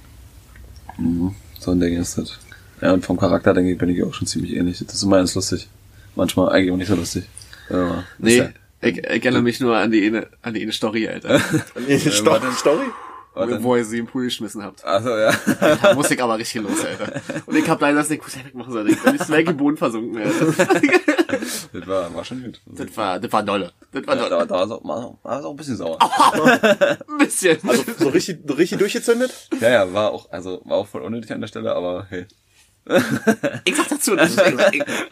so 1.59 1.71
ein 1.71 1.79
Ding 1.79 1.99
ist 1.99 2.17
das. 2.17 2.39
Ja, 2.81 2.93
und 2.93 3.05
vom 3.05 3.17
Charakter, 3.17 3.53
denke 3.53 3.71
ich, 3.71 3.77
bin 3.77 3.89
ich 3.89 4.01
auch 4.03 4.13
schon 4.13 4.27
ziemlich 4.27 4.53
ähnlich. 4.55 4.79
Das 4.85 4.95
ist 4.95 5.03
immer 5.03 5.17
ganz 5.17 5.35
lustig. 5.35 5.67
Manchmal 6.15 6.49
eigentlich 6.49 6.71
auch 6.71 6.77
nicht 6.77 6.87
so 6.87 6.95
lustig. 6.95 7.25
Ja, 7.69 8.03
Nee, 8.19 8.37
ist 8.37 8.49
ich, 8.85 8.97
ich 8.97 9.05
erinnere 9.25 9.41
mich 9.41 9.59
nur 9.59 9.75
an 9.75 9.91
die 9.91 10.05
eine, 10.07 10.27
an 10.41 10.53
die 10.53 10.61
eine 10.61 10.71
Story, 10.71 11.07
Alter. 11.07 11.41
Nee, 11.87 11.99
Sto 11.99 12.25
warte. 12.27 12.51
Story? 12.53 12.85
Ja, 13.35 13.41
warte. 13.41 13.63
wo 13.63 13.75
ihr 13.75 13.83
sie 13.83 13.97
im 13.97 14.07
Pool 14.07 14.23
geschmissen 14.25 14.63
habt. 14.63 14.85
Also 14.85 15.09
ja. 15.09 15.33
Da 15.81 15.93
musste 15.93 16.13
ich 16.13 16.23
aber 16.23 16.37
richtig 16.37 16.61
los, 16.61 16.85
Alter. 16.85 17.21
Und 17.45 17.55
ich 17.57 17.67
hab 17.69 17.81
leider 17.81 17.97
das 17.97 18.09
nicht 18.09 18.23
gut 18.23 18.33
wegmachen 18.45 18.71
sollen. 18.71 18.87
Ich 18.87 19.01
bin 19.03 19.13
nicht 19.13 19.29
im 19.49 19.57
Boden 19.57 19.75
versunken, 19.75 20.17
Alter. 20.21 20.45
das 21.73 21.87
war, 21.87 22.15
war 22.15 22.23
schon 22.23 22.43
gut. 22.43 22.61
Das 22.65 22.95
war, 22.95 23.19
das 23.19 23.31
war 23.33 23.43
dolle. 23.43 23.73
Das 23.91 24.07
war 24.07 24.15
Ja, 24.15 24.29
da, 24.29 24.29
dolle. 24.29 24.47
da 24.47 24.55
war 24.55 24.63
es 24.65 24.71
auch, 24.71 24.83
war 25.23 25.45
auch 25.45 25.49
ein 25.51 25.55
bisschen 25.57 25.75
sauer. 25.75 25.97
Ein 26.01 27.17
bisschen. 27.17 27.57
Also 27.67 27.83
so 27.99 28.07
richtig, 28.09 28.39
richtig 28.57 28.79
durchgezündet? 28.79 29.49
Ja, 29.59 29.69
ja, 29.69 29.93
war 29.93 30.11
auch, 30.11 30.31
also 30.31 30.61
war 30.63 30.77
auch 30.77 30.87
voll 30.87 31.01
unnötig 31.01 31.31
an 31.33 31.41
der 31.41 31.47
Stelle, 31.47 31.75
aber 31.75 32.05
hey. 32.09 32.27
ich 33.65 33.75
sag 33.75 33.89
dazu, 33.89 34.15
das 34.15 34.29
ist, 34.29 34.39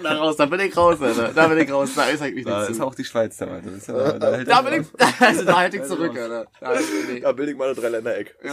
da 0.04 0.12
raus, 0.18 0.36
da 0.38 0.46
bin 0.46 0.60
ich 0.60 0.78
raus, 0.78 1.02
Alter. 1.02 1.32
Da 1.34 1.48
bin 1.48 1.58
ich 1.58 1.72
raus, 1.72 1.90
da 1.96 2.06
ist 2.06 2.22
eigentlich 2.22 2.46
Da 2.46 2.58
nichts 2.60 2.72
ist 2.72 2.78
zu. 2.78 2.84
auch 2.84 2.94
die 2.94 3.04
Schweiz 3.04 3.38
da, 3.38 3.48
Alter. 3.48 3.70
Das 3.70 3.78
ist 3.78 3.88
ja, 3.88 4.12
da, 4.14 4.32
hält 4.36 4.48
Da 4.48 4.62
bin 4.62 4.82
ich, 4.82 4.88
also 5.20 5.44
da 5.44 5.58
halt 5.58 5.74
ich 5.74 5.84
zurück, 5.84 6.16
Alter. 6.18 6.46
Da 6.60 6.68
halt 6.68 6.82
ich, 6.82 7.10
nee. 7.14 7.20
Da 7.20 7.32
bilde 7.32 7.52
ich 7.52 7.58
mal 7.58 7.66
eine 7.70 7.76
Dreiländereck. 7.76 8.36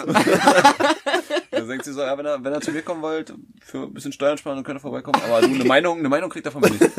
Da 1.52 1.60
denkt 1.60 1.84
sie 1.84 1.92
so, 1.92 2.00
ja, 2.00 2.16
wenn 2.16 2.24
er, 2.24 2.42
wenn 2.42 2.52
er 2.52 2.60
zu 2.60 2.70
mir 2.70 2.82
kommen 2.82 3.02
wollt, 3.02 3.34
für 3.60 3.78
ein 3.78 3.92
bisschen 3.92 4.12
Steuern 4.12 4.38
sparen, 4.38 4.56
dann 4.56 4.64
könnt 4.64 4.78
ihr 4.78 4.80
vorbeikommen. 4.80 5.20
Aber 5.26 5.40
du, 5.40 5.48
eine 5.52 5.64
Meinung, 5.64 5.98
eine 5.98 6.08
Meinung 6.08 6.30
kriegt 6.30 6.46
er 6.46 6.52
von 6.52 6.60
mir 6.62 6.70
nicht. 6.70 6.90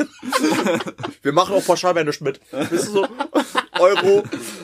Wir 1.22 1.32
machen 1.32 1.56
auch 1.56 1.64
pauschal 1.64 1.94
bei 1.94 2.02
nichts 2.04 2.20
mit. 2.20 2.38
Bist 2.70 2.88
du 2.88 2.92
so? 2.92 3.06
Euro, 3.80 4.22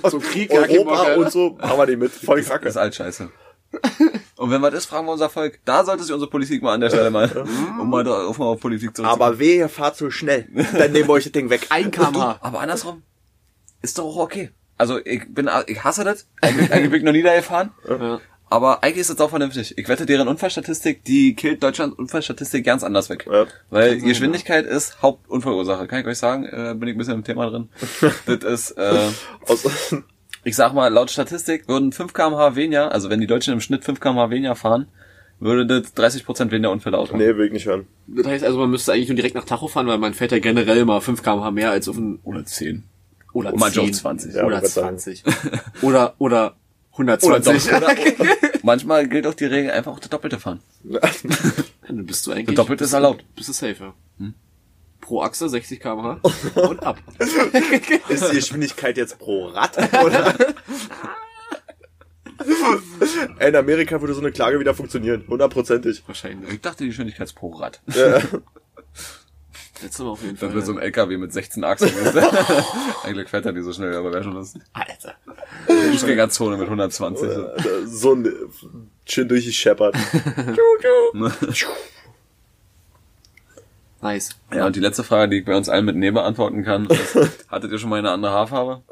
So 0.08 0.20
Krieg, 0.20 0.52
ja, 0.52 0.60
Europa 0.60 1.14
und 1.14 1.32
so, 1.32 1.56
machen 1.58 1.78
wir 1.78 1.86
nicht 1.86 1.98
mit. 1.98 2.12
Voll 2.12 2.38
Das 2.40 2.48
Kacke. 2.48 2.68
ist 2.68 2.76
alt 2.76 2.94
scheiße. 2.94 3.30
Und 4.36 4.50
wenn 4.50 4.62
was 4.62 4.74
ist, 4.74 4.86
fragen 4.86 5.06
wir 5.06 5.12
unser 5.12 5.28
Volk. 5.28 5.58
Da 5.64 5.84
sollte 5.84 6.04
sich 6.04 6.12
unsere 6.12 6.30
Politik 6.30 6.62
mal 6.62 6.74
an 6.74 6.80
der 6.80 6.90
Stelle 6.90 7.10
mal, 7.10 7.28
um 7.80 7.90
mal 7.90 8.06
auf, 8.06 8.38
mal 8.38 8.46
auf 8.46 8.60
Politik 8.60 8.96
zurückzukommen. 8.96 9.22
Aber 9.22 9.38
weh, 9.38 9.58
ihr 9.58 9.68
fahrt 9.68 9.96
so 9.96 10.10
schnell. 10.10 10.46
Dann 10.76 10.92
nehmen 10.92 11.08
wir 11.08 11.14
euch 11.14 11.24
das 11.24 11.32
Ding 11.32 11.50
weg. 11.50 11.66
Ein 11.70 11.90
kmh. 11.90 12.38
Aber 12.40 12.60
andersrum, 12.60 13.02
ist 13.82 13.98
doch 13.98 14.04
auch 14.04 14.16
okay. 14.16 14.50
Also 14.76 14.98
ich 15.04 15.22
bin, 15.34 15.50
ich 15.66 15.82
hasse 15.82 16.04
das. 16.04 16.28
Eigentlich, 16.40 16.72
eigentlich 16.72 16.90
bin 16.90 17.00
ich 17.00 17.04
noch 17.04 17.12
nie 17.12 17.22
da 17.22 17.34
gefahren. 17.34 17.72
Ja. 17.88 18.20
Aber 18.50 18.82
eigentlich 18.82 19.00
ist 19.00 19.10
das 19.10 19.20
auch 19.20 19.30
vernünftig. 19.30 19.76
Ich 19.76 19.88
wette, 19.88 20.06
deren 20.06 20.26
Unfallstatistik, 20.26 21.04
die 21.04 21.34
killt 21.34 21.62
Deutschland 21.62 21.98
Unfallstatistik 21.98 22.64
ganz 22.64 22.82
anders 22.82 23.10
weg. 23.10 23.26
Ja. 23.30 23.46
Weil 23.70 24.00
Geschwindigkeit 24.00 24.64
ist 24.64 25.02
Hauptunfallursache. 25.02 25.86
Kann 25.86 26.00
ich 26.00 26.06
euch 26.06 26.18
sagen, 26.18 26.44
äh, 26.44 26.74
bin 26.74 26.88
ich 26.88 26.94
ein 26.94 26.98
bisschen 26.98 27.14
im 27.14 27.24
Thema 27.24 27.50
drin. 27.50 27.68
das 28.26 28.44
ist, 28.44 28.70
äh, 28.78 29.08
Aus, 29.46 29.94
ich 30.48 30.56
sag 30.56 30.72
mal, 30.74 30.88
laut 30.92 31.10
Statistik 31.10 31.68
würden 31.68 31.92
5 31.92 32.12
kmh 32.12 32.56
weniger, 32.56 32.90
also 32.92 33.10
wenn 33.10 33.20
die 33.20 33.26
Deutschen 33.26 33.52
im 33.54 33.60
Schnitt 33.60 33.84
5 33.84 34.00
kmh 34.00 34.30
weniger 34.30 34.56
fahren, 34.56 34.88
würde 35.40 35.66
das 35.66 35.94
30% 35.96 36.50
weniger 36.50 36.70
Unfälle 36.72 36.98
ausmachen. 36.98 37.20
nee, 37.20 37.36
will 37.36 37.46
ich 37.46 37.52
nicht 37.52 37.66
hören. 37.66 37.86
Das 38.08 38.26
heißt 38.26 38.44
also, 38.44 38.58
man 38.58 38.70
müsste 38.70 38.92
eigentlich 38.92 39.08
nur 39.08 39.16
direkt 39.16 39.34
nach 39.36 39.44
Tacho 39.44 39.68
fahren, 39.68 39.86
weil 39.86 39.98
man 39.98 40.14
fährt 40.14 40.32
ja 40.32 40.38
generell 40.40 40.84
mal 40.84 41.00
5 41.00 41.22
kmh 41.22 41.50
mehr 41.52 41.70
als 41.70 41.88
auf 41.88 41.96
ein, 41.96 42.18
Oder 42.24 42.44
10. 42.44 42.82
oder 43.32 43.52
Und 43.52 43.60
manche 43.60 43.80
10. 43.80 43.90
auch 43.90 43.94
20. 43.96 44.34
Ja, 44.34 44.44
oder 44.44 44.56
wollte 44.56 44.68
sagen. 44.68 44.98
20. 44.98 45.22
Oder, 45.82 46.14
oder 46.18 46.56
120. 46.92 47.72
Oder, 47.72 47.94
manchmal 48.64 49.06
gilt 49.08 49.26
auch 49.28 49.34
die 49.34 49.44
Regel, 49.44 49.70
einfach 49.70 49.92
auch 49.92 50.00
das 50.00 50.08
Doppelte 50.08 50.40
fahren. 50.40 50.60
Dann 51.86 52.04
bist 52.06 52.26
du 52.26 52.32
eigentlich. 52.32 52.56
Doppelt 52.56 52.80
ist 52.80 52.86
bist- 52.86 52.94
erlaubt. 52.94 53.24
Bist 53.36 53.48
du 53.48 53.52
safer. 53.52 53.94
Pro 55.08 55.22
Achse 55.22 55.48
60 55.48 55.80
km/h 55.80 56.20
und 56.60 56.82
ab. 56.84 56.98
Ist 58.10 58.30
die 58.30 58.36
Geschwindigkeit 58.36 58.98
jetzt 58.98 59.18
pro 59.18 59.46
Rad? 59.46 59.74
Oder? 60.04 60.34
In 63.46 63.56
Amerika 63.56 63.98
würde 64.02 64.12
so 64.12 64.20
eine 64.20 64.32
Klage 64.32 64.60
wieder 64.60 64.74
funktionieren. 64.74 65.24
Hundertprozentig. 65.26 66.02
Wahrscheinlich. 66.06 66.52
Ich 66.52 66.60
dachte, 66.60 66.84
die 66.84 66.90
Geschwindigkeit 66.90 67.26
ist 67.26 67.32
pro 67.32 67.52
Rad. 67.52 67.80
Äh, 67.94 68.20
Letztes 69.80 70.00
Mal 70.00 70.10
auf 70.10 70.20
jeden 70.22 70.34
Das 70.34 70.40
Fall. 70.40 70.54
wird 70.54 70.66
so 70.66 70.72
ein 70.72 70.78
LKW 70.78 71.16
mit 71.16 71.32
16 71.32 71.64
Achsen. 71.64 71.90
Eigentlich 73.04 73.28
fährt 73.30 73.46
er 73.46 73.52
nicht 73.52 73.64
so 73.64 73.72
schnell, 73.72 73.94
aber 73.96 74.12
wäre 74.12 74.24
schon 74.24 74.34
lustig. 74.34 74.60
Alter. 74.74 75.14
Fußgängerzone 75.90 76.58
mit 76.58 76.66
120. 76.66 77.28
so. 77.30 77.46
so 77.86 78.14
ein 78.14 78.90
schön 79.06 79.26
durch 79.26 79.44
die 79.46 79.52
Scheppert. 79.54 79.96
Nice. 84.00 84.30
Ja, 84.54 84.66
und 84.66 84.76
die 84.76 84.80
letzte 84.80 85.02
Frage, 85.04 85.30
die 85.30 85.38
ich 85.38 85.44
bei 85.44 85.56
uns 85.56 85.68
allen 85.68 85.84
mit 85.84 85.96
Nee 85.96 86.10
beantworten 86.10 86.62
kann, 86.64 86.86
ist, 86.86 87.16
hattet 87.48 87.72
ihr 87.72 87.78
schon 87.78 87.90
mal 87.90 87.98
eine 87.98 88.10
andere 88.10 88.32
Haarfarbe? 88.32 88.82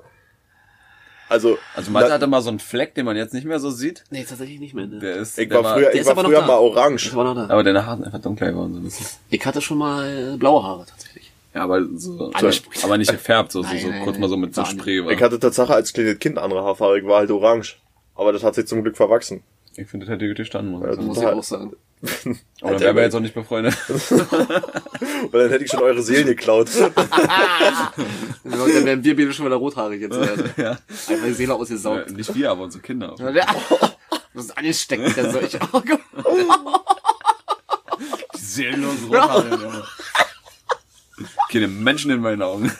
Also, 1.28 1.58
Also 1.74 1.90
Malte 1.90 2.12
hatte 2.12 2.26
mal 2.28 2.40
so 2.40 2.50
einen 2.50 2.60
Fleck, 2.60 2.94
den 2.94 3.04
man 3.04 3.16
jetzt 3.16 3.34
nicht 3.34 3.44
mehr 3.46 3.58
so 3.58 3.70
sieht. 3.70 4.04
Nee, 4.10 4.24
tatsächlich 4.24 4.60
nicht 4.60 4.74
mehr. 4.74 4.86
Ne? 4.86 5.00
Der 5.00 5.16
ist, 5.16 5.36
ich 5.38 5.48
der 5.48 5.62
war 5.64 5.74
früher, 5.74 5.82
der 5.86 5.94
ich 5.94 6.00
ist 6.02 6.06
war 6.06 6.16
früher 6.24 6.42
mal 6.42 6.54
orange. 6.56 7.04
Das 7.06 7.16
war 7.16 7.24
noch 7.24 7.34
da. 7.34 7.52
aber 7.52 7.64
deine 7.64 7.84
Haare 7.84 7.96
sind 7.96 8.06
einfach 8.06 8.20
dunkler 8.20 8.52
geworden. 8.52 8.74
So 8.74 8.78
ein 8.78 8.84
bisschen. 8.84 9.06
Ich 9.30 9.44
hatte 9.44 9.60
schon 9.60 9.78
mal 9.78 10.34
äh, 10.34 10.36
blaue 10.36 10.62
Haare 10.62 10.86
tatsächlich. 10.86 11.32
Ja, 11.52 11.64
aber 11.64 11.82
so, 11.96 12.30
Angesprüht. 12.32 12.84
aber 12.84 12.96
nicht 12.98 13.10
gefärbt, 13.10 13.50
so, 13.50 13.62
so, 13.62 13.68
Nein, 13.68 13.80
so 13.80 13.88
nein, 13.88 14.02
kurz 14.04 14.14
nein. 14.14 14.20
mal 14.20 14.28
so 14.28 14.36
mit 14.36 14.54
so. 14.54 14.64
Spray. 14.64 15.04
War. 15.04 15.10
Ich 15.10 15.20
hatte 15.22 15.40
Tatsache 15.40 15.74
als 15.74 15.92
kleines 15.92 16.18
Kind 16.20 16.38
andere 16.38 16.62
Haarfarbe. 16.62 16.98
Ich 17.00 17.06
war 17.06 17.18
halt 17.18 17.30
orange. 17.32 17.76
Aber 18.14 18.32
das 18.32 18.44
hat 18.44 18.54
sich 18.54 18.66
zum 18.68 18.82
Glück 18.82 18.96
verwachsen. 18.96 19.42
Ich 19.74 19.88
finde, 19.88 20.06
das 20.06 20.14
hätte 20.14 20.28
gut 20.28 20.36
gestanden. 20.36 20.72
Muss 20.72 20.82
ich 20.82 20.86
Ja, 20.88 20.94
sagen. 20.94 21.06
Muss 21.08 21.18
ich 21.18 21.26
auch 21.26 21.42
sagen. 21.42 21.72
Aber 22.60 22.72
dann 22.72 22.80
wären 22.80 22.96
wir 22.96 23.02
jetzt 23.04 23.14
auch 23.14 23.20
nicht 23.20 23.34
befreundet. 23.34 23.76
Weil 23.88 25.42
dann 25.42 25.50
hätte 25.50 25.64
ich 25.64 25.70
schon 25.70 25.82
eure 25.82 26.02
Seelen 26.02 26.26
geklaut. 26.26 26.68
Dann 26.78 26.94
wären 28.44 29.04
wir 29.04 29.16
beide 29.16 29.32
schon 29.32 29.46
wieder 29.46 29.56
rothaarig 29.56 30.00
jetzt. 30.00 30.16
Ja. 30.56 30.70
Einfach 30.70 31.26
die 31.26 31.32
Seele 31.32 31.54
ausgesaugt. 31.54 32.10
Nicht 32.10 32.34
wir, 32.34 32.50
aber 32.50 32.64
unsere 32.64 32.82
Kinder. 32.82 33.14
Ja. 33.18 33.46
Das 34.34 34.44
ist 34.44 34.58
angesteckt, 34.58 35.16
der 35.16 35.30
solche 35.30 35.60
Augen. 35.72 35.98
Die 38.34 38.38
seelenlosen 38.38 39.06
Rothaare. 39.06 39.48
Junge. 39.48 39.84
Keine 41.50 41.68
Menschen 41.68 42.10
in 42.10 42.20
meinen 42.20 42.42
Augen. 42.42 42.70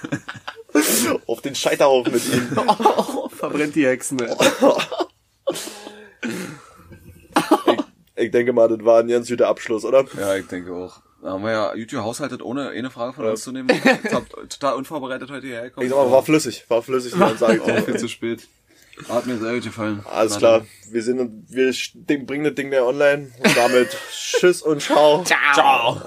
Auf 1.27 1.41
den 1.41 1.55
Scheiterhaufen 1.55 2.13
mit 2.13 2.27
ihnen. 2.27 2.59
Oh, 2.79 3.31
verbrennt 3.31 3.75
die 3.75 3.87
Hexen. 3.87 4.19
Ich 8.17 8.31
denke 8.31 8.53
mal, 8.53 8.69
das 8.69 8.85
war 8.85 9.01
ein 9.01 9.09
ganz 9.09 9.29
guter 9.29 9.49
Abschluss, 9.49 9.85
oder? 9.85 10.05
Ja, 10.19 10.35
ich 10.37 10.47
denke 10.47 10.73
auch. 10.73 11.01
Da 11.23 11.31
haben 11.33 11.43
wir 11.45 11.51
ja 11.51 11.75
YouTube 11.75 12.03
haushaltet, 12.03 12.43
ohne 12.43 12.69
eine 12.71 12.91
Frage 12.91 13.13
von 13.13 13.27
uns 13.27 13.43
zu 13.43 13.53
nehmen. 13.53 13.69
Top, 14.11 14.29
total 14.49 14.75
unvorbereitet 14.75 15.31
heute 15.31 15.47
hierher 15.47 15.65
gekommen. 15.65 15.87
Ich 15.87 15.93
sag 15.93 15.99
mal, 15.99 16.11
war 16.11 16.23
flüssig. 16.23 16.65
War 16.69 16.83
flüssig, 16.83 17.15
wie 17.15 17.19
man 17.19 17.37
sagt. 17.39 17.61
auch 17.61 17.85
viel 17.85 17.99
zu 17.99 18.09
spät. 18.09 18.47
Hat 19.09 19.27
mir 19.27 19.37
sehr 19.39 19.55
gut 19.55 19.65
gefallen. 19.65 20.05
Alles 20.11 20.33
Na 20.35 20.39
klar. 20.39 20.67
Wir 20.91 21.03
sind, 21.03 21.45
wir 21.49 21.75
bringen 22.27 22.45
das 22.45 22.55
Ding 22.55 22.71
der 22.71 22.87
online. 22.87 23.31
Und 23.43 23.57
damit 23.57 23.89
Tschüss 24.13 24.63
und 24.63 24.81
Ciao. 24.81 25.23
Ciao. 25.25 26.01